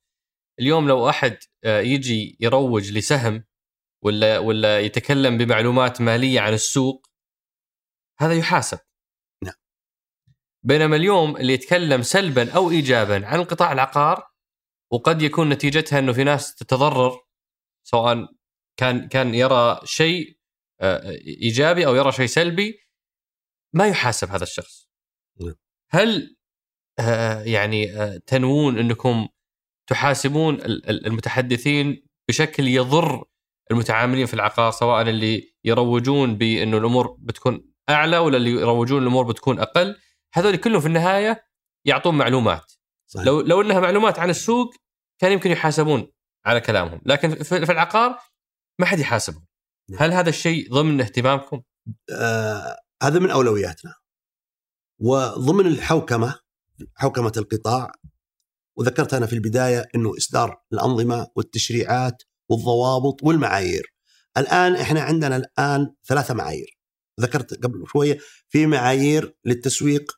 اليوم 0.59 0.87
لو 0.87 1.09
أحد 1.09 1.37
آه، 1.63 1.79
يجي 1.79 2.37
يروج 2.39 2.91
لسهم 2.91 3.43
ولا 4.03 4.39
ولا 4.39 4.79
يتكلم 4.79 5.37
بمعلومات 5.37 6.01
مالية 6.01 6.39
عن 6.39 6.53
السوق 6.53 7.07
هذا 8.19 8.33
يحاسب. 8.33 8.79
نعم. 9.43 9.53
بينما 10.63 10.95
اليوم 10.95 11.37
اللي 11.37 11.53
يتكلم 11.53 12.01
سلبا 12.01 12.51
أو 12.51 12.71
ايجابا 12.71 13.27
عن 13.27 13.43
قطاع 13.43 13.71
العقار 13.71 14.27
وقد 14.91 15.21
يكون 15.21 15.49
نتيجتها 15.49 15.99
إنه 15.99 16.13
في 16.13 16.23
ناس 16.23 16.55
تتضرر 16.55 17.19
سواء 17.84 18.27
كان 18.77 19.07
كان 19.07 19.36
يرى 19.36 19.79
شيء 19.84 20.38
آه، 20.81 21.11
إيجابي 21.41 21.86
أو 21.86 21.95
يرى 21.95 22.11
شيء 22.11 22.25
سلبي 22.25 22.79
ما 23.73 23.88
يحاسب 23.88 24.29
هذا 24.29 24.43
الشخص. 24.43 24.89
نعم. 25.41 25.55
هل 25.89 26.36
آه، 26.99 27.43
يعني 27.43 27.91
آه، 27.93 28.17
تنوون 28.17 28.79
أنكم 28.79 29.27
تحاسبون 29.88 30.57
المتحدثين 30.89 32.07
بشكل 32.29 32.67
يضر 32.67 33.23
المتعاملين 33.71 34.25
في 34.25 34.34
العقار 34.34 34.71
سواء 34.71 35.01
اللي 35.01 35.53
يروجون 35.63 36.38
بانه 36.38 36.77
الأمور 36.77 37.17
بتكون 37.19 37.73
أعلى 37.89 38.17
ولا 38.17 38.38
اللي 38.38 38.49
يروجون 38.49 39.01
الأمور 39.01 39.25
بتكون 39.25 39.59
أقل 39.59 39.95
هذول 40.34 40.55
كلهم 40.55 40.81
في 40.81 40.88
النهاية 40.88 41.45
يعطون 41.86 42.17
معلومات 42.17 42.73
صحيح. 43.07 43.25
لو 43.25 43.41
لو 43.41 43.61
إنها 43.61 43.79
معلومات 43.79 44.19
عن 44.19 44.29
السوق 44.29 44.73
كان 45.19 45.31
يمكن 45.31 45.51
يحاسبون 45.51 46.11
على 46.45 46.61
كلامهم. 46.61 47.01
لكن 47.05 47.43
في 47.43 47.71
العقار 47.71 48.19
ما 48.79 48.85
حد 48.85 48.99
يحاسبهم. 48.99 49.45
نعم. 49.89 50.03
هل 50.03 50.11
هذا 50.11 50.29
الشيء 50.29 50.73
ضمن 50.73 51.01
اهتمامكم؟ 51.01 51.61
آه 52.11 52.77
هذا 53.03 53.19
من 53.19 53.31
أولوياتنا. 53.31 53.93
وضمن 54.99 55.67
الحوكمة 55.67 56.39
حوكمة 56.95 57.31
القطاع 57.37 57.91
وذكرت 58.77 59.13
أنا 59.13 59.25
في 59.25 59.33
البداية 59.33 59.85
إنه 59.95 60.17
إصدار 60.17 60.61
الأنظمة 60.73 61.27
والتشريعات 61.35 62.23
والضوابط 62.49 63.23
والمعايير. 63.23 63.93
الآن 64.37 64.75
إحنا 64.75 65.01
عندنا 65.01 65.35
الآن 65.35 65.93
ثلاثة 66.05 66.33
معايير. 66.33 66.77
ذكرت 67.21 67.63
قبل 67.63 67.83
شوية 67.87 68.17
في 68.47 68.65
معايير 68.65 69.35
للتسويق 69.45 70.11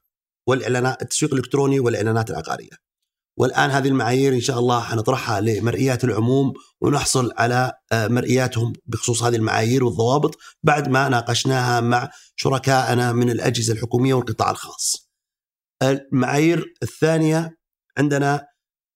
والإعلانات 0.47 1.01
التسويق 1.01 1.34
الإلكتروني 1.34 1.80
والإعلانات 1.80 2.30
العقارية. 2.30 2.85
والآن 3.38 3.70
هذه 3.70 3.88
المعايير 3.88 4.34
إن 4.34 4.42
شاء 4.42 4.60
الله 4.60 4.82
حنطرحها 4.82 5.42
لمرئيات 5.42 6.04
العموم 6.04 6.54
ونحصل 6.82 7.32
على 7.38 7.74
آه، 7.92 8.08
مرئياتهم 8.08 8.74
بخصوص 8.86 9.24
هذه 9.24 9.36
المعايير 9.36 9.84
والضوابط 9.84 10.38
بعد 10.64 10.90
ما 10.90 11.10
ناقشناها 11.10 11.82
مع 11.82 12.10
شركائنا 12.36 13.12
من 13.12 13.30
الأجهزة 13.30 13.74
الحكومية 13.74 14.14
والقطاع 14.14 14.52
الخاص. 14.52 15.12
المعايير 15.84 16.74
الثانية 16.84 17.58
عندنا 17.98 18.48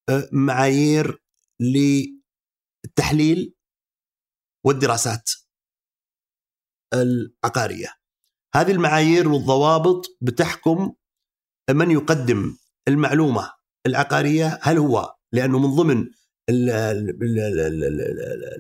آه، 0.10 0.30
معايير 0.32 1.24
للتحليل 1.60 3.54
والدراسات 4.66 5.30
العقارية. 6.94 7.94
هذه 8.56 8.72
المعايير 8.72 9.30
والضوابط 9.30 10.06
بتحكم 10.22 10.94
من 11.70 11.92
يقدم 11.92 12.58
المعلومة 12.88 13.59
العقارية 13.86 14.60
هل 14.62 14.78
هو؟ 14.78 15.16
لأنه 15.34 15.60
من 15.60 15.76
ضمن 15.76 16.06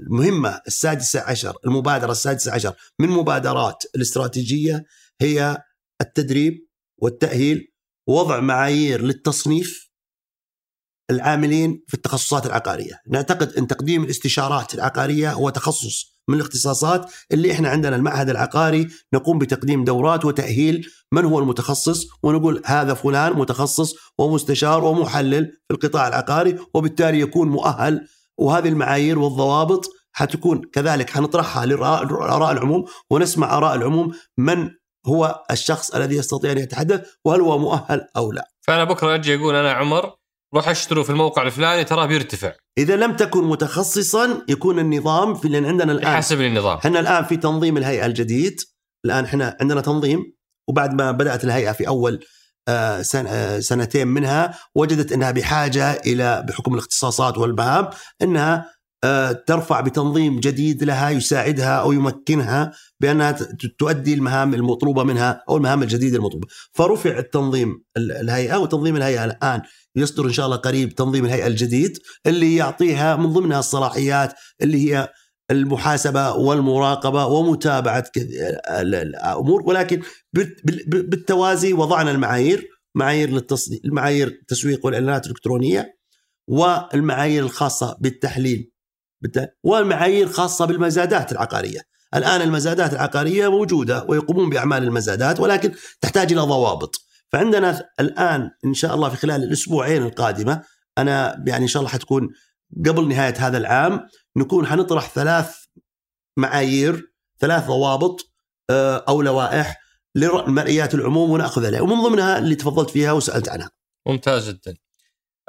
المهمة 0.08 0.62
السادسة 0.68 1.22
عشر 1.22 1.58
المبادرة 1.66 2.12
السادسة 2.12 2.52
عشر 2.52 2.76
من 3.00 3.10
مبادرات 3.10 3.84
الاستراتيجية 3.96 4.84
هي 5.22 5.58
التدريب 6.02 6.68
والتأهيل 7.02 7.68
ووضع 8.08 8.40
معايير 8.40 9.02
للتصنيف 9.02 9.89
العاملين 11.12 11.84
في 11.88 11.94
التخصصات 11.94 12.46
العقارية، 12.46 13.02
نعتقد 13.08 13.54
أن 13.54 13.68
تقديم 13.68 14.04
الاستشارات 14.04 14.74
العقارية 14.74 15.34
هو 15.34 15.50
تخصص 15.50 16.20
من 16.30 16.36
الاختصاصات 16.36 17.12
اللي 17.32 17.52
إحنا 17.52 17.70
عندنا 17.70 17.96
المعهد 17.96 18.30
العقاري 18.30 18.88
نقوم 19.14 19.40
بتقديم 19.40 19.84
دورات 19.84 20.26
وتأهيل 20.26 20.88
من 21.12 21.26
هو 21.26 21.40
المتخصص 21.40 22.06
ونقول 22.24 22.62
هذا 22.66 22.94
فلان 22.94 23.34
متخصص 23.34 23.96
ومستشار 24.20 24.84
ومحلل 24.84 25.46
في 25.68 25.74
القطاع 25.74 26.08
العقاري 26.08 26.56
وبالتالي 26.74 27.20
يكون 27.20 27.50
مؤهل 27.50 28.08
وهذه 28.38 28.68
المعايير 28.68 29.20
والضوابط 29.20 29.90
حتكون 30.14 30.62
كذلك 30.74 31.10
حنطرحها 31.10 31.66
لآراء 31.66 32.52
العموم 32.52 32.86
ونسمع 33.10 33.58
آراء 33.58 33.76
العموم 33.76 34.12
من 34.38 34.70
هو 35.08 35.44
الشخص 35.52 35.96
الذي 35.96 36.16
يستطيع 36.16 36.52
أن 36.52 36.58
يتحدث 36.58 37.08
وهل 37.26 37.42
هو 37.42 37.58
مؤهل 37.58 38.08
أو 38.18 38.32
لا. 38.32 38.48
فأنا 38.62 38.84
بكرة 38.84 39.16
أجي 39.16 39.36
أقول 39.36 39.56
أنا 39.56 39.72
عمر 39.72 40.19
روح 40.56 40.70
اشتروا 40.70 41.04
في 41.04 41.10
الموقع 41.10 41.42
الفلاني 41.42 41.84
تراه 41.84 42.06
بيرتفع. 42.06 42.54
إذا 42.78 42.96
لم 42.96 43.16
تكن 43.16 43.44
متخصصا 43.44 44.46
يكون 44.50 44.80
النظام 44.80 45.36
في 45.36 45.48
لأن 45.48 45.66
عندنا 45.66 45.92
الآن 45.92 46.14
يحسب 46.14 46.42
النظام. 46.42 46.78
إحنا 46.78 47.00
الآن 47.00 47.24
في 47.24 47.38
تنظيم 47.38 47.78
الهيئة 47.78 48.06
الجديد. 48.06 48.56
الآن 49.06 49.24
إحنا 49.24 49.58
عندنا 49.62 49.82
تنظيم 49.82 50.34
وبعد 50.70 50.94
ما 50.94 51.12
بدأت 51.12 51.44
الهيئة 51.44 51.72
في 51.72 51.88
أول 51.88 52.20
آه، 52.68 53.04
آه، 53.16 53.60
سنتين 53.60 54.08
منها 54.08 54.60
وجدت 54.76 55.12
إنها 55.12 55.32
بحاجة 55.32 55.92
إلى 55.92 56.46
بحكم 56.48 56.74
الاختصاصات 56.74 57.38
والمهام 57.38 57.90
إنها 58.22 58.66
آه، 59.04 59.32
ترفع 59.32 59.80
بتنظيم 59.82 60.40
جديد 60.40 60.84
لها 60.84 61.10
يساعدها 61.10 61.80
أو 61.80 61.92
يمكنها 61.92 62.72
بأنها 63.00 63.32
تؤدي 63.80 64.14
المهام 64.14 64.54
المطلوبة 64.54 65.04
منها 65.04 65.44
أو 65.50 65.58
المهام 65.58 65.84
الجديدة 65.84 66.18
المطلوبة، 66.18 66.48
فرفع 66.74 67.18
التنظيم 67.18 67.84
الهيئة 67.98 68.58
وتنظيم 68.58 68.96
الهيئة 68.96 69.26
الآن 69.26 69.62
يصدر 69.96 70.26
إن 70.26 70.34
شاء 70.34 70.46
الله 70.46 70.58
قريب 70.58 70.96
تنظيم 70.96 71.26
الهيئة 71.26 71.48
الجديد 71.48 71.98
اللي 72.26 72.56
يعطيها 72.56 73.16
من 73.16 73.34
ضمنها 73.34 73.60
الصلاحيات 73.60 74.34
اللي 74.62 74.92
هي 74.92 75.10
المحاسبة 75.52 76.34
والمراقبة 76.34 77.26
ومتابعة 77.26 78.12
الأمور. 78.70 79.62
ولكن 79.66 80.02
بالتوازي 80.88 81.74
وضعنا 81.74 82.12
المعايير 82.12 82.68
معايير 82.96 83.30
للتصديق 83.30 83.82
المعايير 83.86 84.28
التسويق 84.28 84.86
والإعلانات 84.86 85.26
الإلكترونية 85.26 85.98
والمعايير 86.48 87.44
الخاصة 87.44 87.98
بالتحليل 88.00 88.72
والمعايير 89.64 90.28
الخاصة 90.28 90.66
بالمزادات 90.66 91.32
العقارية. 91.32 91.80
الآن 92.16 92.42
المزادات 92.42 92.94
العقارية 92.94 93.48
موجودة 93.48 94.06
ويقومون 94.08 94.50
بأعمال 94.50 94.84
المزادات 94.84 95.40
ولكن 95.40 95.72
تحتاج 96.02 96.32
إلى 96.32 96.42
ضوابط. 96.42 97.09
فعندنا 97.32 97.90
الآن 98.00 98.52
إن 98.66 98.74
شاء 98.74 98.96
الله 98.96 99.10
في 99.10 99.16
خلال 99.16 99.44
الأسبوعين 99.44 100.04
القادمة 100.04 100.64
أنا 100.98 101.44
يعني 101.48 101.64
إن 101.64 101.68
شاء 101.68 101.82
الله 101.82 101.92
حتكون 101.92 102.30
قبل 102.86 103.08
نهاية 103.08 103.34
هذا 103.38 103.58
العام 103.58 104.08
نكون 104.36 104.66
حنطرح 104.66 105.10
ثلاث 105.10 105.56
معايير 106.38 107.14
ثلاث 107.40 107.68
ضوابط 107.68 108.32
آه، 108.70 109.06
أو 109.08 109.22
لوائح 109.22 109.78
لمرئيات 110.16 110.94
العموم 110.94 111.30
ونأخذ 111.30 111.66
عليها 111.66 111.82
ومن 111.82 112.04
ضمنها 112.04 112.38
اللي 112.38 112.56
تفضلت 112.56 112.90
فيها 112.90 113.12
وسألت 113.12 113.50
عنها. 113.50 113.72
ممتاز 114.08 114.50
جدا. 114.50 114.78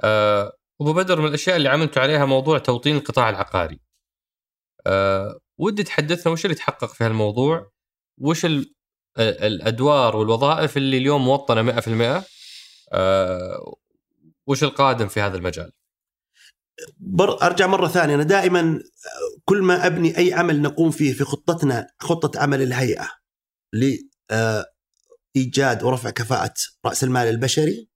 أه 0.05 0.53
أبو 0.81 0.93
بدر 0.93 1.21
من 1.21 1.27
الأشياء 1.27 1.57
اللي 1.57 1.69
عملتوا 1.69 2.03
عليها 2.03 2.25
موضوع 2.25 2.59
توطين 2.59 2.97
القطاع 2.97 3.31
العقاري. 3.31 3.81
أه 4.87 5.39
ودي 5.59 5.83
تحدثنا 5.83 6.33
وش 6.33 6.45
اللي 6.45 6.57
تحقق 6.57 6.95
في 6.95 7.05
هالموضوع؟ 7.05 7.71
وش 8.19 8.47
الأدوار 9.19 10.17
والوظائف 10.17 10.77
اللي 10.77 10.99
اليوم 10.99 11.25
موطنة 11.25 11.81
100%؟ 12.21 12.25
أه 12.93 13.77
وش 14.47 14.65
القادم 14.65 15.09
في 15.09 15.21
هذا 15.21 15.37
المجال؟ 15.37 15.73
بر 16.99 17.43
أرجع 17.43 17.67
مرة 17.67 17.89
ثانية 17.89 18.15
أنا 18.15 18.23
دائما 18.23 18.81
كل 19.45 19.63
ما 19.63 19.87
أبني 19.87 20.19
أي 20.19 20.33
عمل 20.33 20.63
نقوم 20.63 20.91
فيه 20.91 21.13
في 21.13 21.25
خطتنا 21.25 21.87
خطة 21.99 22.41
عمل 22.41 22.63
الهيئة 22.63 23.09
لايجاد 25.35 25.83
ورفع 25.83 26.11
كفاءة 26.11 26.55
رأس 26.87 27.05
المال 27.05 27.29
البشري 27.29 27.89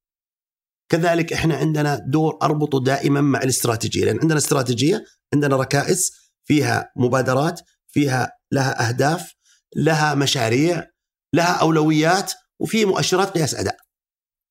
كذلك 0.89 1.33
إحنا 1.33 1.57
عندنا 1.57 2.01
دور 2.09 2.39
أربطه 2.43 2.85
دائما 2.85 3.21
مع 3.21 3.43
الاستراتيجية 3.43 4.05
لأن 4.05 4.19
عندنا 4.21 4.39
استراتيجية 4.39 5.05
عندنا 5.35 5.57
ركائز 5.57 6.11
فيها 6.45 6.93
مبادرات 6.97 7.61
فيها 7.89 8.33
لها 8.53 8.89
أهداف 8.89 9.35
لها 9.77 10.15
مشاريع 10.15 10.94
لها 11.35 11.61
أولويات 11.61 12.33
وفي 12.59 12.85
مؤشرات 12.85 13.31
قياس 13.31 13.55
أداء. 13.55 13.77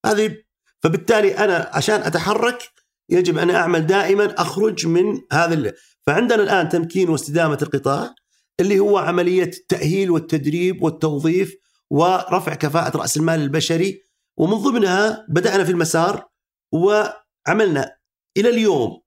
هذه 0.06 0.38
فبالتالي 0.84 1.38
أنا 1.38 1.72
عشان 1.74 2.02
أتحرك 2.02 2.70
يجب 3.10 3.38
أن 3.38 3.50
أعمل 3.50 3.88
دائما 3.88 4.42
أخرج 4.42 4.88
من 4.88 5.22
هذا 5.32 5.54
اللي. 5.54 5.74
فعندنا 6.08 6.44
الآن 6.44 6.70
تمكين 6.70 7.10
واستدامة 7.10 7.58
القطاع 7.62 8.16
اللي 8.60 8.80
هو 8.80 8.98
عملية 8.98 9.44
التأهيل 9.44 10.12
والتدريب 10.12 10.84
والتوظيف 10.84 11.56
ورفع 11.90 12.54
كفاءة 12.54 12.98
رأس 12.98 13.18
المال 13.18 13.40
البشري 13.40 14.04
ومن 14.38 14.58
ضمنها 14.58 15.26
بدأنا 15.30 15.64
في 15.64 15.72
المسار 15.72 16.30
وعملنا 16.74 17.98
إلى 18.38 18.50
اليوم 18.50 19.02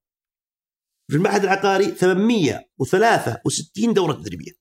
في 1.11 1.17
المعهد 1.17 1.43
العقاري 1.43 1.95
863 1.95 3.95
دورة 3.95 4.13
تدريبية. 4.13 4.53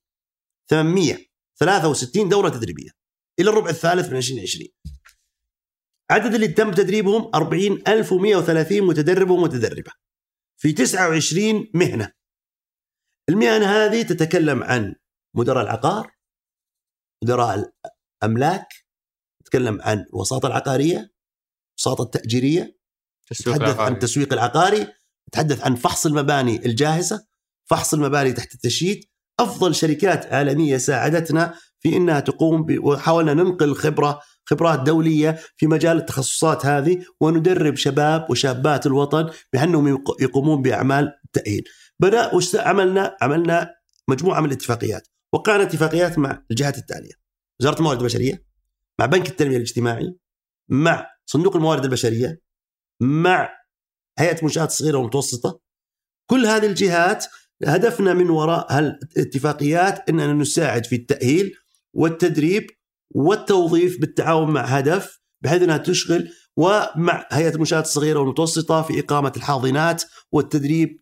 863 0.70 2.28
دورة 2.28 2.48
تدريبية. 2.48 2.90
إلى 3.40 3.50
الربع 3.50 3.70
الثالث 3.70 4.08
من 4.08 4.16
2020 4.16 4.68
عدد 6.10 6.34
اللي 6.34 6.48
تم 6.48 6.72
تدريبهم 6.72 7.30
40130 7.34 8.82
متدرب 8.82 9.30
ومتدربة. 9.30 9.92
في 10.60 10.72
29 10.72 11.70
مهنة. 11.74 12.12
المهن 13.28 13.62
هذه 13.62 14.02
تتكلم 14.02 14.62
عن 14.62 14.94
مدراء 15.36 15.64
العقار 15.64 16.16
مدراء 17.24 17.72
الأملاك 18.22 18.68
تتكلم 19.44 19.82
عن 19.82 19.98
الوساطة 19.98 20.46
العقارية 20.46 21.12
الوساطة 21.78 22.02
التأجيرية 22.02 22.78
تتحدث 23.26 23.78
عن 23.78 23.92
التسويق 23.92 24.32
العقاري 24.32 24.88
تتحدث 25.30 25.64
عن 25.64 25.74
فحص 25.74 26.06
المباني 26.06 26.66
الجاهزة 26.66 27.26
فحص 27.64 27.94
المباني 27.94 28.32
تحت 28.32 28.54
التشييد. 28.54 29.04
أفضل 29.40 29.74
شركات 29.74 30.26
عالمية 30.26 30.76
ساعدتنا 30.76 31.58
في 31.86 31.96
أنها 31.96 32.20
تقوم 32.20 32.66
وحاولنا 32.78 33.34
ننقل 33.34 33.74
خبرة 33.74 34.20
خبرات 34.44 34.80
دولية 34.80 35.38
في 35.56 35.66
مجال 35.66 35.96
التخصصات 35.96 36.66
هذه 36.66 37.04
وندرب 37.20 37.76
شباب 37.76 38.30
وشابات 38.30 38.86
الوطن 38.86 39.30
بأنهم 39.52 40.04
يقومون 40.20 40.62
بأعمال 40.62 41.12
التأهيل. 41.24 41.64
بدأ 42.00 42.30
عملنا 42.54 43.16
عملنا 43.20 43.74
مجموعة 44.08 44.40
من 44.40 44.46
الاتفاقيات 44.46 45.08
وقعنا 45.32 45.62
اتفاقيات 45.62 46.18
مع 46.18 46.42
الجهات 46.50 46.78
التالية 46.78 47.12
وزارة 47.60 47.78
الموارد 47.78 48.00
البشرية 48.00 48.44
مع 49.00 49.06
بنك 49.06 49.28
التنمية 49.28 49.56
الاجتماعي 49.56 50.16
مع 50.68 51.06
صندوق 51.26 51.56
الموارد 51.56 51.84
البشرية 51.84 52.40
مع 53.00 53.50
هيئة 54.18 54.38
المنشآت 54.38 54.68
الصغيرة 54.68 54.98
والمتوسطة 54.98 55.60
كل 56.30 56.46
هذه 56.46 56.66
الجهات 56.66 57.26
هدفنا 57.66 58.14
من 58.14 58.30
وراء 58.30 58.66
هالاتفاقيات 58.72 60.08
إننا 60.08 60.32
نساعد 60.32 60.86
في 60.86 60.96
التأهيل 60.96 61.54
والتدريب 61.96 62.70
والتوظيف 63.14 64.00
بالتعاون 64.00 64.50
مع 64.50 64.60
هدف 64.60 65.20
بحيث 65.44 65.62
إنها 65.62 65.76
تشغل 65.76 66.28
ومع 66.56 67.26
هيئة 67.30 67.54
المنشآت 67.54 67.84
الصغيرة 67.84 68.18
والمتوسطة 68.18 68.82
في 68.82 69.00
إقامة 69.00 69.32
الحاضنات 69.36 70.02
والتدريب 70.32 71.00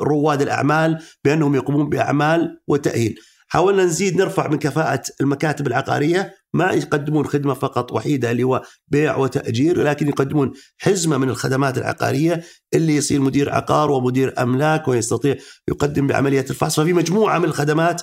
رواد 0.00 0.42
الأعمال 0.42 0.98
بأنهم 1.24 1.54
يقومون 1.54 1.88
بأعمال 1.88 2.60
وتأهيل. 2.68 3.18
حاولنا 3.48 3.84
نزيد 3.84 4.16
نرفع 4.16 4.48
من 4.48 4.58
كفاءة 4.58 5.02
المكاتب 5.20 5.66
العقارية 5.66 6.34
ما 6.54 6.70
يقدمون 6.70 7.26
خدمة 7.26 7.54
فقط 7.54 7.92
وحيدة 7.92 8.30
اللي 8.30 8.42
هو 8.42 8.62
بيع 8.88 9.16
وتأجير 9.16 9.80
ولكن 9.80 10.08
يقدمون 10.08 10.52
حزمة 10.78 11.18
من 11.18 11.28
الخدمات 11.28 11.78
العقارية 11.78 12.42
اللي 12.74 12.96
يصير 12.96 13.20
مدير 13.20 13.52
عقار 13.52 13.90
ومدير 13.90 14.42
أملاك 14.42 14.88
ويستطيع 14.88 15.36
يقدم 15.68 16.06
بعمليه 16.06 16.46
الفحص 16.50 16.80
ففي 16.80 16.92
مجموعة 16.92 17.38
من 17.38 17.44
الخدمات 17.44 18.02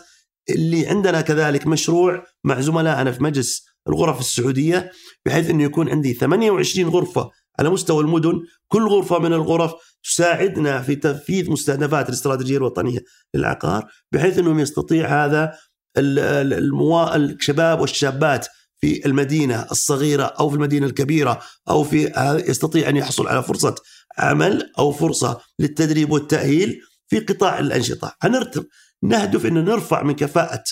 اللي 0.49 0.87
عندنا 0.87 1.21
كذلك 1.21 1.67
مشروع 1.67 2.23
مع 2.43 2.59
زملائنا 2.61 3.11
في 3.11 3.23
مجلس 3.23 3.65
الغرف 3.87 4.19
السعودية 4.19 4.91
بحيث 5.25 5.49
إنه 5.49 5.63
يكون 5.63 5.89
عندي 5.89 6.13
28 6.13 6.89
غرفة 6.89 7.31
على 7.59 7.69
مستوى 7.69 8.03
المدن. 8.03 8.41
كل 8.67 8.87
غرفة 8.87 9.19
من 9.19 9.33
الغرف 9.33 9.73
تساعدنا 10.03 10.81
في 10.81 10.95
تنفيذ 10.95 11.51
مستهدفات 11.51 12.09
الاستراتيجية 12.09 12.57
الوطنية 12.57 12.99
للعقار 13.33 13.87
بحيث 14.11 14.39
إنهم 14.39 14.59
يستطيع 14.59 15.25
هذا 15.25 15.53
الموا... 15.97 17.15
الشباب 17.15 17.81
والشابات 17.81 18.47
في 18.81 19.05
المدينة 19.05 19.67
الصغيرة 19.71 20.23
أو 20.23 20.49
في 20.49 20.55
المدينة 20.55 20.85
الكبيرة 20.85 21.41
أو 21.69 21.83
في 21.83 22.11
يستطيع 22.47 22.89
أن 22.89 22.97
يحصل 22.97 23.27
على 23.27 23.43
فرصة 23.43 23.75
عمل 24.17 24.71
أو 24.79 24.91
فرصة 24.91 25.39
للتدريب 25.59 26.11
والتأهيل 26.11 26.81
في 27.07 27.19
قطاع 27.19 27.59
الأنشطة، 27.59 28.15
هنرتب 28.21 28.65
نهدف 29.03 29.45
إن 29.45 29.65
نرفع 29.65 30.03
من 30.03 30.15
كفاءة 30.15 30.63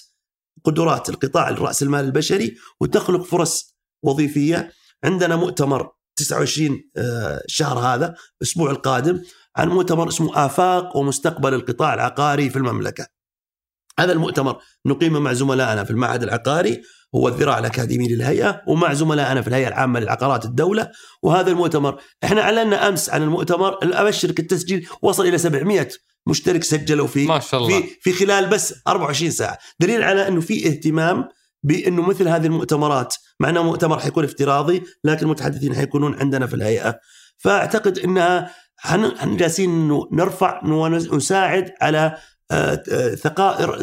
قدرات 0.63 1.09
القطاع 1.09 1.49
الراس 1.49 1.84
المال 1.84 2.05
البشري 2.05 2.55
وتخلق 2.82 3.24
فرص 3.24 3.76
وظيفية 4.03 4.71
عندنا 5.03 5.36
مؤتمر 5.36 5.91
29 6.15 6.84
الشهر 7.45 7.78
آه، 7.78 7.95
هذا 7.95 8.15
الأسبوع 8.41 8.71
القادم 8.71 9.21
عن 9.55 9.69
مؤتمر 9.69 10.07
اسمه 10.07 10.45
آفاق 10.45 10.97
ومستقبل 10.97 11.53
القطاع 11.53 11.93
العقاري 11.93 12.49
في 12.49 12.55
المملكة. 12.55 13.07
هذا 13.99 14.11
المؤتمر 14.11 14.61
نقيمه 14.86 15.19
مع 15.19 15.34
زملائنا 15.34 15.84
في 15.84 15.91
المعهد 15.91 16.24
العقاري 16.24 16.82
هو 17.15 17.28
الذراع 17.28 17.59
الأكاديمي 17.59 18.07
للهيئة 18.07 18.61
ومع 18.67 18.93
زملائنا 18.93 19.41
في 19.41 19.47
الهيئة 19.47 19.67
العامة 19.67 19.99
للعقارات 19.99 20.45
الدولة 20.45 20.91
وهذا 21.24 21.51
المؤتمر 21.51 22.01
إحنا 22.24 22.41
اعلنا 22.41 22.88
أمس 22.88 23.09
عن 23.09 23.24
المؤتمر 23.24 23.78
ابشرك 23.84 24.39
التسجيل 24.39 24.88
وصل 25.01 25.26
إلى 25.26 25.38
700 25.38 25.89
مشترك 26.28 26.63
سجلوا 26.63 27.07
فيه 27.07 27.28
ما 27.28 27.39
شاء 27.39 27.61
الله 27.61 27.82
في 27.82 27.88
في 28.01 28.13
خلال 28.13 28.45
بس 28.45 28.74
24 28.88 29.32
ساعة 29.32 29.57
دليل 29.80 30.03
على 30.03 30.28
إنه 30.28 30.41
في 30.41 30.67
اهتمام 30.67 31.28
بإنه 31.63 32.01
مثل 32.01 32.28
هذه 32.28 32.45
المؤتمرات 32.45 33.15
مع 33.39 33.49
إنه 33.49 33.63
مؤتمر 33.63 33.99
حيكون 33.99 34.24
افتراضي 34.24 34.84
لكن 35.03 35.26
المتحدثين 35.26 35.76
حيكونون 35.76 36.19
عندنا 36.19 36.47
في 36.47 36.53
الهيئة 36.53 36.99
فأعتقد 37.38 37.99
إنها 37.99 38.51
إحنا 38.86 39.38
جالسين 39.38 39.88
نرفع 40.11 40.65
ونساعد 40.65 41.71
على 41.82 42.17
آه، 42.51 42.84
آه، 42.91 43.15
ثقائر 43.15 43.82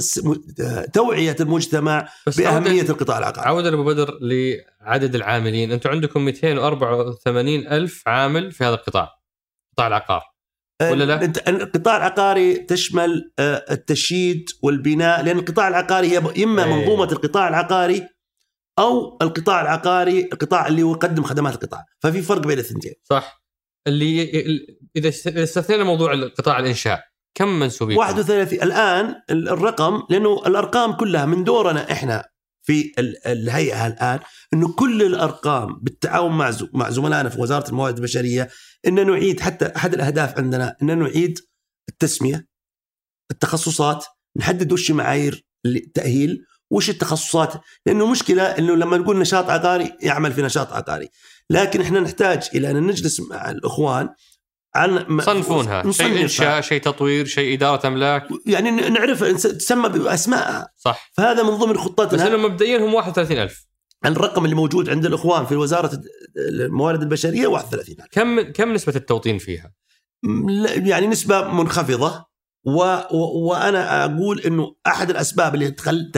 آه، 0.60 0.84
توعية 0.84 1.36
المجتمع 1.40 2.08
بأهمية 2.38 2.82
القطاع 2.82 3.18
العقاري. 3.18 3.48
عودا 3.48 3.74
ابو 3.74 3.84
بدر 3.84 4.18
لعدد 4.20 5.14
العاملين، 5.14 5.72
أنتم 5.72 5.90
عندكم 5.90 6.24
284 6.24 7.66
ألف 7.66 8.02
عامل 8.06 8.52
في 8.52 8.64
هذا 8.64 8.74
القطاع، 8.74 9.08
قطاع 9.72 9.86
العقار. 9.86 10.22
ولا 10.82 11.04
لا؟ 11.04 11.32
القطاع 11.48 11.96
العقاري 11.96 12.54
تشمل 12.54 13.32
التشييد 13.40 14.44
والبناء 14.62 15.22
لأن 15.22 15.38
القطاع 15.38 15.68
العقاري 15.68 16.08
هي 16.08 16.18
إما 16.44 16.64
أيه. 16.64 16.74
منظومة 16.74 17.12
القطاع 17.12 17.48
العقاري 17.48 18.08
أو 18.78 19.18
القطاع 19.22 19.62
العقاري 19.62 20.28
القطاع 20.32 20.66
اللي 20.66 20.80
يقدم 20.80 21.22
خدمات 21.22 21.54
القطاع. 21.54 21.84
ففي 21.98 22.22
فرق 22.22 22.40
بين 22.40 22.52
الاثنتين. 22.58 22.94
صح. 23.04 23.42
اللي 23.86 24.22
إذا 24.96 25.08
استثنينا 25.42 25.84
موضوع 25.84 26.12
القطاع 26.12 26.58
الإنشاء 26.58 27.02
كم 27.34 27.48
منسوبين؟ 27.48 27.96
31 27.98 28.62
الآن 28.62 29.14
الرقم 29.30 30.02
لأنه 30.10 30.42
الأرقام 30.46 30.92
كلها 30.92 31.26
من 31.26 31.44
دورنا 31.44 31.92
إحنا 31.92 32.24
في 32.62 32.92
ال- 32.98 33.26
الهيئة 33.26 33.86
الان 33.86 34.20
إنه 34.54 34.72
كل 34.72 35.02
الأرقام 35.02 35.80
بالتعاون 35.82 36.32
مع 36.32 36.52
مع 36.72 36.90
زملائنا 36.90 37.28
في 37.28 37.40
وزارة 37.40 37.68
الموارد 37.68 37.96
البشرية 37.96 38.48
إن 38.86 39.06
نعيد 39.06 39.40
حتى 39.40 39.66
أحد 39.76 39.94
الأهداف 39.94 40.38
عندنا 40.38 40.76
إن 40.82 40.98
نعيد 40.98 41.38
التسمية 41.88 42.46
التخصصات 43.30 44.04
نحدد 44.36 44.72
وش 44.72 44.90
معايير 44.90 45.44
التأهيل 45.66 46.44
وش 46.70 46.90
التخصصات. 46.90 47.52
لأنه 47.86 48.06
مشكلة 48.10 48.42
إنه 48.42 48.76
لما 48.76 48.96
نقول 48.96 49.18
نشاط 49.18 49.50
عقاري 49.50 49.92
يعمل 50.02 50.32
في 50.32 50.42
نشاط 50.42 50.72
عقاري. 50.72 51.08
لكن 51.50 51.80
إحنا 51.80 52.00
نحتاج 52.00 52.48
إلى 52.54 52.70
أن 52.70 52.86
نجلس 52.86 53.20
مع 53.20 53.50
الإخوان 53.50 54.08
عن 54.74 55.06
يصنفونها 55.18 55.90
شيء. 55.90 56.22
إنشاء 56.22 56.60
شيء 56.60 56.80
تطوير 56.80 57.24
شيء 57.26 57.54
إدارة 57.54 57.86
املاك 57.86 58.28
يعني 58.46 58.70
نعرف 58.70 59.24
تسمى 59.46 59.88
باسمائها 59.88 60.68
صح. 60.76 61.10
فهذا 61.12 61.42
من 61.42 61.50
ضمن 61.50 61.72
بس 61.72 61.78
خطتنا 61.78 62.26
انهم 62.26 62.42
مبدئيا 62.42 62.78
هم 62.78 62.94
31000 62.94 63.66
الرقم 64.06 64.44
اللي 64.44 64.56
موجود 64.56 64.90
عند 64.90 65.06
الإخوان 65.06 65.46
في 65.46 65.56
وزارة 65.56 66.00
الموارد 66.36 67.02
البشرية 67.02 67.46
31 67.46 67.96
كم 68.10 68.40
كم 68.40 68.72
نسبة 68.72 68.96
التوطين 68.96 69.38
فيها؟ 69.38 69.72
يعني 70.76 71.06
نسبة 71.06 71.48
منخفضة. 71.48 72.30
و... 72.64 72.82
و... 73.10 73.48
وأنا 73.48 74.04
أقول 74.04 74.40
إنه 74.40 74.74
أحد 74.86 75.10
الأسباب 75.10 75.54
اللي 75.54 75.70
تخل... 75.70 76.12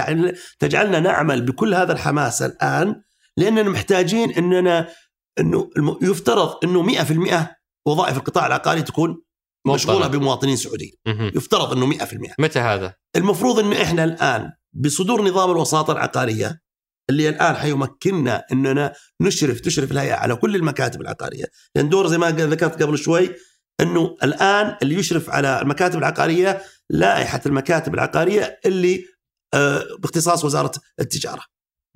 تجعلنا 0.59 1.01
نعمل 1.01 1.43
بكل 1.43 1.75
هذا 1.75 1.93
الحماس 1.93 2.43
الآن 2.43 3.03
لأننا 3.37 3.63
محتاجين 3.63 4.31
إننا 4.31 4.89
إنه. 5.41 5.71
يفترض 6.03 6.65
إنه 6.65 7.05
100% 7.05 7.62
وظائف 7.87 8.17
القطاع 8.17 8.47
العقاري 8.47 8.83
تكون 8.83 9.23
مشغولة. 9.67 10.07
بمواطنين 10.07 10.57
سعوديين. 10.57 10.93
يفترض 11.07 11.73
إنه 11.73 11.87
100% 11.87 12.35
متى 12.39 12.59
هذا؟ 12.59 12.95
المفروض 13.17 13.59
إنه 13.59 13.83
إحنا 13.83 14.05
الآن 14.05 14.53
بصدور 14.73 15.23
نظام 15.23 15.51
الوساطة 15.51 15.93
العقارية 15.93 16.61
اللي 17.11 17.29
الآن 17.29 17.57
حيمكننا 17.57 18.45
إننا 18.53 18.93
نشرف 19.21 19.61
تشرف 19.61 19.93
الهيئة 19.93 20.15
على 20.15 20.35
كل 20.37 20.57
المكاتب 20.57 21.01
العقارية، 21.01 21.45
لأن 21.77 21.89
دور 21.89 22.07
زي 22.07 22.19
ما 22.19 22.31
ذكرت 22.31 22.83
قبل 22.83 22.99
شوي 22.99 23.31
إنه 23.81 24.17
الآن 24.23 24.77
اللي 24.83 24.95
يشرف 24.95 25.31
على 25.31 25.63
المكاتب 25.63 25.99
العقارية 25.99 26.63
لائحة 26.91 27.41
المكاتب 27.47 27.95
العقارية 27.95 28.61
اللي 28.67 29.05
آه، 29.55 29.83
باختصاص 29.99 30.45
وزارة 30.45 30.73
التجارة. 31.01 31.43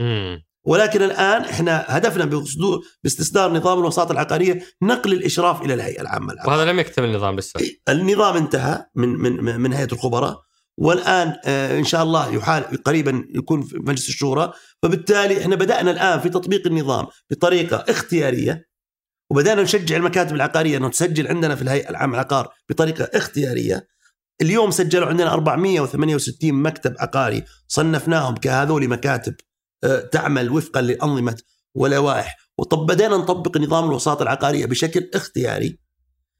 مم. 0.00 0.45
ولكن 0.66 1.02
الآن 1.02 1.42
إحنا 1.42 1.84
هدفنا 1.88 2.24
بصدور 2.24 2.84
باستصدار 3.04 3.52
نظام 3.52 3.78
الوساطة 3.78 4.12
العقارية 4.12 4.62
نقل 4.82 5.12
الإشراف 5.12 5.62
إلى 5.62 5.74
الهيئة 5.74 6.00
العامة 6.00 6.32
العقاريه. 6.32 6.58
وهذا 6.58 6.72
لم 6.72 6.78
يكتمل 6.78 7.08
النظام 7.08 7.36
لسه 7.36 7.60
النظام 7.88 8.36
انتهى 8.36 8.84
من 8.94 9.08
من 9.08 9.60
من 9.60 9.72
هيئة 9.72 9.92
الخبراء 9.92 10.40
والآن 10.78 11.36
آه، 11.44 11.78
إن 11.78 11.84
شاء 11.84 12.02
الله 12.02 12.34
يحال 12.34 12.82
قريبا 12.82 13.24
يكون 13.34 13.62
في 13.62 13.78
مجلس 13.78 14.08
الشورى. 14.08 14.52
فبالتالي 14.82 15.40
إحنا 15.40 15.56
بدأنا 15.56 15.90
الآن 15.90 16.20
في 16.20 16.28
تطبيق 16.28 16.66
النظام 16.66 17.06
بطريقة 17.30 17.84
اختيارية 17.88 18.68
وبدأنا 19.30 19.62
نشجع 19.62 19.96
المكاتب 19.96 20.34
العقارية 20.34 20.76
إنه 20.76 20.88
تسجل 20.88 21.28
عندنا 21.28 21.54
في 21.54 21.62
الهيئة 21.62 21.90
العامة 21.90 22.12
للعقار 22.12 22.48
بطريقة 22.68 23.04
اختيارية. 23.14 23.86
اليوم 24.42 24.70
سجلوا 24.70 25.08
عندنا 25.08 25.32
468 25.32 26.52
مكتب 26.52 26.94
عقاري 26.98 27.44
صنفناهم 27.68 28.34
كهذول 28.36 28.88
مكاتب 28.88 29.34
تعمل 30.12 30.50
وفقا 30.50 30.80
لأنظمة 30.80 31.36
ولوائح 31.74 32.36
وطب 32.58 32.86
بدانا 32.86 33.16
نطبق 33.16 33.56
نظام 33.56 33.84
الوساطة 33.84 34.22
العقارية 34.22 34.66
بشكل 34.66 35.10
اختياري 35.14 35.78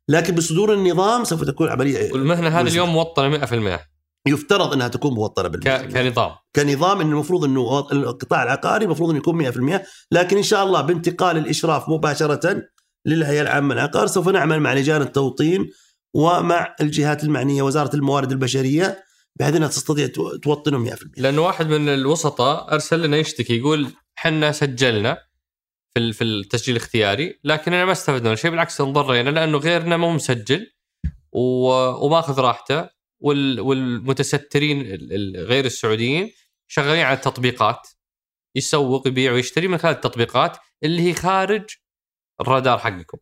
لكن 0.09 0.35
بصدور 0.35 0.75
النظام 0.75 1.25
سوف 1.25 1.45
تكون 1.45 1.69
عملية 1.69 2.13
والمهنه 2.13 2.49
هذه. 2.49 2.67
اليوم 2.67 2.89
موطنة 2.89 3.47
100% 3.47 3.81
يفترض 4.27 4.73
أنها 4.73 4.89
تكون 4.89 5.15
موطنة. 5.15 5.49
بالمجتمع. 5.49 5.77
كنظام 5.77 6.31
كنظام 6.57 7.01
انه 7.01 7.11
المفروض 7.11 7.45
إنه 7.45 7.79
القطاع 7.93 8.43
العقاري 8.43 8.85
المفروض 8.85 9.11
إنه 9.11 9.19
يكون 9.19 9.53
100% 9.79 9.87
لكن 10.13 10.37
إن 10.37 10.43
شاء 10.43 10.65
الله 10.65 10.81
بانتقال 10.81 11.37
الإشراف 11.37 11.89
مباشرة 11.89 12.63
للهيئة 13.07 13.43
العامة 13.43 13.75
للعقار 13.75 14.07
سوف 14.07 14.29
نعمل 14.29 14.61
مع 14.61 14.75
لجان 14.75 15.03
التوطين 15.03 15.71
ومع 16.15 16.75
الجهات 16.81 17.25
المعنية 17.25 17.63
وزارة 17.63 17.97
الموارد 17.97 18.33
البشرية 18.33 19.05
بحيث 19.39 19.55
إنها 19.55 19.69
تستطيع 19.69 20.07
تو- 20.07 20.37
توطنهم 20.37 20.85
100% 20.91 20.97
لأنه 21.17 21.43
واحد 21.43 21.67
من 21.67 21.89
الوسطاء 21.89 22.73
أرسل 22.75 23.03
لنا 23.03 23.17
يشتكي 23.17 23.57
يقول 23.59 23.93
حنا 24.19 24.53
سجلنا 24.53 25.19
في 25.95 26.13
في 26.13 26.25
التسجيل 26.25 26.77
الاختياري 26.77 27.41
لكننا 27.45 27.85
ما 27.85 27.93
استفدنا 27.93 28.35
شيء 28.35 28.51
بالعكس 28.51 28.81
انضرينا 28.81 29.31
لأنه 29.31 29.59
غيرنا 29.59 29.97
مو 29.97 30.11
مسجل 30.13 30.73
وماخذ 31.33 32.41
راحته 32.41 32.89
وال- 33.21 33.61
والمتسترين 33.61 34.81
ال- 34.81 35.13
ال- 35.13 35.47
غير 35.47 35.65
السعوديين 35.65 36.31
شغالين 36.69 37.05
على 37.05 37.17
التطبيقات 37.17 37.89
يسوق 38.57 39.09
يبيع 39.09 39.33
ويشتري 39.33 39.69
من 39.69 39.79
خلال 39.79 39.95
التطبيقات 39.95 40.57
اللي 40.85 41.03
هي 41.03 41.15
خارج 41.15 41.65
الرادار 42.41 42.79
حقكم 42.79 43.19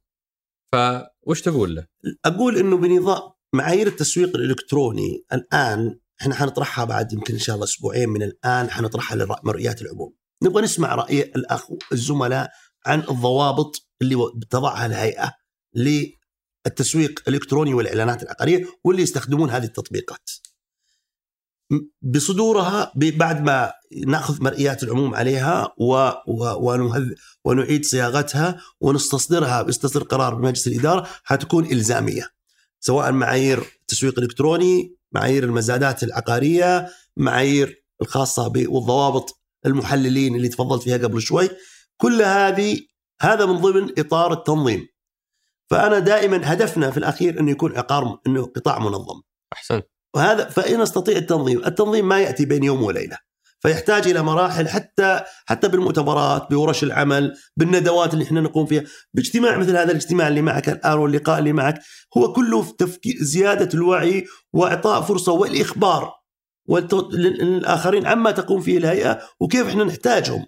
فوش 0.72 1.42
تقول 1.42 1.74
له؟ 1.74 1.86
أقول 2.24 2.56
إنه 2.58 2.76
بنظام 2.76 3.22
معايير 3.54 3.86
التسويق 3.86 4.36
الإلكتروني 4.36 5.24
الآن 5.32 5.98
إحنا 6.24 6.34
حنطرحها 6.34 6.84
بعد 6.84 7.12
يمكن 7.12 7.34
إن 7.34 7.40
شاء 7.40 7.54
الله 7.54 7.64
أسبوعين 7.66 8.08
من 8.08 8.22
الآن 8.22 8.70
حنطرحها 8.70 9.16
لمرئيات 9.16 9.82
العموم. 9.82 10.14
نبغى 10.42 10.62
نسمع 10.62 10.94
رأي 10.94 11.22
الأخ 11.22 11.66
الزملاء 11.92 12.50
عن 12.86 13.00
الضوابط 13.00 13.88
اللي 14.02 14.16
تضعها 14.50 14.86
الهيئة 14.86 15.32
للتسويق 15.74 17.22
الإلكتروني 17.28 17.74
والإعلانات 17.74 18.22
العقارية 18.22 18.66
واللي 18.84 19.02
يستخدمون 19.02 19.50
هذه 19.50 19.64
التطبيقات. 19.64 20.30
بصدورها 22.02 22.92
بعد 22.96 23.42
ما 23.42 23.72
نأخذ 24.06 24.42
مرئيات 24.42 24.82
العموم 24.82 25.14
عليها 25.14 25.74
و 25.78 26.10
و 26.26 27.10
ونعيد 27.44 27.84
صياغتها 27.84 28.60
ونستصدرها 28.80 29.62
بيستصدر 29.62 30.02
قرار 30.02 30.34
بمجلس 30.34 30.66
الإدارة 30.66 31.08
حتكون 31.24 31.64
إلزامية 31.64 32.34
سواء 32.86 33.12
معايير 33.12 33.58
التسويق 33.80 34.18
الإلكتروني، 34.18 34.96
معايير 35.12 35.44
المزادات 35.44 36.02
العقارية، 36.02 36.88
معايير 37.16 37.84
الخاصة 38.02 38.52
والضوابط 38.56 39.40
المحللين 39.66 40.34
اللي 40.34 40.48
تفضلت 40.48 40.82
فيها 40.82 40.96
قبل 40.96 41.20
شوي، 41.20 41.48
كل 41.96 42.22
هذه 42.22 42.80
هذا 43.20 43.46
من 43.46 43.56
ضمن 43.56 43.98
إطار 43.98 44.32
التنظيم. 44.32 44.86
فأنا 45.70 45.98
دائما 45.98 46.52
هدفنا 46.52 46.90
في 46.90 46.96
الأخير 46.96 47.40
انه 47.40 47.50
يكون 47.50 47.76
عقار 47.76 48.20
أنه 48.26 48.46
قطاع 48.46 48.78
منظم. 48.78 49.20
احسنت 49.52 49.86
وهذا 50.16 50.44
فإن 50.48 50.80
نستطيع 50.80 51.16
التنظيم، 51.16 51.64
التنظيم 51.64 52.08
ما 52.08 52.20
يأتي 52.20 52.44
بين 52.44 52.64
يوم 52.64 52.82
وليلة. 52.82 53.18
فيحتاج 53.64 54.08
إلى 54.08 54.22
مراحل 54.22 54.68
حتى 54.68 55.20
حتى 55.46 55.68
بالمؤتمرات 55.68 56.50
بورش 56.50 56.82
العمل 56.82 57.36
بالندوات 57.56 58.14
اللي 58.14 58.24
إحنا 58.24 58.40
نقوم 58.40 58.66
فيها. 58.66 58.84
باجتماع 59.14 59.56
مثل 59.56 59.76
هذا 59.76 59.90
الاجتماع 59.90 60.28
اللي 60.28 60.42
معك 60.42 60.68
الآن 60.68 60.98
واللقاء 60.98 61.38
اللي 61.38 61.52
معك 61.52 61.80
هو 62.16 62.32
كله 62.32 62.62
في 62.62 62.72
تفكير 62.72 63.14
زيادة 63.20 63.68
الوعي 63.74 64.26
وإعطاء 64.52 65.00
فرصة 65.00 65.32
والإخبار 65.32 66.12
للآخرين 67.12 68.06
عما 68.06 68.30
تقوم 68.30 68.60
فيه 68.60 68.78
الهيئة 68.78 69.20
وكيف 69.40 69.68
إحنا 69.68 69.84
نحتاجهم. 69.84 70.46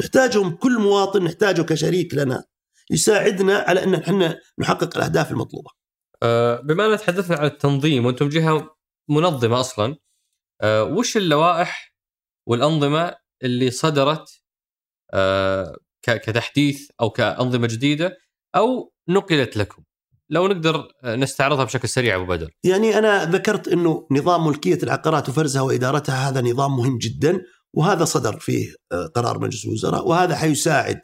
نحتاجهم 0.00 0.50
كل 0.50 0.78
مواطن 0.78 1.24
نحتاجه 1.24 1.62
كشريك 1.62 2.14
لنا 2.14 2.44
يساعدنا 2.90 3.58
على 3.58 3.84
إن 3.84 3.94
إحنا 3.94 4.38
نحقق 4.58 4.96
الأهداف 4.96 5.30
المطلوبة. 5.30 5.70
آه، 6.22 6.60
بما 6.60 6.84
أننا 6.86 6.96
تحدثنا 6.96 7.36
عن 7.36 7.46
التنظيم 7.46 8.06
وأنتم 8.06 8.28
جهة 8.28 8.76
منظمة 9.08 9.60
أصلا 9.60 9.96
آه، 10.62 10.84
وش 10.84 11.16
اللوائح 11.16 11.87
والأنظمة 12.48 13.14
اللي 13.42 13.70
صدرت 13.70 14.42
آه، 15.14 15.76
كتحديث 16.02 16.90
أو 17.00 17.10
كأنظمة 17.10 17.66
جديدة 17.66 18.16
أو 18.56 18.92
نقلت 19.08 19.56
لكم. 19.56 19.82
لو 20.30 20.48
نقدر 20.48 20.88
آه، 21.04 21.16
نستعرضها 21.16 21.64
بشكل 21.64 21.88
سريع 21.88 22.16
أبو 22.16 22.26
بدر. 22.26 22.50
يعني 22.64 22.98
أنا 22.98 23.24
ذكرت 23.24 23.68
إنه 23.68 24.06
نظام 24.10 24.46
ملكية 24.46 24.78
العقارات 24.82 25.28
وفرزها 25.28 25.62
وإدارتها 25.62 26.28
هذا 26.28 26.40
نظام 26.40 26.76
مهم 26.76 26.98
جدا 26.98 27.42
وهذا 27.74 28.04
صدر 28.04 28.40
فيه 28.40 28.74
آه، 28.92 29.06
قرار 29.06 29.38
مجلس 29.38 29.64
الوزراء 29.64 30.08
وهذا 30.08 30.36
حيساعد 30.36 31.00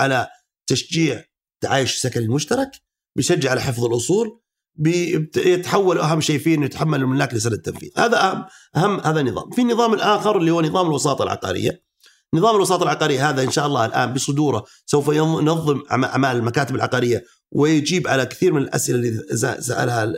على 0.00 0.28
تشجيع 0.66 1.24
تعايش 1.62 1.94
السكني 1.94 2.24
المشترك 2.24 2.70
بيشجع 3.16 3.50
على 3.50 3.60
حفظ 3.60 3.84
الأصول 3.84 4.41
بيبت- 4.74 5.36
يتحول 5.36 5.98
أهم 5.98 6.20
شيء 6.20 6.38
فيه 6.38 6.54
إنه 6.54 6.64
يتحمل 6.66 7.00
الملاك 7.00 7.34
لسنه 7.34 7.52
التنفيذ. 7.52 7.90
هذا 7.96 8.16
اهم 8.20 8.44
اهم 8.76 9.00
هذا 9.00 9.20
النظام 9.20 9.50
في 9.50 9.62
النظام 9.62 9.94
الآخر 9.94 10.38
اللي 10.38 10.50
هو 10.50 10.60
نظام 10.62 10.86
الوساطة 10.86 11.22
العقارية. 11.22 11.82
نظام 12.34 12.56
الوساطة 12.56 12.82
العقارية 12.82 13.30
هذا 13.30 13.42
إن 13.42 13.50
شاء 13.50 13.66
الله 13.66 13.86
الآن 13.86 14.12
بصدوره 14.12 14.64
سوف 14.86 15.08
ينظم 15.08 15.82
أعمال 15.90 16.36
المكاتب 16.36 16.74
العقارية 16.74 17.24
ويجيب 17.50 18.08
على 18.08 18.26
كثير 18.26 18.52
من 18.52 18.62
الأسئلة 18.62 18.98
اللي 18.98 19.22
سألها 19.60 20.12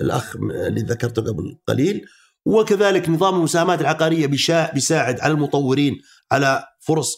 الأخ 0.00 0.36
اللي 0.36 0.80
ذكرته 0.80 1.22
قبل 1.22 1.58
قليل. 1.68 2.04
وكذلك 2.46 3.08
نظام 3.08 3.34
المساهمات 3.34 3.80
العقارية 3.80 4.26
بيساعد 4.74 5.20
على 5.20 5.32
المطورين 5.32 5.94
على 6.32 6.64
فرص 6.80 7.16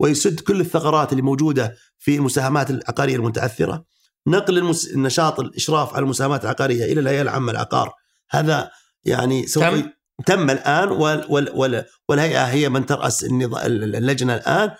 ويسد 0.00 0.40
كل 0.40 0.60
الثغرات 0.60 1.12
اللي 1.12 1.22
موجودة 1.22 1.74
في 1.98 2.16
المساهمات 2.16 2.70
العقارية 2.70 3.16
المتعثرة. 3.16 3.84
نقل 4.26 4.58
المس... 4.58 4.86
النشاط 4.86 5.40
الإشراف 5.40 5.94
على 5.94 6.02
المساهمات 6.02 6.44
العقارية 6.44 6.84
إلى 6.92 7.00
الهيئة 7.00 7.22
العامة 7.22 7.52
للعقار. 7.52 7.92
هذا 8.30 8.70
يعني 9.04 9.46
سوف 9.46 9.64
كم؟ 9.64 9.90
تم 10.26 10.50
الآن 10.50 10.88
وال 10.88 11.26
وال 11.28 11.50
وال 11.54 11.84
والهيئة 12.08 12.44
هي 12.44 12.68
من 12.68 12.86
ترأس 12.86 13.24
اللجنة 13.24 14.34
الآن. 14.34 14.70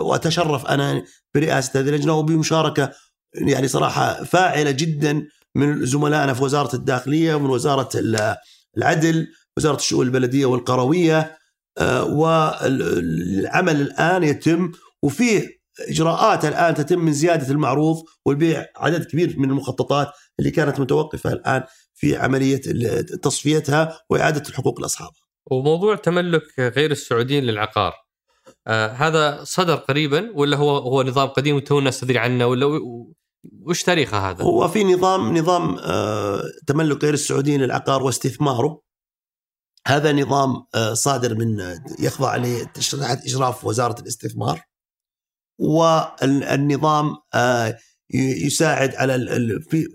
وأتشرف 0.00 0.66
أنا 0.66 1.04
برئاسة 1.34 1.80
هذه 1.80 1.88
اللجنة 1.88 2.12
وبمشاركة 2.12 2.92
يعني 3.34 3.68
صراحة 3.68 4.24
فاعلة 4.24 4.70
جدا 4.70 5.26
من 5.54 5.86
زملائنا 5.86 6.34
في 6.34 6.44
وزارة 6.44 6.76
الداخلية 6.76 7.34
ومن 7.34 7.50
وزارة 7.50 7.88
العدل 8.76 9.26
وزارة 9.56 9.76
الشؤون 9.76 10.06
البلدية 10.06 10.46
والقروية. 10.46 11.36
والعمل 12.02 13.80
الآن 13.80 14.22
يتم. 14.22 14.72
وفيه 15.02 15.61
إجراءات 15.88 16.44
الآن 16.44 16.74
تتم 16.74 16.98
من 16.98 17.12
زيادة 17.12 17.50
المعروض 17.50 18.04
والبيع 18.26 18.66
عدد 18.76 19.04
كبير 19.04 19.34
من 19.38 19.50
المخططات 19.50 20.08
اللي 20.38 20.50
كانت 20.50 20.80
متوقفة 20.80 21.32
الآن 21.32 21.62
في 21.94 22.16
عملية 22.16 22.60
تصفيتها 23.22 24.00
وإعادة 24.10 24.42
الحقوق 24.48 24.80
لأصحابها. 24.80 25.22
وموضوع 25.50 25.96
تملك 25.96 26.42
غير 26.58 26.90
السعوديين 26.90 27.44
للعقار 27.44 27.92
آه 28.66 28.88
هذا 28.88 29.44
صدر 29.44 29.74
قريبا 29.74 30.30
ولا 30.34 30.56
هو 30.56 30.78
هو 30.78 31.02
نظام 31.02 31.28
قديم 31.28 31.56
وتو 31.56 31.78
الناس 31.78 32.00
تدري 32.00 32.18
عنه 32.18 32.46
ولا 32.46 32.80
وش 33.66 33.82
تاريخه 33.82 34.30
هذا؟ 34.30 34.44
هو 34.44 34.68
في 34.68 34.84
نظام 34.84 35.38
نظام 35.38 35.78
آه 35.78 36.42
تملك 36.66 37.04
غير 37.04 37.14
السعوديين 37.14 37.60
للعقار 37.60 38.02
واستثماره 38.02 38.82
هذا 39.86 40.12
نظام 40.12 40.66
آه 40.74 40.94
صادر 40.94 41.34
من 41.34 41.78
يخضع 41.98 42.36
لتحت 42.36 43.24
اشراف 43.24 43.64
وزارة 43.64 44.00
الاستثمار 44.00 44.60
والنظام 45.58 47.16
آه 47.34 47.78
يساعد 48.14 48.94
على 48.94 49.14
في 49.70 49.86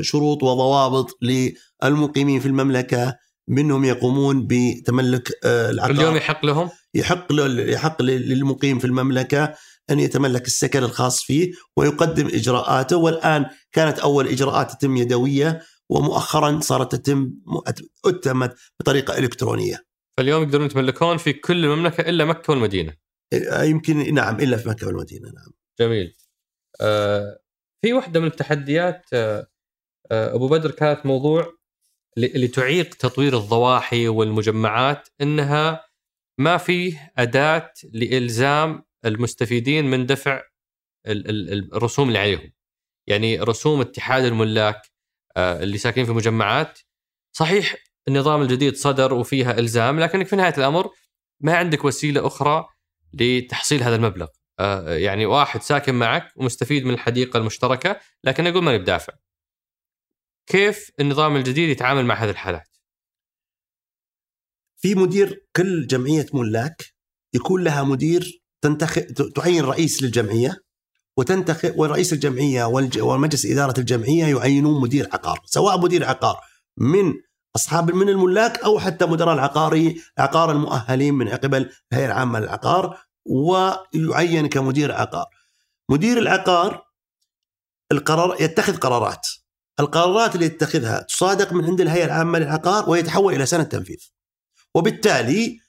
شروط 0.00 0.42
وضوابط 0.42 1.18
للمقيمين 1.22 2.40
في 2.40 2.46
المملكة 2.46 3.16
منهم 3.48 3.84
يقومون 3.84 4.46
بتملك 4.46 5.32
آه، 5.44 5.70
العقار 5.70 5.90
اليوم 5.90 6.16
يحق 6.16 6.46
لهم؟ 6.46 6.70
يحق 6.94 7.26
يحق 7.58 8.02
للمقيم 8.02 8.78
في 8.78 8.84
المملكة 8.84 9.54
أن 9.90 10.00
يتملك 10.00 10.46
السكن 10.46 10.82
الخاص 10.82 11.22
فيه 11.22 11.52
ويقدم 11.76 12.26
إجراءاته 12.26 12.96
والآن 12.96 13.46
كانت 13.72 13.98
أول 13.98 14.28
إجراءات 14.28 14.72
تتم 14.72 14.96
يدوية 14.96 15.62
ومؤخرا 15.88 16.60
صارت 16.60 16.94
تتم 16.94 17.30
اتمت 18.06 18.54
بطريقة 18.80 19.18
إلكترونية. 19.18 19.84
فاليوم 20.16 20.42
يقدرون 20.42 20.66
يتملكون 20.66 21.16
في 21.16 21.32
كل 21.32 21.64
المملكة 21.64 22.00
إلا 22.00 22.24
مكة 22.24 22.50
والمدينة. 22.50 23.03
آه، 23.36 23.62
يمكن 23.62 24.14
نعم 24.14 24.40
إلا 24.40 24.56
في 24.56 24.68
مكه 24.68 24.86
والمدينه 24.86 25.28
نعم. 25.28 25.52
جميل. 25.80 26.16
آه 26.80 27.38
في 27.82 27.92
واحدة 27.92 28.20
من 28.20 28.26
التحديات 28.26 29.06
آه 29.12 29.46
آه 30.10 30.34
أبو 30.34 30.48
بدر 30.48 30.70
كانت 30.70 31.06
موضوع 31.06 31.52
اللي 32.18 32.48
تعيق 32.48 32.94
تطوير 32.94 33.36
الضواحي 33.36 34.08
والمجمعات 34.08 35.08
إنها 35.20 35.84
ما 36.38 36.56
فيه 36.56 37.12
أداة 37.18 37.72
لإلزام 37.92 38.84
المستفيدين 39.04 39.84
من 39.84 40.06
دفع 40.06 40.42
الرسوم 41.06 42.08
اللي 42.08 42.18
عليهم. 42.18 42.52
يعني 43.06 43.40
رسوم 43.40 43.80
اتحاد 43.80 44.24
الملاك 44.24 44.82
آه، 45.36 45.62
اللي 45.62 45.78
ساكنين 45.78 46.06
في 46.06 46.12
مجمعات 46.12 46.78
صحيح 47.36 47.76
النظام 48.08 48.42
الجديد 48.42 48.76
صدر 48.76 49.14
وفيها 49.14 49.58
إلزام 49.58 50.00
لكنك 50.00 50.26
في 50.26 50.36
نهاية 50.36 50.54
الأمر 50.58 50.90
ما 51.40 51.56
عندك 51.56 51.84
وسيلة 51.84 52.26
أخرى 52.26 52.66
لتحصيل 53.20 53.82
هذا 53.82 53.96
المبلغ. 53.96 54.26
آه، 54.58 54.94
يعني 54.94 55.26
واحد 55.26 55.62
ساكن 55.62 55.94
معك 55.94 56.32
ومستفيد 56.36 56.84
من 56.84 56.94
الحديقة 56.94 57.38
المشتركة 57.38 58.00
لكن 58.24 58.46
يقول 58.46 58.64
ماني 58.64 58.78
بدافع. 58.78 59.12
كيف 60.46 60.90
النظام 61.00 61.36
الجديد 61.36 61.68
يتعامل 61.68 62.04
مع 62.06 62.14
هذه 62.14 62.30
الحالات؟ 62.30 62.68
في 64.76 64.94
مدير 64.94 65.46
كل 65.56 65.86
جمعية 65.86 66.26
ملاك 66.34 66.84
يكون 67.34 67.64
لها 67.64 67.82
مدير 67.82 68.42
تنتخب 68.60 69.06
تعين 69.34 69.64
رئيس 69.64 70.02
للجمعية 70.02 70.56
وتنتخب 71.16 71.78
ورئيس 71.78 72.12
الجمعية 72.12 72.64
ومجلس 73.00 73.46
إدارة 73.46 73.80
الجمعية 73.80 74.36
يعينون 74.36 74.80
مدير 74.80 75.08
عقار، 75.12 75.40
سواء 75.44 75.80
مدير 75.80 76.04
عقار 76.04 76.40
من 76.76 77.14
أصحاب 77.56 77.94
من 77.94 78.08
الملاك 78.08 78.58
أو 78.58 78.78
حتى 78.78 79.06
مدراء 79.06 79.34
العقاري 79.34 80.02
عقار 80.18 80.50
المؤهلين 80.50 81.14
من 81.14 81.28
قبل 81.28 81.70
الهيئه 81.92 82.06
العامه 82.06 82.40
للعقار 82.40 82.98
ويعين 83.26 84.48
كمدير 84.48 84.92
عقار. 84.92 85.26
مدير 85.90 86.18
العقار 86.18 86.86
القرار 87.92 88.36
يتخذ 88.40 88.76
قرارات 88.76 89.26
القرارات 89.80 90.34
اللي 90.34 90.46
يتخذها 90.46 91.00
تصادق 91.00 91.52
من 91.52 91.64
عند 91.64 91.80
الهيئة 91.80 92.04
العامة 92.04 92.38
للعقار 92.38 92.90
ويتحول 92.90 93.34
إلى 93.34 93.46
سنة 93.46 93.62
تنفيذ. 93.62 94.00
وبالتالي 94.74 95.60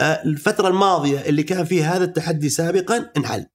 آه، 0.00 0.22
الفترة 0.24 0.68
الماضية 0.68 1.20
اللي 1.20 1.42
كان 1.42 1.64
فيها 1.64 1.96
هذا 1.96 2.04
التحدي 2.04 2.48
سابقا 2.48 3.10
انحل. 3.16 3.46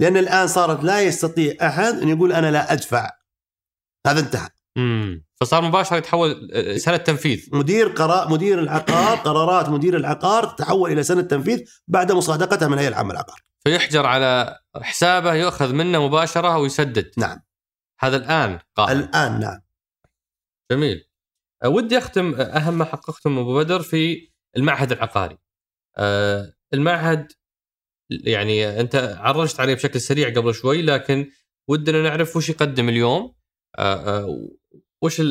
لأن 0.00 0.16
الآن 0.16 0.48
صارت 0.48 0.84
لا 0.84 1.02
يستطيع 1.02 1.54
أحد 1.62 1.94
أن 1.94 2.08
يقول 2.08 2.32
أنا 2.32 2.50
لا 2.50 2.72
أدفع. 2.72 3.10
هذا 4.06 4.20
انتهى. 4.20 4.48
فصار 5.40 5.62
مباشرة 5.62 5.96
يتحول 5.96 6.50
آه، 6.52 6.76
سنة 6.76 6.96
تنفيذ. 6.96 7.48
مدير 7.52 7.88
قرار 7.88 8.28
مدير 8.30 8.58
العقار 8.58 9.16
قرارات 9.16 9.68
مدير 9.68 9.96
العقار 9.96 10.44
تتحول 10.44 10.92
إلى 10.92 11.02
سنة 11.02 11.22
تنفيذ 11.22 11.64
بعد 11.88 12.12
مصادقتها 12.12 12.68
من 12.68 12.74
الهيئه 12.74 12.88
العامه 12.88 13.12
للعقار. 13.12 13.40
فيحجر 13.64 14.06
على 14.06 14.58
حسابه 14.82 15.34
يؤخذ 15.34 15.72
منه 15.72 16.06
مباشرة 16.06 16.58
ويسدد. 16.58 17.10
نعم. 17.16 17.46
هذا 18.00 18.16
الآن 18.16 18.58
قائم 18.74 18.98
الآن 18.98 19.40
نعم 19.40 19.60
جميل 20.72 21.08
أه، 21.64 21.68
ودي 21.68 21.98
أختم 21.98 22.34
أه، 22.34 22.42
أهم 22.42 22.78
ما 22.78 22.84
حققتم 22.84 23.38
أبو 23.38 23.58
بدر 23.58 23.82
في 23.82 24.30
المعهد 24.56 24.92
العقاري 24.92 25.38
أه، 25.96 26.52
المعهد 26.74 27.32
يعني 28.10 28.80
أنت 28.80 29.16
عرجت 29.18 29.60
عليه 29.60 29.74
بشكل 29.74 30.00
سريع 30.00 30.28
قبل 30.28 30.54
شوي 30.54 30.82
لكن 30.82 31.30
ودنا 31.68 32.02
نعرف 32.02 32.36
وش 32.36 32.48
يقدم 32.48 32.88
اليوم 32.88 33.34
وش 35.02 35.22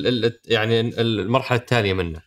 يعني 0.45 0.80
المرحلة 1.01 1.57
التالية 1.59 1.93
منه؟ 1.93 2.22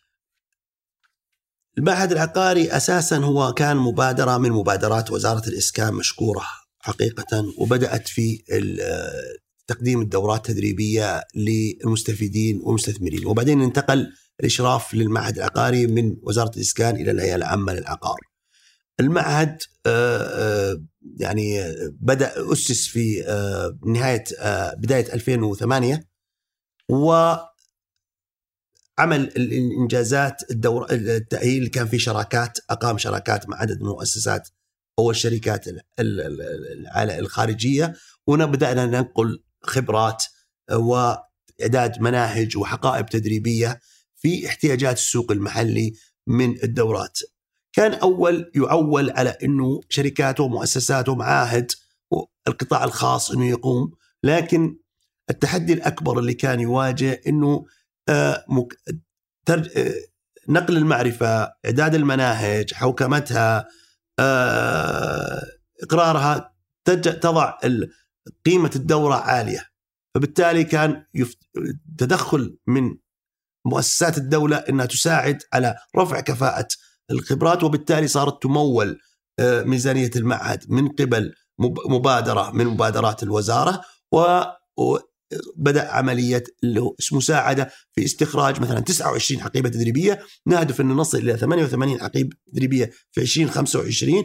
المعهد 1.78 2.12
العقاري 2.12 2.72
أساسا 2.72 3.16
هو 3.16 3.52
كان 3.52 3.76
مبادرة 3.76 4.38
من 4.38 4.50
مبادرات 4.50 5.10
وزارة 5.10 5.48
الإسكان 5.48 5.94
مشكورة 5.94 6.42
حقيقة 6.78 7.52
وبدأت 7.58 8.08
في 8.08 8.42
تقديم 9.66 10.00
الدورات 10.00 10.50
التدريبية 10.50 11.22
للمستفيدين 11.34 12.60
والمستثمرين. 12.62 13.26
وبعدين 13.26 13.62
انتقل 13.62 14.12
الإشراف 14.40 14.94
للمعهد 14.94 15.36
العقاري 15.36 15.86
من 15.86 16.16
وزارة 16.22 16.50
الإسكان 16.56 16.96
إلى 16.96 17.10
الهيئة 17.10 17.34
العامة 17.34 17.72
للعقار. 17.72 18.18
المعهد 19.00 19.62
آه، 19.86 20.18
آه، 20.18 20.82
يعني 21.20 21.74
بدأ 22.00 22.52
أسس 22.52 22.86
في 22.86 23.24
آه، 23.26 23.78
نهاية 23.86 24.24
بداية 24.76 25.12
2008 25.14 26.04
و 26.90 27.34
عمل 28.98 29.20
الانجازات 29.20 30.50
الدور 30.50 30.86
التأهيل 30.90 31.66
كان 31.66 31.86
في 31.86 31.98
شراكات 31.98 32.58
أقام 32.70 32.98
شراكات 32.98 33.48
مع 33.48 33.56
عدد 33.56 33.80
من 33.80 33.86
المؤسسات 33.86 34.48
أو 34.98 35.10
الشركات 35.10 35.64
الخارجية 37.18 37.94
وهنا 38.26 38.46
بدانا 38.46 38.86
ننقل 38.86 39.42
خبرات 39.62 40.24
وإعداد 40.72 42.00
مناهج 42.00 42.56
وحقائب 42.56 43.06
تدريبية 43.06 43.80
في 44.16 44.46
احتياجات 44.46 44.96
السوق 44.96 45.32
المحلي 45.32 45.92
من 46.26 46.62
الدورات. 46.62 47.18
كان 47.72 47.94
أول 47.94 48.50
يعول 48.54 49.10
على 49.10 49.30
إنه 49.30 49.80
شركات 49.88 50.40
ومؤسسات 50.40 51.08
ومعاهد 51.08 51.72
والقطاع 52.10 52.84
الخاص 52.84 53.30
إنه 53.30 53.48
يقوم، 53.48 53.90
لكن 54.22 54.78
التحدي 55.30 55.72
الأكبر 55.72 56.18
اللي 56.18 56.34
كان 56.34 56.60
يواجه 56.60 57.20
إنه 57.26 57.64
آه، 58.08 58.44
آه، 59.48 59.94
نقل 60.48 60.76
المعرفة، 60.76 61.52
إعداد 61.66 61.94
المناهج، 61.94 62.74
حوكمتها، 62.74 63.68
آه، 64.18 65.42
إقرارها 65.82 66.54
تضع 66.84 67.58
قيمة 68.46 68.70
الدورة 68.76 69.14
عالية. 69.14 69.66
فبالتالي 70.14 70.64
كان 70.64 71.04
تدخل 71.98 72.58
من 72.66 72.96
مؤسسات 73.66 74.18
الدولة 74.18 74.56
إنها 74.56 74.86
تساعد 74.86 75.42
على 75.52 75.76
رفع 75.96 76.20
كفاءة 76.20 76.68
الخبرات 77.10 77.64
وبالتالي 77.64 78.08
صارت 78.08 78.42
تمول 78.42 79.00
ميزانية 79.40 80.10
المعهد 80.16 80.64
من 80.68 80.88
قبل 80.88 81.34
مبادرة 81.88 82.50
من 82.50 82.66
مبادرات 82.66 83.22
الوزارة 83.22 83.82
وبدا 85.56 85.90
عملية 85.90 86.44
مساعده 87.12 87.70
في 87.94 88.04
استخراج 88.04 88.60
مثلا 88.60 88.80
29 88.80 89.40
حقيبه 89.40 89.68
تدريبية. 89.68 90.20
نهدف 90.46 90.80
أن 90.80 90.88
نصل 90.88 91.18
إلى 91.18 91.36
88 91.36 92.00
حقيبه 92.00 92.36
تدريبية 92.52 92.90
في 93.12 93.20
2025 93.20 94.24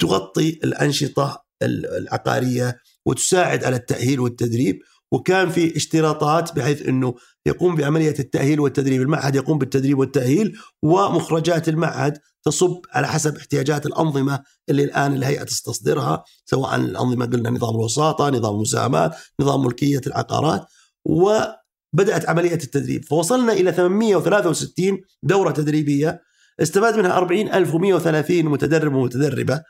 تغطي 0.00 0.48
الأنشطة 0.64 1.44
العقارية 1.62 2.78
وتساعد 3.06 3.64
على 3.64 3.76
التأهيل 3.76 4.20
والتدريب. 4.20 4.78
وكان 5.12 5.50
في 5.50 5.76
اشتراطات 5.76 6.56
بحيث 6.56 6.86
أنه 6.88 7.14
يقوم 7.46 7.76
بعملية 7.76 8.14
التأهيل 8.18 8.60
والتدريب، 8.60 9.02
المعهد 9.02 9.34
يقوم 9.34 9.58
بالتدريب 9.58 9.98
والتأهيل 9.98 10.58
ومخرجات 10.82 11.68
المعهد 11.68 12.18
تصب 12.48 12.80
على 12.92 13.08
حسب 13.08 13.36
احتياجات 13.36 13.86
الأنظمة 13.86 14.42
اللي 14.68 14.84
الآن 14.84 15.14
الهيئة 15.14 15.42
تستصدرها 15.42 16.24
سواء 16.44 16.76
الأنظمة 16.76 17.26
قلنا 17.26 17.50
نظام 17.50 17.74
الوساطة، 17.74 18.28
نظام 18.28 18.54
المساهمات، 18.54 19.16
نظام 19.40 19.64
ملكية 19.64 20.00
العقارات 20.06 20.66
وبدأت 21.04 22.28
عملية 22.28 22.54
التدريب، 22.54 23.04
فوصلنا 23.04 23.52
إلى 23.52 23.72
863 23.72 25.00
دورة 25.22 25.50
تدريبية 25.50 26.22
استفاد 26.62 26.96
منها 26.98 27.16
40130 27.16 28.46
متدرب 28.46 28.94
ومتدربة 28.94 29.62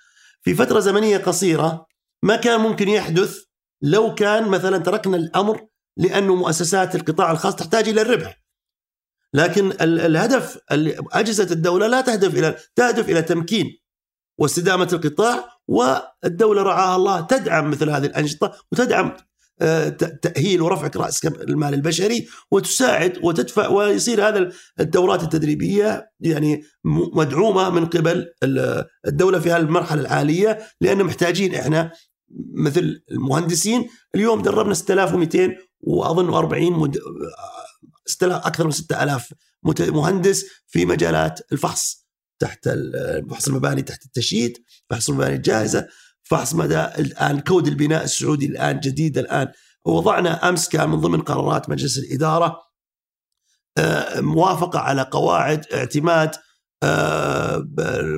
في 0.42 0.54
فترة 0.54 0.80
زمنية 0.80 1.18
قصيرة 1.18 1.86
ما 2.22 2.36
كان 2.36 2.60
ممكن 2.60 2.88
يحدث 2.88 3.36
لو 3.82 4.14
كان 4.14 4.48
مثلا 4.48 4.78
تركنا 4.78 5.16
الأمر 5.16 5.66
لأنه 5.96 6.34
مؤسسات 6.34 6.94
القطاع 6.94 7.30
الخاص 7.30 7.56
تحتاج 7.56 7.88
إلى 7.88 8.02
الربح. 8.02 8.47
لكن 9.34 9.72
الهدف 9.80 10.58
أجهزة 11.12 11.52
الدولة 11.52 11.86
لا 11.86 12.00
تهدف 12.00 12.34
إلى 12.34 12.56
تهدف 12.76 13.08
إلى 13.08 13.22
تمكين 13.22 13.78
واستدامة 14.38 14.88
القطاع 14.92 15.48
والدولة 15.68 16.62
رعاها 16.62 16.96
الله 16.96 17.20
تدعم 17.20 17.70
مثل 17.70 17.90
هذه 17.90 18.06
الأنشطة 18.06 18.52
وتدعم 18.72 19.16
آه، 19.60 19.88
تأهيل 19.88 20.62
ورفع 20.62 20.90
رأس 20.96 21.26
المال 21.26 21.74
البشري 21.74 22.28
وتساعد 22.50 23.18
وتدفع 23.22 23.68
ويصير 23.68 24.28
هذا 24.28 24.50
الدورات 24.80 25.22
التدريبية 25.22 26.10
يعني 26.20 26.62
مدعومة 27.14 27.70
من 27.70 27.86
قبل 27.86 28.26
الدولة 29.06 29.38
في 29.38 29.50
هذه 29.50 29.60
المرحلة 29.60 30.00
الحاليه 30.00 30.58
لأن 30.80 31.04
محتاجين 31.04 31.54
إحنا 31.54 31.92
مثل 32.54 33.02
المهندسين 33.10 33.88
اليوم 34.14 34.42
دربنا 34.42 34.74
6200 34.74 35.56
وأظن 35.80 36.34
40 36.34 36.72
مد... 36.72 36.98
أكثر 38.46 38.64
من 38.64 38.70
6000 38.70 39.32
مهندس 39.80 40.44
في 40.66 40.86
مجالات 40.86 41.40
الفحص 41.52 42.08
تحت 42.38 42.68
فحص 43.30 43.48
المباني 43.48 43.82
تحت 43.82 44.04
التشييد 44.04 44.58
فحص 44.90 45.08
المباني 45.08 45.36
الجاهزة 45.36 45.88
فحص 46.22 46.54
مدى 46.54 46.84
الآن 46.84 47.40
كود 47.40 47.66
البناء 47.66 48.04
السعودي 48.04 48.46
الآن 48.46 48.80
جديد 48.80 49.18
الآن 49.18 49.52
وضعنا 49.84 50.48
أمس 50.48 50.68
كان 50.68 50.88
من 50.88 51.00
ضمن 51.00 51.20
قرارات 51.20 51.70
مجلس 51.70 51.98
الإدارة 51.98 52.60
آه، 53.78 54.20
موافقة 54.20 54.78
على 54.78 55.02
قواعد 55.02 55.66
اعتماد 55.72 56.30
آه، 56.82 57.68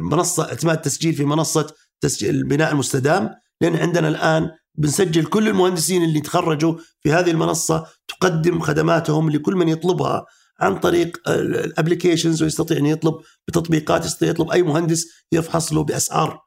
منصة 0.03 0.45
اعتماد 0.45 0.80
تسجيل 0.80 1.14
في 1.14 1.24
منصة 1.24 1.74
تسجيل 2.01 2.34
البناء 2.34 2.72
المستدام 2.72 3.30
لأن 3.61 3.76
عندنا 3.76 4.09
الآن 4.09 4.51
بنسجل 4.74 5.24
كل 5.24 5.48
المهندسين 5.48 6.04
اللي 6.04 6.20
تخرجوا 6.20 6.74
في 7.00 7.12
هذه 7.12 7.30
المنصة 7.30 7.86
تقدم 8.08 8.60
خدماتهم 8.60 9.30
لكل 9.30 9.54
من 9.54 9.68
يطلبها 9.68 10.26
عن 10.60 10.78
طريق 10.78 11.28
الابلكيشنز 11.28 12.42
ويستطيع 12.42 12.76
أن 12.76 12.86
يطلب 12.86 13.14
بتطبيقات 13.48 14.04
يستطيع 14.04 14.28
يطلب 14.28 14.50
أي 14.50 14.62
مهندس 14.62 15.06
يفحص 15.32 15.72
له 15.72 15.84
بأسعار 15.84 16.40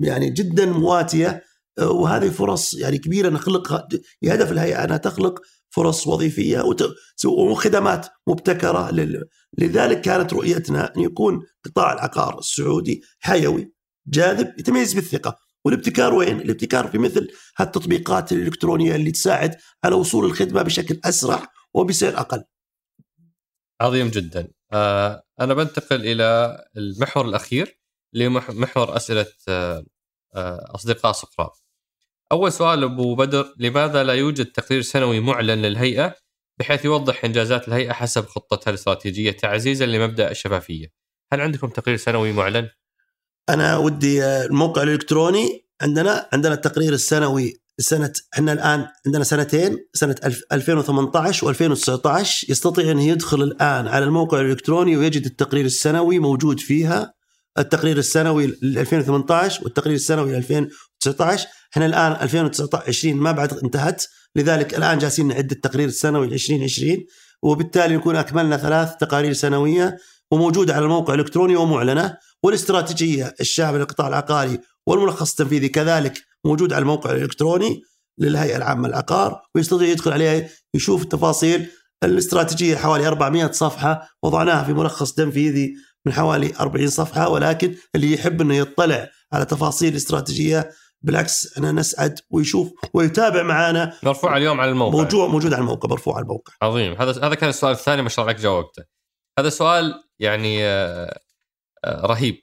يعني 0.00 0.30
جدا 0.30 0.66
مواتية. 0.66 1.42
وهذه 1.80 2.28
فرص 2.28 2.74
يعني 2.74 2.98
كبيرة 2.98 3.28
نخلق 3.28 3.72
هدف 4.24 4.52
الهيئة 4.52 4.84
أنها 4.84 4.96
تخلق 4.96 5.40
فرص 5.70 6.06
وظيفية 6.06 6.64
وخدمات 7.24 8.06
مبتكرة 8.28 8.90
لذلك 9.58 10.00
كانت 10.00 10.32
رؤيتنا 10.32 10.92
أن 10.96 11.02
يكون 11.02 11.42
قطاع 11.64 11.92
العقار 11.92 12.38
السعودي 12.38 13.02
حيوي 13.20 13.72
جاذب 14.06 14.52
يتميز 14.58 14.94
بالثقة. 14.94 15.36
والابتكار 15.66 16.14
وين؟ 16.14 16.40
الابتكار 16.40 16.88
في 16.88 16.98
مثل 16.98 17.28
هالتطبيقات 17.56 18.32
الإلكترونية 18.32 18.94
اللي 18.94 19.10
تساعد 19.10 19.56
على 19.84 19.94
وصول 19.94 20.24
الخدمة 20.24 20.62
بشكل 20.62 21.00
أسرع 21.04 21.46
وبسعر 21.74 22.18
أقل. 22.18 22.44
عظيم 23.80 24.08
جدا. 24.08 24.48
آه 24.72 25.22
أنا 25.40 25.54
بنتقل 25.54 26.06
إلى 26.06 26.58
المحور 26.76 27.24
الأخير 27.28 27.80
لمحور 28.12 28.96
أسئلة 28.96 29.26
آه 29.48 29.84
آه 30.34 30.74
أصدقاء 30.74 31.12
سقراط. 31.12 31.64
أول 32.32 32.52
سؤال 32.52 32.84
أبو 32.84 33.14
بدر 33.14 33.54
لماذا 33.58 34.04
لا 34.04 34.12
يوجد 34.12 34.46
تقرير 34.46 34.82
سنوي 34.82 35.20
معلن 35.20 35.62
للهيئة 35.62 36.14
بحيث 36.58 36.84
يوضح 36.84 37.24
إنجازات 37.24 37.68
الهيئة 37.68 37.92
حسب 37.92 38.26
خطتها 38.26 38.70
الاستراتيجية 38.70 39.30
تعزيزا 39.30 39.86
لمبدأ 39.86 40.30
الشفافية؟ 40.30 40.86
هل 41.32 41.40
عندكم 41.40 41.68
تقرير 41.68 41.96
سنوي 41.96 42.32
معلن؟ 42.32 42.68
أنا 43.48 43.76
ودي 43.76 44.24
الموقع 44.24 44.82
الإلكتروني 44.82 45.66
عندنا 45.82 46.28
عندنا 46.32 46.54
التقرير 46.54 46.92
السنوي 46.92 47.54
سنة 47.78 48.12
إحنا 48.34 48.52
الآن 48.52 48.86
عندنا 49.06 49.24
سنتين 49.24 49.78
سنة 49.94 50.16
2018 50.52 51.54
و2019 51.54 52.50
يستطيع 52.50 52.90
أن 52.90 52.98
يدخل 52.98 53.42
الآن 53.42 53.88
على 53.88 54.04
الموقع 54.04 54.40
الإلكتروني 54.40 54.96
ويجد 54.96 55.26
التقرير 55.26 55.64
السنوي 55.64 56.18
موجود 56.18 56.60
فيها. 56.60 57.12
التقرير 57.58 57.98
السنوي 57.98 58.46
ل 58.46 58.78
2018 58.78 59.64
والتقرير 59.64 59.96
السنوي 59.96 60.32
ل 60.32 60.34
2019 60.34 61.46
إحنا 61.72 61.86
الآن 61.86 62.12
2019 62.12 63.14
ما 63.14 63.32
بعد 63.32 63.52
انتهت. 63.52 64.04
لذلك 64.36 64.74
الآن 64.74 64.98
جالسين 64.98 65.28
نعد 65.28 65.50
التقرير 65.50 65.88
السنوي 65.88 66.26
ل 66.26 66.32
2020 66.32 67.04
وبالتالي 67.42 67.96
نكون 67.96 68.16
أكملنا 68.16 68.56
ثلاث 68.56 68.96
تقارير 68.96 69.32
سنوية 69.32 69.96
وموجوده 70.30 70.74
على 70.74 70.84
الموقع 70.84 71.14
الإلكتروني 71.14 71.56
ومعلنة. 71.56 72.16
والاستراتيجية 72.46 73.34
الشامله 73.40 73.78
للقطاع 73.78 74.08
العقاري 74.08 74.58
والملخص 74.86 75.30
التنفيذي 75.30 75.68
كذلك 75.68 76.22
موجود 76.44 76.72
على 76.72 76.82
الموقع 76.82 77.10
الإلكتروني 77.10 77.82
للهيئة 78.18 78.56
العامة 78.56 78.88
للعقار 78.88 79.42
ويستطيع 79.54 79.88
يدخل 79.88 80.12
عليها 80.12 80.48
يشوف 80.74 81.02
التفاصيل. 81.02 81.66
الاستراتيجية 82.04 82.76
حوالي 82.76 83.06
400 83.06 83.50
صفحة 83.50 84.08
وضعناها 84.22 84.64
في 84.64 84.72
ملخص 84.72 85.12
تنفيذي 85.12 85.74
من 86.06 86.12
حوالي 86.12 86.52
40 86.60 86.88
صفحة 86.88 87.28
ولكن 87.28 87.74
اللي 87.94 88.12
يحب 88.14 88.40
إنه 88.40 88.54
يطلع 88.54 89.08
على 89.32 89.44
تفاصيل 89.44 89.92
الاستراتيجية 89.92 90.70
بالعكس 91.02 91.58
أنا 91.58 91.72
نسعد 91.72 92.20
ويشوف 92.30 92.72
ويتابع 92.94 93.42
معنا 93.42 93.92
مرفوع 94.02 94.36
اليوم 94.36 94.60
على 94.60 94.70
الموقع. 94.70 94.98
موجود 94.98 95.30
موجود 95.30 95.52
على 95.52 95.60
الموقع 95.60 95.88
مرفوع 95.88 96.14
على 96.14 96.22
الموقع. 96.22 96.52
عظيم. 96.62 96.92
هذا 96.92 97.26
هذا 97.26 97.34
كان 97.34 97.48
السؤال 97.48 97.72
الثاني 97.72 98.02
ما 98.02 98.08
شاء 98.08 98.22
الله 98.22 98.32
عليك 98.32 98.42
جاوبته. 98.42 98.82
هذا 99.38 99.48
سؤال 99.48 99.94
يعني 100.20 100.64
آه، 100.64 101.18
رهيب. 101.86 102.42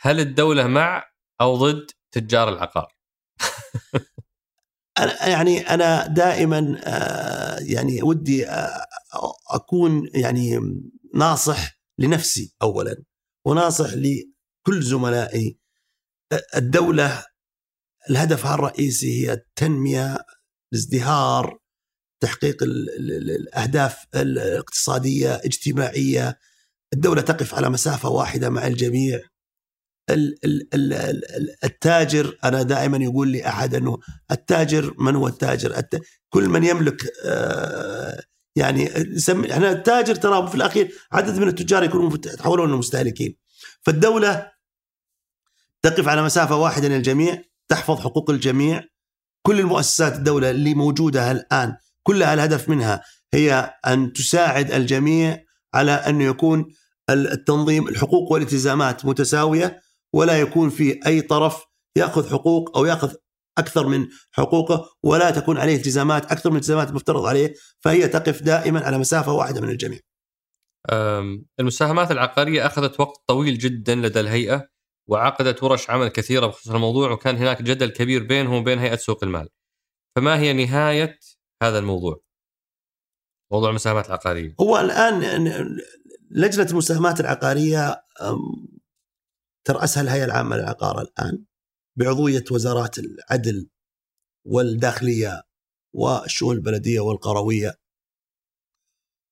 هل 0.00 0.20
الدولة 0.20 0.66
مع 0.66 1.10
أو 1.40 1.56
ضد 1.56 1.90
تجار 2.12 2.48
العقار؟ 2.48 2.98
أنا 4.98 5.28
يعني 5.28 5.60
أنا 5.60 6.06
دائما 6.06 6.80
آه، 6.84 7.58
يعني 7.60 8.02
ودي 8.02 8.46
أكون 9.50 10.10
يعني 10.14 10.60
ناصح 11.14 11.78
لنفسي 11.98 12.54
اولا 12.62 13.04
وناصح 13.46 13.90
لكل 13.94 14.82
زملائي. 14.82 15.58
الدولة 16.56 17.24
الهدفها 18.10 18.54
الرئيسي 18.54 19.26
هي 19.26 19.32
التنمية 19.32 20.18
الازدهار 20.72 21.58
تحقيق 22.20 22.56
الأهداف 22.62 24.06
الاقتصادية 24.14 25.34
اجتماعية. 25.34 26.38
الدولة 26.92 27.20
تقف 27.20 27.54
على 27.54 27.70
مسافة 27.70 28.08
واحدة 28.08 28.50
مع 28.50 28.66
الجميع. 28.66 29.20
التاجر 31.64 32.38
أنا 32.44 32.62
دائما 32.62 32.96
يقول 32.96 33.28
لي 33.28 33.48
أحد 33.48 33.74
إنه 33.74 33.98
التاجر 34.30 34.94
من 34.98 35.16
هو 35.16 35.28
التاجر؟ 35.28 35.82
كل 36.30 36.48
من 36.48 36.64
يملك 36.64 37.12
آه، 37.24 38.22
يعني 38.56 38.86
إحنا 39.50 39.70
التاجر 39.72 40.14
ترى 40.14 40.48
في 40.48 40.54
الأخير 40.54 40.92
عدد 41.12 41.38
من 41.38 41.48
التجار 41.48 41.82
يكونوا 41.82 42.12
يتحولون 42.14 42.72
لمستهلكين 42.72 43.36
فالدولة 43.82 44.52
تقف 45.82 46.08
على 46.08 46.22
مسافة 46.22 46.56
واحدة 46.56 46.88
للجميع 46.88 47.42
تحفظ 47.68 48.00
حقوق 48.00 48.30
الجميع. 48.30 48.84
كل 49.42 49.60
المؤسسات 49.60 50.14
الدولة 50.14 50.50
اللي 50.50 50.74
موجودة 50.74 51.30
الآن 51.30 51.76
كلها 52.02 52.34
الهدف 52.34 52.68
منها 52.68 53.02
هي 53.34 53.74
أن 53.86 54.12
تساعد 54.12 54.72
الجميع 54.72 55.47
على 55.74 55.92
انه 55.92 56.24
يكون 56.24 56.72
التنظيم 57.10 57.88
الحقوق 57.88 58.32
والالتزامات 58.32 59.04
متساوية 59.06 59.80
ولا 60.12 60.40
يكون 60.40 60.70
في 60.70 61.00
أي 61.06 61.20
طرف 61.20 61.64
يأخذ 61.96 62.30
حقوق 62.30 62.76
أو 62.76 62.84
يأخذ 62.84 63.14
أكثر 63.58 63.86
من 63.86 64.08
حقوقه 64.32 64.90
ولا 65.02 65.30
تكون 65.30 65.58
عليه 65.58 65.76
التزامات 65.76 66.32
أكثر 66.32 66.50
من 66.50 66.56
الالتزامات 66.56 66.88
المفترض 66.88 67.26
عليه 67.26 67.54
فهي 67.80 68.08
تقف 68.08 68.42
دائما 68.42 68.80
على 68.80 68.98
مسافة 68.98 69.32
واحدة 69.32 69.60
من 69.60 69.68
الجميع. 69.68 69.98
المساهمات 71.60 72.10
العقارية 72.10 72.66
أخذت 72.66 73.00
وقت 73.00 73.16
طويل 73.26 73.58
جدا 73.58 73.94
لدى 73.94 74.20
الهيئة 74.20 74.68
وعقدت 75.08 75.62
ورش 75.62 75.90
عمل 75.90 76.08
كثيرة 76.08 76.46
بخصوص 76.46 76.72
الموضوع 76.72 77.10
وكان 77.10 77.36
هناك 77.36 77.62
جدل 77.62 77.90
كبير 77.90 78.22
بينهم 78.22 78.54
وبين 78.54 78.78
هيئة 78.78 78.96
سوق 78.96 79.24
المال. 79.24 79.48
فما 80.16 80.38
هي 80.38 80.52
نهاية 80.52 81.18
هذا 81.62 81.78
الموضوع؟ 81.78 82.20
موضوع 83.52 83.70
المساهمات 83.70 84.06
العقارية. 84.06 84.54
هو 84.60 84.78
الآن 84.78 85.22
لجنة 86.30 86.66
المساهمات 86.70 87.20
العقارية 87.20 88.02
ترأسها 89.66 90.00
الهيئة 90.02 90.24
العامة 90.24 90.56
للعقار 90.56 91.00
الآن 91.00 91.44
بعضوية 91.98 92.44
وزارات 92.50 92.96
العدل 92.98 93.68
والداخلية 94.46 95.42
والشؤون 95.94 96.56
البلدية 96.56 97.00
والقروية 97.00 97.74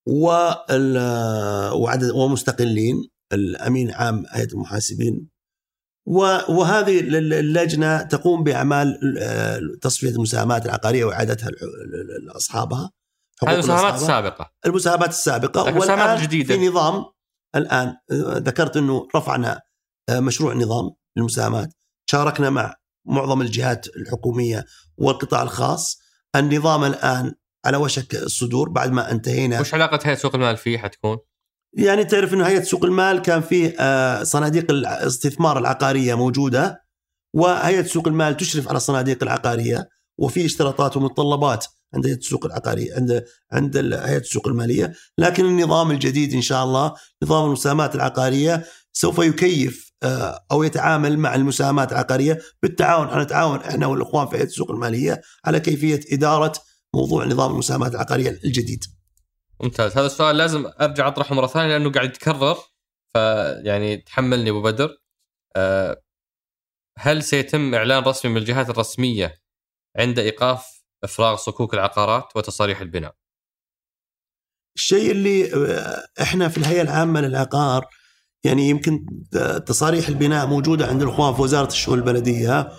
وال- 0.06 1.72
وعدد 1.72 2.10
ومستقلين 2.10 3.08
الأمين 3.32 3.90
عام 3.90 4.24
هيئة 4.30 4.52
المحاسبين 4.52 5.28
وهذه 6.48 7.00
ال- 7.00 7.32
اللجنة 7.32 8.02
تقوم 8.02 8.44
بأعمال 8.44 9.18
آه، 9.18 9.60
تصفية 9.82 10.08
المساهمات 10.10 10.66
العقارية 10.66 11.04
وإعادتها 11.04 11.50
لأصحابها 12.26 12.90
المساهمات. 13.42 13.94
السابقه 13.94 14.50
المساهمات 14.66 15.08
السابقة 15.08 15.62
والآن 15.78 16.16
الجديدة. 16.16 16.56
في 16.56 16.68
نظام 16.68 17.04
الآن 17.56 17.88
آه، 17.88 18.38
ذكرت 18.38 18.76
أنه 18.76 19.08
رفعنا 19.16 19.60
آه، 20.08 20.20
مشروع 20.20 20.54
نظام 20.54 20.90
للمساهمات 21.16 21.72
شاركنا 22.10 22.50
مع 22.50 22.74
معظم 23.06 23.42
الجهات 23.42 23.86
الحكومية 23.96 24.64
والقطاع 24.96 25.42
الخاص 25.42 26.00
النظام 26.36 26.84
الآن 26.84 27.34
على 27.66 27.76
وشك 27.76 28.14
الصدور 28.14 28.68
بعد 28.68 28.92
ما 28.92 29.10
انتهينا 29.10 29.60
وش 29.60 29.74
علاقة 29.74 29.98
هيئة 30.04 30.16
سوق 30.16 30.34
المال 30.34 30.56
فيه 30.56 30.78
حتكون؟ 30.78 31.18
يعني 31.78 32.04
تعرف 32.04 32.34
أنه 32.34 32.46
هيئة 32.46 32.62
سوق 32.62 32.84
المال 32.84 33.22
كان 33.22 33.40
فيه 33.40 33.76
آه، 33.80 34.22
صناديق 34.22 34.70
الاستثمار 34.70 35.58
العقارية 35.58 36.14
موجودة 36.14 36.86
وهيئة 37.34 37.82
سوق 37.82 38.08
المال 38.08 38.36
تشرف 38.36 38.68
على 38.68 38.76
الصناديق 38.76 39.22
العقارية 39.22 39.88
وفي 40.18 40.46
اشتراطات 40.46 40.96
ومتطلبات 40.96 41.66
عند 41.94 42.06
هيئه 42.06 42.16
السوق 42.16 42.46
العقاريه 42.46 42.94
عند 42.94 43.24
عند 43.52 43.76
هيئه 43.76 44.18
السوق 44.18 44.48
المالية. 44.48 44.92
لكن 45.18 45.44
النظام 45.44 45.90
الجديد 45.90 46.34
إن 46.34 46.42
شاء 46.42 46.64
الله 46.64 46.94
نظام 47.22 47.46
المساهمات 47.46 47.94
العقارية 47.94 48.64
سوف 48.92 49.18
يكيف 49.18 49.86
آه، 50.02 50.46
أو 50.52 50.62
يتعامل 50.62 51.18
مع 51.18 51.34
المساهمات 51.34 51.92
العقارية 51.92 52.38
بالتعاون. 52.62 53.22
نتعاون 53.22 53.58
إحنا 53.58 53.86
والإخوان 53.86 54.26
في 54.26 54.36
هيئه 54.36 54.44
السوق 54.44 54.70
المالية 54.70 55.22
على 55.44 55.60
كيفية 55.60 56.00
إدارة 56.12 56.52
موضوع 56.94 57.24
نظام 57.24 57.52
المساهمات 57.52 57.94
العقارية 57.94 58.30
الجديد. 58.44 58.84
ممتاز. 59.60 59.92
هذا 59.92 60.06
السؤال 60.06 60.36
لازم 60.36 60.66
أرجع 60.80 61.08
أطرحه 61.08 61.34
مرة 61.34 61.46
ثانية 61.46 61.68
لأنه 61.68 61.92
قاعد 61.92 62.08
يتكرر. 62.08 62.56
فيعني 63.14 63.96
تحملني 63.96 64.50
أبو 64.50 64.62
بدر. 64.62 64.96
أه، 65.56 66.02
هل 66.98 67.22
سيتم 67.22 67.74
إعلان 67.74 68.02
رسمي 68.02 68.30
من 68.30 68.36
الجهات 68.36 68.70
الرسمية 68.70 69.42
عند 69.96 70.18
إيقاف 70.18 70.75
إفراغ 71.04 71.36
صكوك 71.36 71.74
العقارات 71.74 72.36
وتصاريح 72.36 72.80
البناء؟ 72.80 73.14
الشيء 74.76 75.10
اللي 75.10 75.54
آه، 75.54 76.06
إحنا 76.22 76.48
في 76.48 76.58
الهيئة 76.58 76.82
العامة 76.82 77.20
للعقار 77.20 77.86
يعني 78.44 78.68
يمكن 78.68 79.06
تصاريح 79.66 80.08
البناء 80.08 80.46
موجودة 80.46 80.86
عند 80.86 81.02
الإخوان 81.02 81.34
في 81.34 81.42
وزارة 81.42 81.68
الشؤون 81.68 81.98
البلدية 81.98 82.72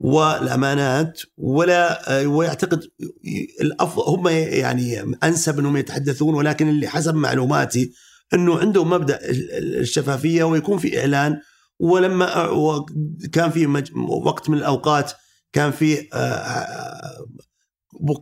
والأمانات 0.00 1.20
ولا 1.36 2.20
آه، 2.20 2.26
ويعتقد 2.26 2.80
الافضل 3.60 4.02
هم 4.02 4.28
يعني 4.28 5.16
أنسب 5.24 5.58
أنهم 5.58 5.76
يتحدثون 5.76 6.34
ولكن 6.34 6.68
اللي 6.68 6.88
حسب 6.88 7.14
معلوماتي 7.14 7.92
إنه 8.34 8.58
عندهم 8.58 8.90
مبدأ 8.90 9.18
الشفافية 9.58 10.44
ويكون 10.44 10.78
في 10.78 11.00
إعلان 11.00 11.40
ولما 11.80 12.86
كان 13.32 13.50
في 13.50 13.66
وقت 14.08 14.50
من 14.50 14.58
الأوقات 14.58 15.12
كان 15.52 15.70
في 15.70 16.08
آه، 16.12 17.26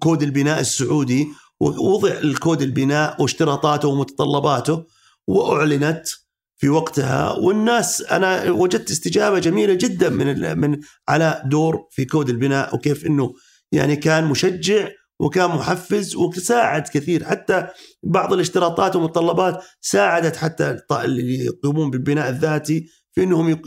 كود 0.00 0.22
البناء 0.22 0.60
السعودي 0.60 1.28
ووضع 1.60 2.10
الكود 2.10 2.62
البناء 2.62 3.22
واشتراطاته 3.22 3.88
ومتطلباته 3.88 4.84
وأعلنت 5.26 6.08
في 6.56 6.68
وقتها. 6.68 7.32
والناس 7.32 8.02
أنا 8.02 8.50
وجدت 8.50 8.90
استجابة 8.90 9.38
جميلة 9.38 9.74
جدا 9.74 10.08
من 10.08 10.58
من 10.58 10.80
على 11.08 11.42
دور 11.46 11.86
في 11.90 12.04
كود 12.04 12.28
البناء 12.28 12.74
وكيف 12.74 13.06
إنه 13.06 13.34
يعني 13.72 13.96
كان 13.96 14.24
مشجع 14.24 14.88
وكان 15.20 15.50
محفز 15.50 16.16
وساعد 16.16 16.88
كثير. 16.88 17.24
حتى 17.24 17.66
بعض 18.02 18.32
الاشتراطات 18.32 18.96
والمتطلبات 18.96 19.64
ساعدت 19.80 20.36
حتى 20.36 20.78
اللي 20.92 21.44
يقومون 21.44 21.90
بالبناء 21.90 22.28
الذاتي 22.30 22.88
في 23.12 23.22
انهم 23.22 23.62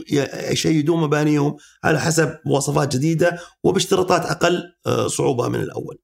يشيدون 0.50 1.00
مبانيهم 1.00 1.56
على 1.84 2.00
حسب 2.00 2.38
مواصفات 2.46 2.96
جديدة 2.96 3.38
وباشتراطات 3.64 4.20
أقل 4.26 4.62
آه، 4.86 5.06
صعوبة 5.06 5.48
من 5.48 5.60
الأول. 5.60 5.98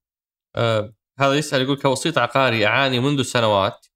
أه 0.56 0.94
هذا 1.18 1.34
يسأل 1.34 1.62
يقول 1.62 1.76
كوسيط 1.76 2.18
عقاري 2.18 2.66
اعاني 2.66 3.00
منذ 3.00 3.22
سنوات 3.22 3.86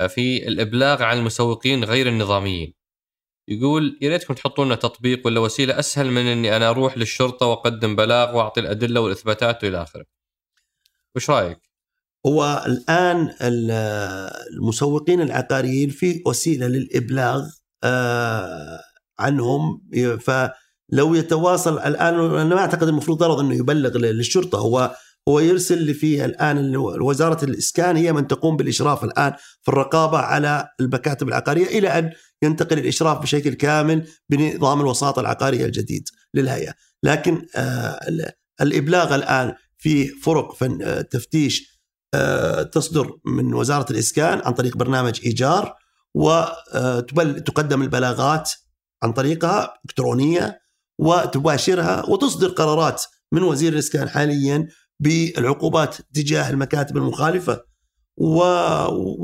آه، 0.00 0.06
في 0.06 0.48
الإبلاغ 0.48 1.02
عن 1.02 1.18
المسوقين 1.18 1.84
غير 1.84 2.08
النظاميين. 2.08 2.74
يقول 3.48 3.98
يا 4.02 4.08
ريتكم 4.10 4.34
تحطوا 4.34 4.64
لنا 4.64 4.74
تطبيق 4.74 5.26
ولا 5.26 5.40
وسيلة 5.40 5.78
أسهل 5.78 6.10
من 6.10 6.26
إني 6.26 6.56
أنا 6.56 6.70
أروح 6.70 6.98
للشرطة 6.98 7.46
وأقدم 7.46 7.96
بلاغ 7.96 8.36
وأعطي 8.36 8.60
الأدلة 8.60 9.00
والإثباتات 9.00 9.64
وإلى 9.64 9.82
آخره. 9.82 10.04
وش 11.16 11.30
رأيك؟ 11.30 11.58
هو 12.26 12.64
الآن 12.66 13.34
ال- 13.42 13.70
المسوقين 14.52 15.20
العقاريين 15.20 15.90
في 15.90 16.22
وسيلة 16.26 16.66
للإبلاغ 16.66 17.38
آه، 17.40 17.50
عنهم. 19.18 19.82
ي- 19.92 20.18
فلو 20.18 21.14
يتواصل 21.14 21.78
الآن 21.78 22.14
أنا 22.14 22.44
ما 22.54 22.58
أعتقد 22.60 22.88
المفروض 22.88 23.18
ضرر 23.18 23.40
إنه 23.40 23.54
يبلغ 23.54 23.98
للشرطة. 23.98 24.58
هو 24.58 24.96
هو 25.28 25.40
يرسل 25.40 25.78
اللي 25.78 25.94
فيه 25.94 26.24
الآن 26.24 26.58
ال- 26.58 26.76
وزارة 27.02 27.44
الإسكان 27.44 27.96
هي 27.96 28.12
من 28.12 28.26
تقوم 28.26 28.56
بالإشراف 28.56 29.04
الآن 29.04 29.32
في 29.62 29.68
الرقابة 29.68 30.18
على 30.18 30.68
المكاتب 30.80 31.28
العقارية 31.28 31.66
إلى 31.78 31.88
أن 31.98 32.10
ينتقل 32.42 32.78
الإشراف 32.78 33.18
بشكل 33.22 33.54
كامل 33.54 34.06
بنظام 34.28 34.80
الوساطه 34.80 35.20
العقاريه 35.20 35.64
الجديد 35.64 36.08
للهيئة، 36.34 36.72
لكن 37.02 37.46
آه، 37.56 38.08
ال- 38.08 38.30
الإبلاغ 38.60 39.14
الآن 39.14 39.54
في 39.78 40.06
فرق 40.08 40.56
آه، 40.82 41.00
تفتيش 41.00 41.80
آه، 42.14 42.62
تصدر 42.62 43.10
من 43.24 43.54
وزارة 43.54 43.92
الإسكان 43.92 44.40
عن 44.44 44.52
طريق 44.52 44.76
برنامج 44.76 45.20
إيجار. 45.26 45.74
وتقدم 46.14 47.82
البلاغات 47.82 48.52
عن 49.02 49.12
طريقها 49.12 49.74
إلكترونية 49.84 50.60
وتباشرها 50.98 52.06
وتصدر 52.08 52.48
قرارات 52.48 53.02
من 53.32 53.42
وزير 53.42 53.72
الإسكان 53.72 54.08
حاليا 54.08 54.68
بالعقوبات 55.00 55.96
تجاه 56.14 56.50
المكاتب 56.50 56.96
المخالفة 56.96 57.70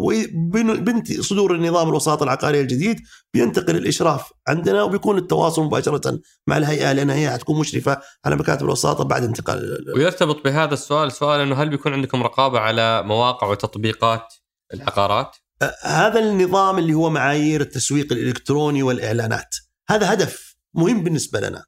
وبنت 0.07 1.20
صدور 1.20 1.55
النظام 1.55 1.89
الوساطه 1.89 2.24
العقاريه 2.24 2.61
الجديد 2.61 3.01
بينتقل 3.34 3.76
الإشراف 3.76 4.32
عندنا 4.49 4.82
وبيكون 4.82 5.18
التواصل 5.18 5.62
مباشرة 5.62 6.20
مع 6.47 6.57
الهيئة 6.57 6.93
لأن 6.93 7.11
هي 7.11 7.30
حتكون 7.30 7.61
مشرفة 7.61 8.01
على 8.24 8.37
مكاتب 8.37 8.64
الوساطه 8.64 9.05
بعد 9.05 9.24
انتقال 9.24 9.84
ويرتبط 9.97 10.45
بهذا 10.45 10.74
السؤال 10.74 11.12
سؤال 11.12 11.41
إنه 11.41 11.62
هل 11.62 11.68
بيكون 11.68 11.93
عندكم 11.93 12.22
رقابة 12.22 12.59
على 12.59 13.03
مواقع 13.03 13.47
وتطبيقات 13.47 14.34
العقارات؟ 14.74 15.37
هذا 15.82 16.18
النظام 16.20 16.78
اللي 16.78 16.94
هو 16.94 17.11
معايير 17.11 17.61
التسويق 17.61 18.12
الإلكتروني 18.12 18.82
والإعلانات. 18.82 19.54
هذا 19.88 20.12
هدف 20.12 20.57
مهم 20.74 21.04
بالنسبة 21.04 21.40
لنا. 21.40 21.64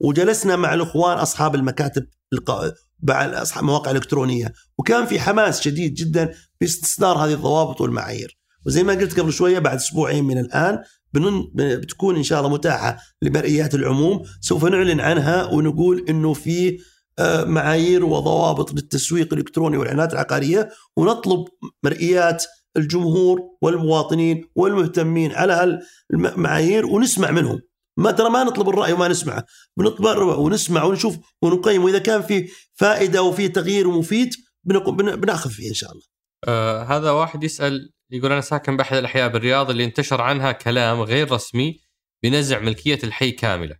وجلسنا 0.00 0.56
مع 0.56 0.74
الأخوان 0.74 1.18
أصحاب 1.18 1.54
المكاتب 1.54 2.06
الق- 2.32 2.74
مع 3.02 3.24
اصحاب 3.42 3.62
المواقع 3.64 3.90
الالكترونيه 3.90 4.52
وكان 4.78 5.06
في 5.06 5.20
حماس 5.20 5.60
شديد 5.60 5.94
جدا 5.94 6.26
في 6.58 6.64
استصدار 6.64 7.16
هذه 7.18 7.32
الضوابط 7.34 7.80
والمعايير. 7.80 8.38
وزي 8.66 8.82
ما 8.82 8.92
قلت 8.92 9.20
قبل 9.20 9.32
شوية 9.32 9.58
بعد 9.58 9.76
أسبوعين 9.76 10.24
من 10.24 10.38
الآن 10.38 10.78
بنن- 11.12 11.50
بتكون 11.54 12.16
إن 12.16 12.22
شاء 12.22 12.38
الله 12.40 12.50
متاحة 12.50 12.98
لمرئيات 13.22 13.74
العموم. 13.74 14.22
سوف 14.40 14.64
نعلن 14.64 15.00
عنها 15.00 15.44
ونقول 15.44 16.04
إنه 16.08 16.34
في 16.34 16.78
آه، 17.18 17.44
معايير 17.44 18.04
وضوابط 18.04 18.72
للتسويق 18.72 19.32
الإلكتروني 19.32 19.76
والإعلانات 19.76 20.12
العقارية. 20.12 20.70
ونطلب 20.96 21.44
مرئيات 21.82 22.44
الجمهور 22.76 23.40
والمواطنين 23.62 24.44
والمهتمين 24.54 25.32
على 25.32 25.80
هالمعايير 26.12 26.86
ونسمع 26.86 27.30
منهم 27.30 27.60
ما 27.96 28.10
ترى 28.10 28.30
ما 28.30 28.44
نطلب 28.44 28.68
الرأي 28.68 28.92
وما 28.92 29.08
نسمعه 29.08 29.44
بنطلب 29.76 30.38
ونسمع 30.38 30.84
ونشوف 30.84 31.16
ونقيم 31.42 31.84
وإذا 31.84 31.98
كان 31.98 32.22
في 32.22 32.48
فائدة 32.74 33.22
وفي 33.22 33.48
تغيير 33.48 33.90
مفيد 33.90 34.30
بنأخذ 34.64 35.50
فيه 35.50 35.68
إن 35.68 35.74
شاء 35.74 35.92
الله 35.92 36.02
آه 36.48 36.82
هذا 36.82 37.10
واحد 37.10 37.44
يسأل 37.44 37.92
يقول 38.12 38.32
أنا 38.32 38.40
ساكن 38.40 38.76
بأحد 38.76 38.96
الأحياء 38.96 39.28
بالرياض 39.28 39.70
اللي 39.70 39.84
انتشر 39.84 40.20
عنها 40.20 40.52
كلام 40.52 41.00
غير 41.00 41.32
رسمي 41.32 41.80
بنزع 42.22 42.58
ملكية 42.58 42.98
الحي 43.04 43.30
كاملة. 43.30 43.76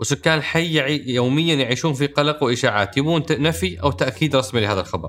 وسكان 0.00 0.38
الحي 0.38 0.78
يوميا 1.14 1.54
يعيشون 1.54 1.94
في 1.94 2.06
قلق 2.06 2.42
وإشاعات 2.42 2.96
يبون 2.96 3.22
نفي 3.30 3.82
أو 3.82 3.90
تأكيد 3.90 4.36
رسمي 4.36 4.60
لهذا 4.60 4.80
الخبر. 4.80 5.08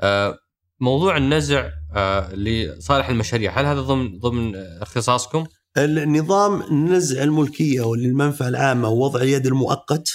آه 0.00 0.38
موضوع 0.80 1.16
النزع 1.16 1.70
آه 1.96 2.34
لصالح 2.34 3.08
المشاريع 3.08 3.60
هل 3.60 3.66
هذا 3.66 3.80
ضمن 3.80 4.18
ضمن 4.18 4.56
اختصاصكم؟ 4.56 5.44
النظام 5.78 6.62
نزع 6.88 7.22
الملكية 7.22 7.80
وللمنفعه 7.80 8.48
العامة 8.48 8.88
ووضع 8.88 9.20
اليد 9.20 9.46
المؤقت 9.46 10.08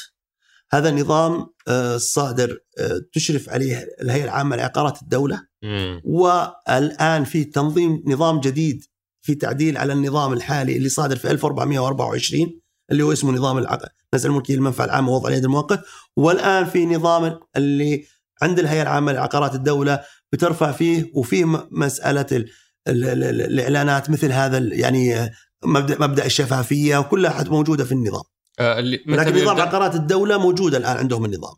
هذا 0.71 0.91
نظام 0.91 1.47
آه، 1.67 1.97
صادر 1.97 2.57
آه، 2.79 3.01
تشرف 3.13 3.49
عليه 3.49 3.87
الهيئة 4.01 4.23
العامة 4.23 4.55
لعقارات 4.55 5.01
الدولة 5.01 5.41
مم. 5.63 6.01
والآن 6.05 7.23
في 7.23 7.43
تنظيم 7.43 8.03
نظام 8.07 8.39
جديد 8.39 8.83
في 9.21 9.35
تعديل 9.35 9.77
على 9.77 9.93
النظام 9.93 10.33
الحالي 10.33 10.77
اللي 10.77 10.89
صادر 10.89 11.15
في 11.15 11.31
1424 11.31 12.59
اللي 12.91 13.03
هو 13.03 13.11
اسمه 13.11 13.31
نظام 13.31 13.57
العقد 13.57 13.89
نزع 14.13 14.29
الملكية 14.29 14.55
للمنفعة 14.55 14.85
العامة 14.85 15.11
ووضع 15.11 15.29
اليد 15.29 15.43
المؤقت 15.43 15.83
والآن 16.15 16.65
في 16.65 16.85
نظام 16.85 17.39
اللي 17.57 18.05
عند 18.41 18.59
الهيئة 18.59 18.81
العامة 18.81 19.11
لعقارات 19.11 19.55
الدولة 19.55 19.99
بترفع 20.33 20.71
فيه 20.71 21.11
وفيه 21.13 21.45
مسألة 21.71 22.25
ال 22.31 22.49
ال 22.87 23.05
ال 23.05 23.41
الإعلانات 23.41 24.09
مثل 24.09 24.31
هذا 24.31 24.57
يعني 24.57 25.29
مبدأ 25.65 26.07
مبدأ 26.07 26.25
الشفافية 26.25 26.97
وكلها 26.97 27.43
موجودة 27.43 27.83
في 27.83 27.91
النظام. 27.91 28.23
آه 28.59 28.79
لكن 28.79 29.41
نظام 29.41 29.61
عقارات 29.61 29.95
الدولة 29.95 30.37
موجود 30.37 30.75
الآن 30.75 30.97
عندهم 30.97 31.25
النظام. 31.25 31.55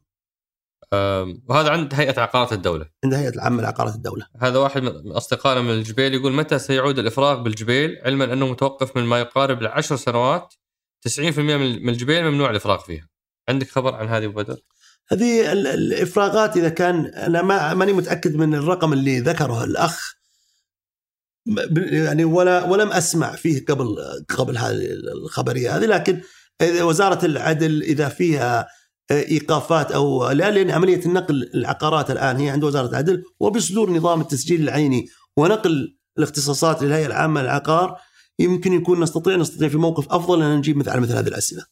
وهذا 1.49 1.69
عند 1.69 1.93
هيئة 1.93 2.21
عقارات 2.21 2.53
الدولة 2.53 2.89
عند 3.03 3.13
هيئة 3.13 3.29
العامة 3.29 3.61
لعقارات 3.61 3.95
الدولة 3.95 4.27
هذا 4.41 4.57
واحد 4.57 4.81
من 4.81 5.11
أصدقائنا 5.11 5.61
من 5.61 5.69
الجبيل 5.69 6.13
يقول 6.13 6.33
متى 6.33 6.59
سيعود 6.59 6.99
الإفراغ 6.99 7.41
بالجبيل 7.41 8.01
علما 8.05 8.33
أنه 8.33 8.47
متوقف 8.47 8.97
من 8.97 9.03
ما 9.03 9.19
يقارب 9.19 9.61
لعشر 9.61 9.95
سنوات 9.95 10.53
90% 11.09 11.19
من 11.39 11.89
الجبيل 11.89 12.31
ممنوع 12.31 12.49
الإفراغ 12.49 12.77
فيها 12.77 13.09
عندك 13.49 13.69
خبر 13.69 13.95
عن 13.95 14.07
هذه 14.07 14.27
بدر؟ 14.27 14.57
هذه 15.11 15.51
الإفراغات 15.51 16.57
إذا 16.57 16.69
كان 16.69 17.05
أنا 17.05 17.41
ما 17.41 17.73
ماني 17.73 17.93
متأكد 17.93 18.35
من 18.35 18.55
الرقم 18.55 18.93
اللي 18.93 19.19
ذكره 19.19 19.63
الأخ 19.63 20.17
يعني 21.75 22.25
ولا 22.25 22.63
ولم 22.63 22.91
أسمع 22.91 23.35
فيه 23.35 23.65
قبل 23.65 23.95
قبل 24.37 24.57
هذه 24.57 24.87
الخبرية 25.23 25.77
هذه 25.77 25.85
لكن 25.85 26.21
وزارة 26.61 27.25
العدل 27.25 27.83
إذا 27.83 28.09
فيها 28.09 28.67
إيقافات 29.11 29.91
أو 29.91 30.31
لا 30.31 30.51
لأن 30.51 30.71
عملية 30.71 31.05
النقل 31.05 31.51
العقارات 31.55 32.11
الآن 32.11 32.37
هي 32.37 32.49
عند 32.49 32.63
وزارة 32.63 32.89
العدل 32.89 33.23
وبصدور 33.39 33.89
نظام 33.91 34.21
التسجيل 34.21 34.61
العيني 34.61 35.07
ونقل 35.37 35.97
الاختصاصات 36.17 36.83
للهيئة 36.83 37.05
العامة 37.05 37.41
للعقار 37.41 37.97
يمكن 38.39 38.73
يكون 38.73 38.99
نستطيع 38.99 39.35
نستطيع 39.35 39.69
في 39.69 39.77
موقف 39.77 40.09
أفضل 40.09 40.41
أن 40.41 40.57
نجيب 40.57 40.77
مثل 40.77 40.89
على 40.89 41.01
مثل 41.01 41.15
هذه 41.15 41.27
الأسئلة. 41.27 41.65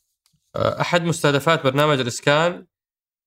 أحد 0.55 1.01
مستهدفات 1.01 1.63
برنامج 1.63 1.99
الإسكان 1.99 2.65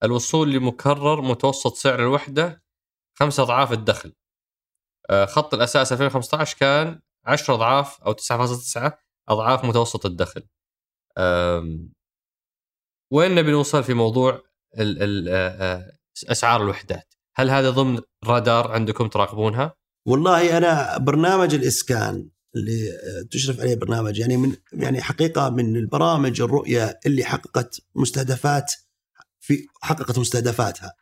الوصول 0.05 0.53
لمكرر 0.53 1.21
متوسط 1.23 1.75
سعر 1.75 2.01
الوحدة 2.01 2.63
خمسة 3.19 3.43
أضعاف 3.43 3.73
الدخل. 3.73 4.13
خط 5.25 5.55
الأساس 5.55 5.93
2015 5.93 6.57
كان 6.59 7.01
10 7.25 7.55
أضعاف 7.55 8.03
أو 8.03 8.13
9.9 8.13 8.93
أضعاف 9.29 9.65
متوسط 9.65 10.07
الدخل. 10.07 10.43
وين 13.13 13.35
نبي 13.35 13.51
نوصل 13.51 13.85
في 13.85 13.95
موضوع 13.95 14.43
ال 14.79 15.03
ال 15.03 15.89
أسعار 16.31 16.63
الوحدات؟ 16.63 17.15
هل 17.37 17.51
هذا 17.51 17.71
ضمن 17.71 18.01
رادار 18.25 18.73
عندكم 18.73 19.09
تراقبونها؟ 19.09 19.75
والله 20.07 20.59
أنا 20.59 20.99
برنامج 20.99 21.55
الإسكان 21.55 22.31
اللي 22.57 22.89
تشرف 23.31 23.61
عليه 23.61 23.75
برنامج 23.75 24.19
يعني 24.19 24.37
من 24.37 24.57
يعني 24.73 25.03
حقيقة 25.03 25.51
من 25.51 25.77
البرامج 25.77 26.41
الرؤية 26.41 27.01
اللي 27.07 27.25
حققت 27.25 27.81
مستهدفات 27.95 28.73
في 29.49 29.67
حققت 29.83 30.19
مستهدفاتها. 30.19 30.93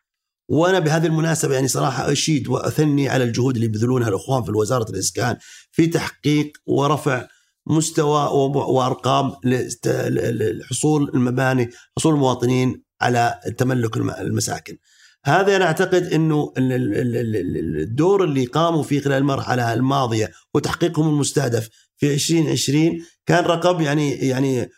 وأنا 0.49 0.79
بهذه 0.79 1.07
المناسبة 1.07 1.55
يعني 1.55 1.69
صراحة 1.69 2.13
أشيد 2.13 2.49
وأثني 2.49 3.09
على 3.09 3.25
الجهود 3.25 3.55
اللي 3.55 3.67
يبذلونها 3.67 4.09
الإخوان 4.09 4.43
في 4.43 4.51
وزاره 4.51 4.91
الإسكان 4.91 5.37
في 5.71 5.87
تحقيق 5.87 6.53
ورفع 6.67 7.27
مستوى 7.67 8.29
وأرقام 8.55 9.33
لحصول 9.45 11.11
المباني 11.15 11.71
حصول 11.99 12.15
المواطنين 12.15 12.83
على 13.01 13.41
تملك 13.59 13.97
المساكن. 13.97 14.77
هذا 15.25 15.57
أنا 15.57 15.65
أعتقد 15.65 16.03
إنه 16.03 16.53
الدور 16.57 18.25
اللي 18.25 18.45
قاموا 18.45 18.83
فيه 18.83 19.01
خلال 19.01 19.19
المرحلة 19.19 19.75
الماضية 19.75 20.31
وتحقيقهم 20.55 21.09
المستهدف 21.09 21.69
في 21.97 22.15
2020 22.15 23.05
كان 23.27 23.45
رقم 23.45 23.81
يعني 23.81 24.11
يعني 24.11 24.69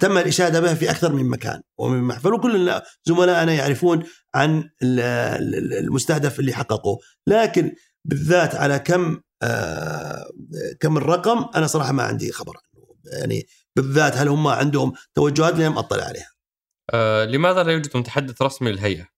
تم 0.00 0.18
الاشاده 0.18 0.60
به 0.60 0.74
في 0.74 0.90
أكثر 0.90 1.12
من 1.12 1.30
مكان 1.30 1.62
ومن 1.78 2.02
محفل 2.02 2.32
وكل 2.32 2.80
زملائنا 3.04 3.52
يعرفون 3.54 4.04
عن 4.34 4.70
المستهدف 4.82 6.40
اللي 6.40 6.52
حققوه 6.52 6.98
لكن 7.26 7.72
بالذات 8.04 8.54
على 8.54 8.78
كم 8.78 9.20
آه 9.42 10.30
كم 10.80 10.96
الرقم 10.96 11.46
أنا 11.54 11.66
صراحة 11.66 11.92
ما 11.92 12.02
عندي 12.02 12.32
خبر 12.32 12.56
يعني 13.12 13.46
بالذات 13.76 14.16
هل 14.16 14.28
هم 14.28 14.46
عندهم 14.46 14.92
توجهات 15.14 15.54
لم 15.54 15.78
أطلع 15.78 16.04
عليها 16.04 16.30
آه 16.94 17.24
لماذا 17.24 17.62
لا 17.62 17.72
يوجد 17.72 17.96
متحدث 17.96 18.42
رسمي 18.42 18.72
للهيئة؟ 18.72 19.08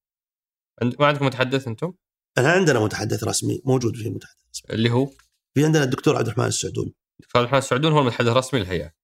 ما 0.83 1.07
عندكم 1.07 1.27
متحدث 1.27 1.69
أنتم؟ 1.69 1.93
إحنا 2.39 2.53
عندنا 2.53 2.81
متحدث 2.81 3.25
رسمي 3.25 3.63
موجود 3.65 3.97
في 3.97 4.11
متحدث 4.11 4.37
رسمي 4.55 4.75
اللي 4.75 4.91
هو؟ 4.91 5.07
في 5.55 5.65
عندنا 5.65 5.85
الدكتور 5.85 6.17
عبد 6.17 6.27
الرحمن 6.27 6.47
السعدون 6.47 6.93
دكتور 7.21 7.41
عبد 7.41 7.45
الرحمن 7.45 7.59
السعدون 7.59 7.93
هو 7.93 8.01
المتحدث 8.01 8.29
الرسمي 8.29 8.61
للهيئة. 8.61 8.98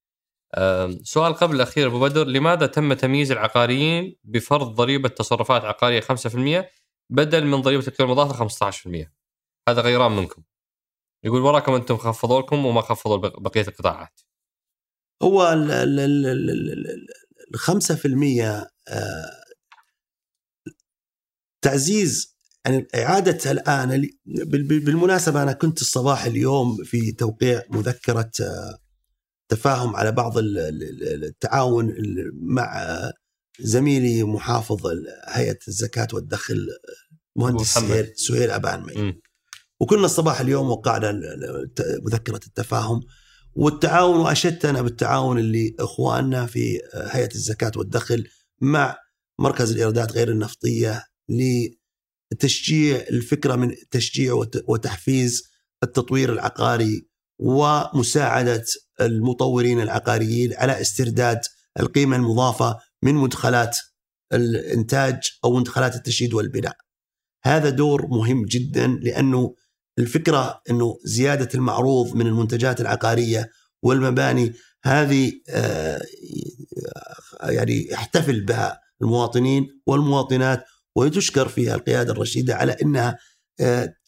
آه 0.54 0.90
سؤال 1.02 1.34
قبل 1.34 1.56
الأخير 1.56 1.86
أبو 1.86 2.00
بدر 2.00 2.24
لماذا 2.26 2.66
تم 2.66 2.92
تمييز 2.92 3.32
العقاريين 3.32 4.16
بفرض 4.24 4.74
ضريبة 4.74 5.08
تصرفات 5.08 5.62
عقارية 5.64 6.00
5% 6.00 6.64
بدل 7.10 7.44
من 7.46 7.60
ضريبة 7.62 7.86
القيمه 7.86 8.12
المضافه 8.12 8.70
15%؟ 8.70 9.06
هذا 9.68 9.80
غيران 9.80 10.12
منكم. 10.12 10.42
يقول 11.24 11.42
وراكم 11.42 11.72
أنتم 11.72 11.96
خفضوا 11.96 12.40
لكم 12.40 12.66
وما 12.66 12.80
خفضوا 12.80 13.16
بقية 13.16 13.68
القطاعات. 13.68 14.20
هو 15.22 15.52
ال 15.52 17.06
5% 17.56 18.68
تعزيز 21.64 22.34
يعني 22.66 22.88
إعادة 22.94 23.50
الآن 23.50 24.10
بالمناسبة 24.84 25.42
أنا 25.42 25.52
كنت 25.52 25.80
الصباح 25.80 26.24
اليوم 26.24 26.84
في 26.84 27.12
توقيع 27.12 27.62
مذكرة 27.70 28.30
تفاهم 29.48 29.96
على 29.96 30.12
بعض 30.12 30.34
التعاون 30.38 31.94
مع 32.34 32.86
زميلي 33.60 34.22
محافظ 34.24 34.86
هيئة 35.28 35.58
الزكاة 35.68 36.08
والدخل 36.12 36.68
مهندس 37.36 37.74
سهيل 37.74 38.12
سهيل 38.16 38.50
أبان 38.50 38.82
مي. 38.82 39.20
وكنا 39.80 40.04
الصباح 40.04 40.40
اليوم 40.40 40.70
وقعنا 40.70 41.20
مذكرة 42.02 42.40
التفاهم 42.46 43.00
والتعاون 43.54 44.20
وأشدت 44.20 44.64
أنا 44.64 44.82
بالتعاون 44.82 45.38
اللي 45.38 45.74
إخواننا 45.80 46.46
في 46.46 46.80
هيئة 46.94 47.34
الزكاة 47.34 47.72
والدخل 47.76 48.28
مع 48.60 48.96
مركز 49.38 49.70
الإيرادات 49.72 50.12
غير 50.12 50.30
النفطية 50.30 51.04
لتشجيع 52.32 52.96
الفكرة 53.10 53.56
من 53.56 53.74
تشجيع 53.90 54.32
وتحفيز 54.68 55.42
التطوير 55.82 56.32
العقاري 56.32 57.08
ومساعدة 57.38 58.64
المطورين 59.00 59.80
العقاريين 59.80 60.54
على 60.54 60.80
استرداد 60.80 61.40
القيمة 61.80 62.16
المضافة 62.16 62.78
من 63.02 63.14
مدخلات 63.14 63.78
الإنتاج 64.32 65.20
أو 65.44 65.56
مدخلات 65.56 65.96
التشييد 65.96 66.34
والبناء. 66.34 66.76
هذا 67.44 67.70
دور 67.70 68.06
مهم 68.06 68.44
جدا 68.44 68.86
لأنه 68.86 69.54
الفكرة 69.98 70.60
أنه 70.70 70.98
زيادة 71.04 71.48
المعروض 71.54 72.14
من 72.14 72.26
المنتجات 72.26 72.80
العقارية 72.80 73.50
والمباني 73.82 74.52
هذه 74.84 75.32
يعني 77.42 77.88
يحتفل 77.90 78.44
بها 78.44 78.80
المواطنين 79.02 79.80
والمواطنات 79.86 80.64
وتشكر 80.96 81.48
فيها 81.48 81.74
القيادة 81.74 82.12
الرشيدة 82.12 82.54
على 82.54 82.76
أنها 82.82 83.18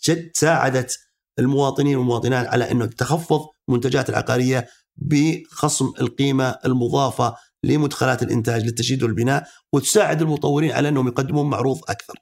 جد 0.04 0.30
ساعدت 0.34 0.98
المواطنين 1.38 1.96
والمواطنات 1.96 2.46
على 2.46 2.70
أنه 2.70 2.86
تخفض 2.86 3.46
المنتجات 3.68 4.10
العقارية 4.10 4.66
بخصم 4.96 5.92
القيمة 6.00 6.58
المضافة 6.64 7.36
لمدخلات 7.64 8.22
الإنتاج 8.22 8.64
للتشييد 8.64 9.02
والبناء 9.02 9.48
وتساعد 9.72 10.22
المطورين 10.22 10.70
على 10.70 10.88
أنهم 10.88 11.08
يقدمون 11.08 11.50
معروض 11.50 11.80
أكثر 11.88 12.14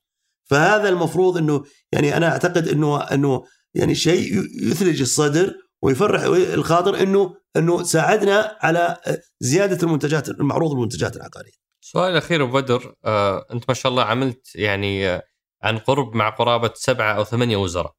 فهذا 0.45 0.89
المفروض 0.89 1.37
أنه 1.37 1.65
يعني 1.93 2.17
أنا 2.17 2.29
أعتقد 2.29 2.69
أنه 2.69 3.01
أنه 3.01 3.45
يعني 3.75 3.95
شيء 3.95 4.43
يثلج 4.63 5.01
الصدر 5.01 5.55
ويفرح 5.83 6.23
الخاطر 6.55 7.03
أنه 7.03 7.35
أنه 7.57 7.83
ساعدنا 7.83 8.59
على 8.61 8.97
زيادة 9.41 9.83
المنتجات 9.83 10.29
المعروض 10.29 10.73
المنتجات 10.73 11.17
العقارية. 11.17 11.53
السؤال 11.83 12.13
الاخير 12.13 12.43
أبو 12.43 12.53
بدر 12.53 12.95
آه، 13.05 13.47
أنت 13.53 13.65
ما 13.69 13.75
شاء 13.75 13.93
الله 13.93 14.03
عملت 14.03 14.57
يعني 14.57 15.09
آه، 15.09 15.23
عن 15.63 15.79
قرب 15.79 16.17
مع 16.17 16.29
قرابة 16.29 16.71
سبعة 16.75 17.13
أو 17.13 17.25
ثمانية 17.25 17.57
وزراء. 17.57 17.95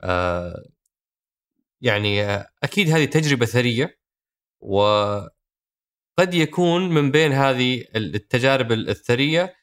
آه، 0.00 0.64
يعني 1.80 2.22
آه، 2.24 2.48
أكيد 2.62 2.90
هذه 2.90 3.04
تجربة 3.04 3.46
ثرية 3.46 3.98
وقد 4.60 5.30
يكون 6.34 6.88
من 6.88 7.10
بين 7.10 7.32
هذه 7.32 7.84
التجارب 7.96 8.72
الثرية 8.72 9.54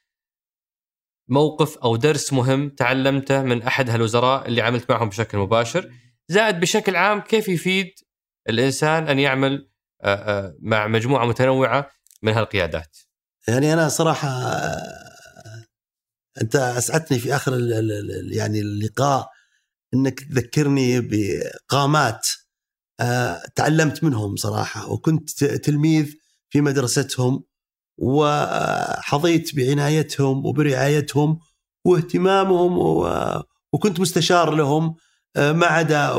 موقف 1.29 1.77
أو 1.77 1.95
درس 1.95 2.33
مهم 2.33 2.69
تعلمته 2.69 3.41
من 3.41 3.63
أحد 3.63 3.89
هالوزراء 3.89 4.47
اللي 4.47 4.61
عملت 4.61 4.91
معهم 4.91 5.09
بشكل 5.09 5.37
مباشر 5.37 5.91
زائد 6.27 6.59
بشكل 6.59 6.95
عام 6.95 7.21
كيف 7.21 7.47
يفيد 7.47 7.93
الإنسان 8.49 9.07
أن 9.07 9.19
يعمل 9.19 9.69
مع 10.59 10.87
مجموعة 10.87 11.25
متنوعة 11.25 11.89
من 12.21 12.33
هالقيادات. 12.33 12.97
يعني 13.47 13.73
أنا 13.73 13.89
صراحة 13.89 14.29
أنت 16.41 16.55
أسعدتني 16.55 17.19
في 17.19 17.35
آخر 17.35 17.53
يعني 18.31 18.59
اللقاء 18.59 19.34
إنك 19.95 20.19
تذكرني 20.19 21.01
بقامات 21.01 22.27
تعلمت 23.55 24.03
منهم 24.03 24.35
صراحة 24.35 24.91
وكنت 24.91 25.43
تلميذ 25.43 26.13
في 26.49 26.61
مدرستهم 26.61 27.43
وحظيت 27.97 29.55
بعنايتهم 29.55 30.45
وبرعايتهم 30.45 31.39
واهتمامهم 31.85 32.77
وكنت 33.73 33.99
مستشار 33.99 34.55
لهم 34.55 34.95
آه، 35.35 35.51
ما 35.51 35.65
عدا 35.65 36.13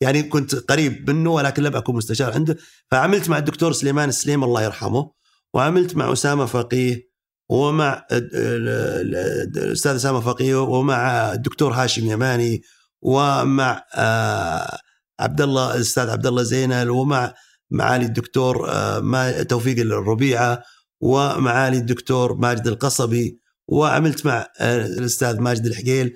يعني 0.00 0.22
كنت 0.22 0.54
قريب 0.54 1.10
منه 1.10 1.30
ولكن 1.30 1.62
لم 1.62 1.76
أكن 1.76 1.94
مستشار 1.94 2.32
عنده. 2.32 2.56
فعملت 2.90 3.28
مع 3.28 3.38
الدكتور 3.38 3.72
سليمان 3.72 4.08
السليم 4.08 4.44
الله 4.44 4.62
يرحمه 4.62 5.10
وعملت 5.54 5.96
مع 5.96 6.12
أسامة 6.12 6.46
فقيه 6.46 7.11
ومع 7.52 8.06
الاستاذ 8.12 9.96
اسامه 9.96 10.20
فقيه 10.20 10.62
ومع 10.62 11.32
الدكتور 11.32 11.72
هاشم 11.72 12.06
يماني 12.06 12.62
ومع 13.02 13.84
آه، 13.94 14.78
عبد 15.20 15.40
الله 15.40 15.74
الأستاذ 15.74 16.10
عبد 16.10 16.26
الله 16.26 16.42
زينل 16.42 16.90
ومع 16.90 17.34
معالي 17.70 18.04
الدكتور 18.04 18.70
آه، 18.70 19.42
توفيق 19.42 19.78
الربيعة 19.78 20.62
ومعالي 21.00 21.76
الدكتور 21.76 22.34
ماجد 22.34 22.66
القصبي 22.66 23.40
وعملت 23.68 24.26
مع 24.26 24.46
آه، 24.60 24.86
الأستاذ 24.86 25.40
ماجد 25.40 25.66
الحقيل. 25.66 26.14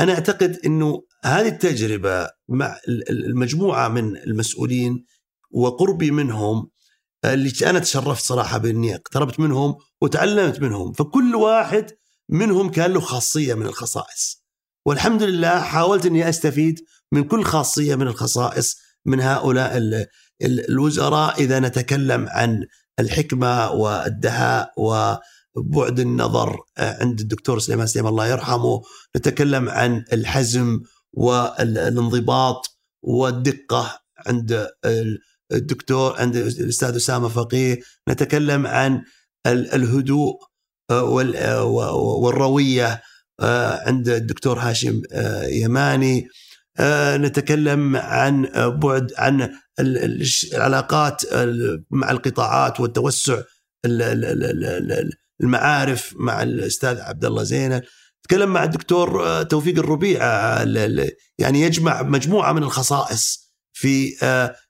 أنا 0.00 0.12
أعتقد 0.12 0.58
إنه 0.66 1.02
هذه 1.24 1.48
التجربة 1.48 2.28
مع 2.48 2.76
المجموعة 3.10 3.88
من 3.88 4.16
المسؤولين 4.16 5.04
وقربي 5.50 6.10
منهم 6.10 6.70
اللي 7.24 7.52
أنا 7.62 7.78
تشرفت 7.78 8.24
صراحة 8.24 8.58
بإني 8.58 8.94
اقتربت 8.94 9.40
منهم 9.40 9.76
وتعلمت 10.02 10.60
منهم. 10.60 10.92
فكل 10.92 11.34
واحد 11.34 11.90
منهم 12.28 12.70
كان 12.70 12.92
له 12.92 13.00
خاصية 13.00 13.54
من 13.54 13.66
الخصائص. 13.66 14.44
والحمد 14.86 15.22
لله 15.22 15.60
حاولت 15.60 16.06
إني 16.06 16.28
أستفيد 16.28 16.80
من 17.12 17.24
كل 17.24 17.44
خاصية 17.44 17.94
من 17.94 18.06
الخصائص 18.06 18.76
من 19.06 19.20
هؤلاء 19.20 20.06
الوزراء. 20.42 21.40
إذا 21.40 21.60
نتكلم 21.60 22.28
عن 22.28 22.66
الحكمة 23.00 23.70
والدهاء 23.70 24.72
وبعد 24.76 26.00
النظر 26.00 26.58
عند 26.78 27.20
الدكتور 27.20 27.58
سليمان 27.58 27.86
سليم 27.86 28.06
الله 28.06 28.26
يرحمه 28.26 28.82
نتكلم 29.16 29.68
عن 29.68 30.04
الحزم 30.12 30.80
والانضباط 31.12 32.78
والدقة 33.02 34.00
عند 34.26 34.68
الدكتور 35.52 36.20
عند 36.20 36.36
الأستاذ 36.36 36.96
أسامة 36.96 37.28
فقيه 37.28 37.80
نتكلم 38.08 38.66
عن 38.66 39.02
الهدوء 39.46 40.38
والروية 42.22 43.02
عند 43.86 44.08
الدكتور 44.08 44.58
هاشم 44.58 45.02
يماني. 45.48 46.28
نتكلم 47.16 47.96
عن 47.96 48.42
بعد 48.80 49.12
عن 49.16 49.50
العلاقات 49.80 51.22
مع 51.90 52.10
القطاعات 52.10 52.80
والتوسع 52.80 53.42
المعارف 55.42 56.14
مع 56.16 56.42
الأستاذ 56.42 57.00
عبد 57.00 57.24
الله 57.24 57.42
زينل. 57.42 57.82
تكلم 58.22 58.52
مع 58.52 58.64
الدكتور 58.64 59.42
توفيق 59.42 59.78
الربيع 59.78 60.22
يعني 61.38 61.62
يجمع 61.62 62.02
مجموعة 62.02 62.52
من 62.52 62.62
الخصائص. 62.62 63.47
في 63.78 64.14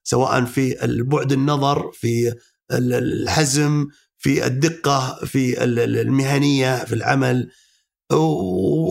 سواء 0.04 0.44
في 0.44 0.84
البعد 0.84 1.32
النظر 1.32 1.90
في 1.92 2.34
الحزم 2.72 3.86
في 4.18 4.46
الدقة 4.46 5.18
في 5.24 5.64
المهنية 5.64 6.84
في 6.84 6.94
العمل. 6.94 7.50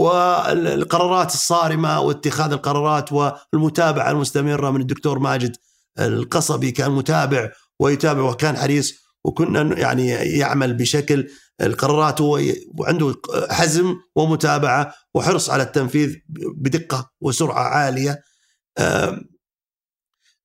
والقرارات 0.01 1.33
الصارمة 1.33 1.99
واتخاذ 1.99 2.51
القرارات 2.51 3.09
والمتابعة 3.13 4.11
المستمرة 4.11 4.71
من 4.71 4.81
الدكتور 4.81 5.19
ماجد 5.19 5.55
القصبي 5.99 6.71
كان 6.71 6.91
متابع 6.91 7.51
ويتابع 7.79 8.21
وكان 8.21 8.57
حريص 8.57 8.93
وكنا 9.25 9.79
يعني 9.79 10.07
يعمل 10.09 10.73
بشكل 10.73 11.27
القرارات 11.61 12.21
وعنده 12.21 13.15
حزم 13.49 13.95
ومتابعة 14.15 14.93
وحرص 15.15 15.49
على 15.49 15.63
التنفيذ 15.63 16.15
بدقة 16.55 17.11
وسرعة 17.21 17.63
عالية. 17.63 18.21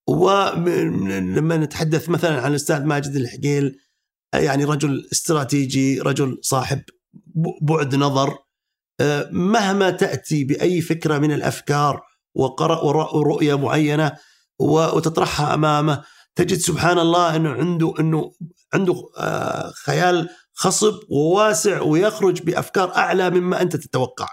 ولما 0.06 1.56
نتحدث 1.56 2.08
مثلا 2.08 2.40
عن 2.40 2.50
الأستاذ 2.50 2.84
ماجد 2.84 3.16
الحقيل 3.16 3.76
يعني 4.34 4.64
رجل 4.64 5.08
استراتيجي 5.12 6.00
رجل 6.00 6.38
صاحب 6.42 6.82
بعد 7.62 7.94
نظر 7.94 8.38
مهما 9.30 9.90
تأتي 9.90 10.44
بأي 10.44 10.80
فكرة 10.80 11.18
من 11.18 11.32
الأفكار 11.32 12.02
ورؤية 12.34 13.58
معينة 13.58 14.12
وتطرحها 14.58 15.54
أمامه 15.54 16.02
تجد 16.34 16.58
سبحان 16.58 16.98
الله 16.98 17.36
إنه 17.36 17.50
عنده 17.50 17.94
إنه 18.00 18.32
عنده 18.74 19.10
آه، 19.18 19.72
خيال 19.84 20.28
خصب 20.52 20.94
وواسع 21.10 21.80
ويخرج 21.80 22.42
بأفكار 22.42 22.96
أعلى 22.96 23.30
مما 23.30 23.62
أنت 23.62 23.76
تتوقع. 23.76 24.28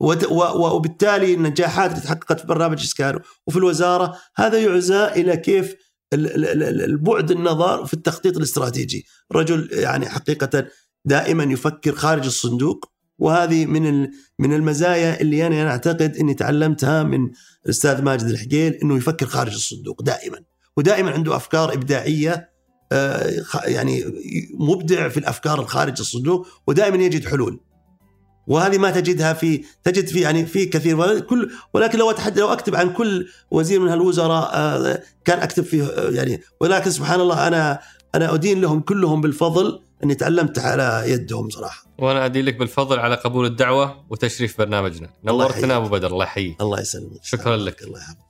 وبالتالي 0.00 1.34
النجاحات 1.34 1.90
اللي 1.90 2.02
تحققت 2.02 2.40
في 2.40 2.46
برنامج 2.46 2.80
اسكان 2.80 3.18
وفي 3.46 3.58
الوزارة 3.58 4.16
هذا 4.36 4.58
يعزى 4.58 5.04
إلى 5.04 5.36
كيف 5.36 5.74
البعد 6.12 7.30
النظر 7.30 7.86
في 7.86 7.94
التخطيط 7.94 8.36
الاستراتيجي. 8.36 9.06
رجل 9.32 9.68
يعني 9.72 10.08
حقيقة 10.08 10.66
دائما 11.04 11.44
يفكر 11.44 11.94
خارج 11.94 12.24
الصندوق 12.24 12.90
وهذه 13.18 13.66
من 13.66 14.08
من 14.38 14.52
المزايا 14.52 15.20
اللي 15.20 15.46
أنا 15.46 15.70
أعتقد 15.70 16.16
إني 16.16 16.34
تعلمتها 16.34 17.02
من 17.02 17.30
الأستاذ 17.64 18.02
ماجد 18.02 18.24
الحقيل 18.24 18.72
إنه 18.72 18.96
يفكر 18.96 19.26
خارج 19.26 19.52
الصندوق 19.54 20.02
دائما. 20.02 20.38
ودائما 20.76 21.10
عنده 21.10 21.36
أفكار 21.36 21.72
إبداعية 21.72 22.50
آه، 22.92 23.44
يعني 23.64 24.04
مبدع 24.54 25.08
في 25.08 25.16
الأفكار 25.16 25.60
الخارج 25.60 26.00
الصندوق 26.00 26.46
ودائما 26.66 27.04
يجد 27.04 27.28
حلول. 27.28 27.60
وهذه 28.50 28.78
ما 28.78 28.90
تجدها 28.90 29.32
في 29.32 29.64
تجد 29.84 30.06
في 30.06 30.20
يعني 30.20 30.46
في 30.46 30.66
كثير 30.66 31.20
كل 31.20 31.50
ولكن 31.74 31.98
لو 31.98 32.10
اتحدث 32.10 32.38
لو 32.38 32.52
أكتب 32.52 32.74
عن 32.74 32.92
كل 32.92 33.28
وزير 33.50 33.80
من 33.80 33.88
هالوزراء 33.88 34.50
آه، 34.54 35.02
كان 35.24 35.38
أكتب 35.38 35.64
فيه 35.64 35.84
آه، 35.84 36.10
يعني 36.10 36.42
ولكن 36.60 36.90
سبحان 36.90 37.20
الله 37.20 37.46
أنا 37.46 37.80
أنا 38.14 38.34
أدين 38.34 38.60
لهم 38.60 38.80
كلهم 38.80 39.20
بالفضل 39.20 39.80
إني 40.04 40.14
تعلمت 40.14 40.58
على 40.58 41.04
يدهم 41.06 41.50
صراحة. 41.50 41.84
وأنا 41.98 42.24
أدين 42.24 42.44
لك 42.44 42.56
بالفضل 42.56 42.98
على 42.98 43.14
قبول 43.14 43.46
الدعوة 43.46 44.04
وتشريف 44.10 44.58
برنامجنا. 44.58 45.10
نورتنا 45.24 45.76
أبو 45.76 45.88
بدر 45.88 46.10
الله 46.12 46.24
يحييك. 46.24 46.60
الله 46.60 46.80
يسلمك. 46.80 47.20
شكرا 47.22 47.56
لك. 47.56 47.82
الله 47.82 47.98
يحفظك. 47.98 48.29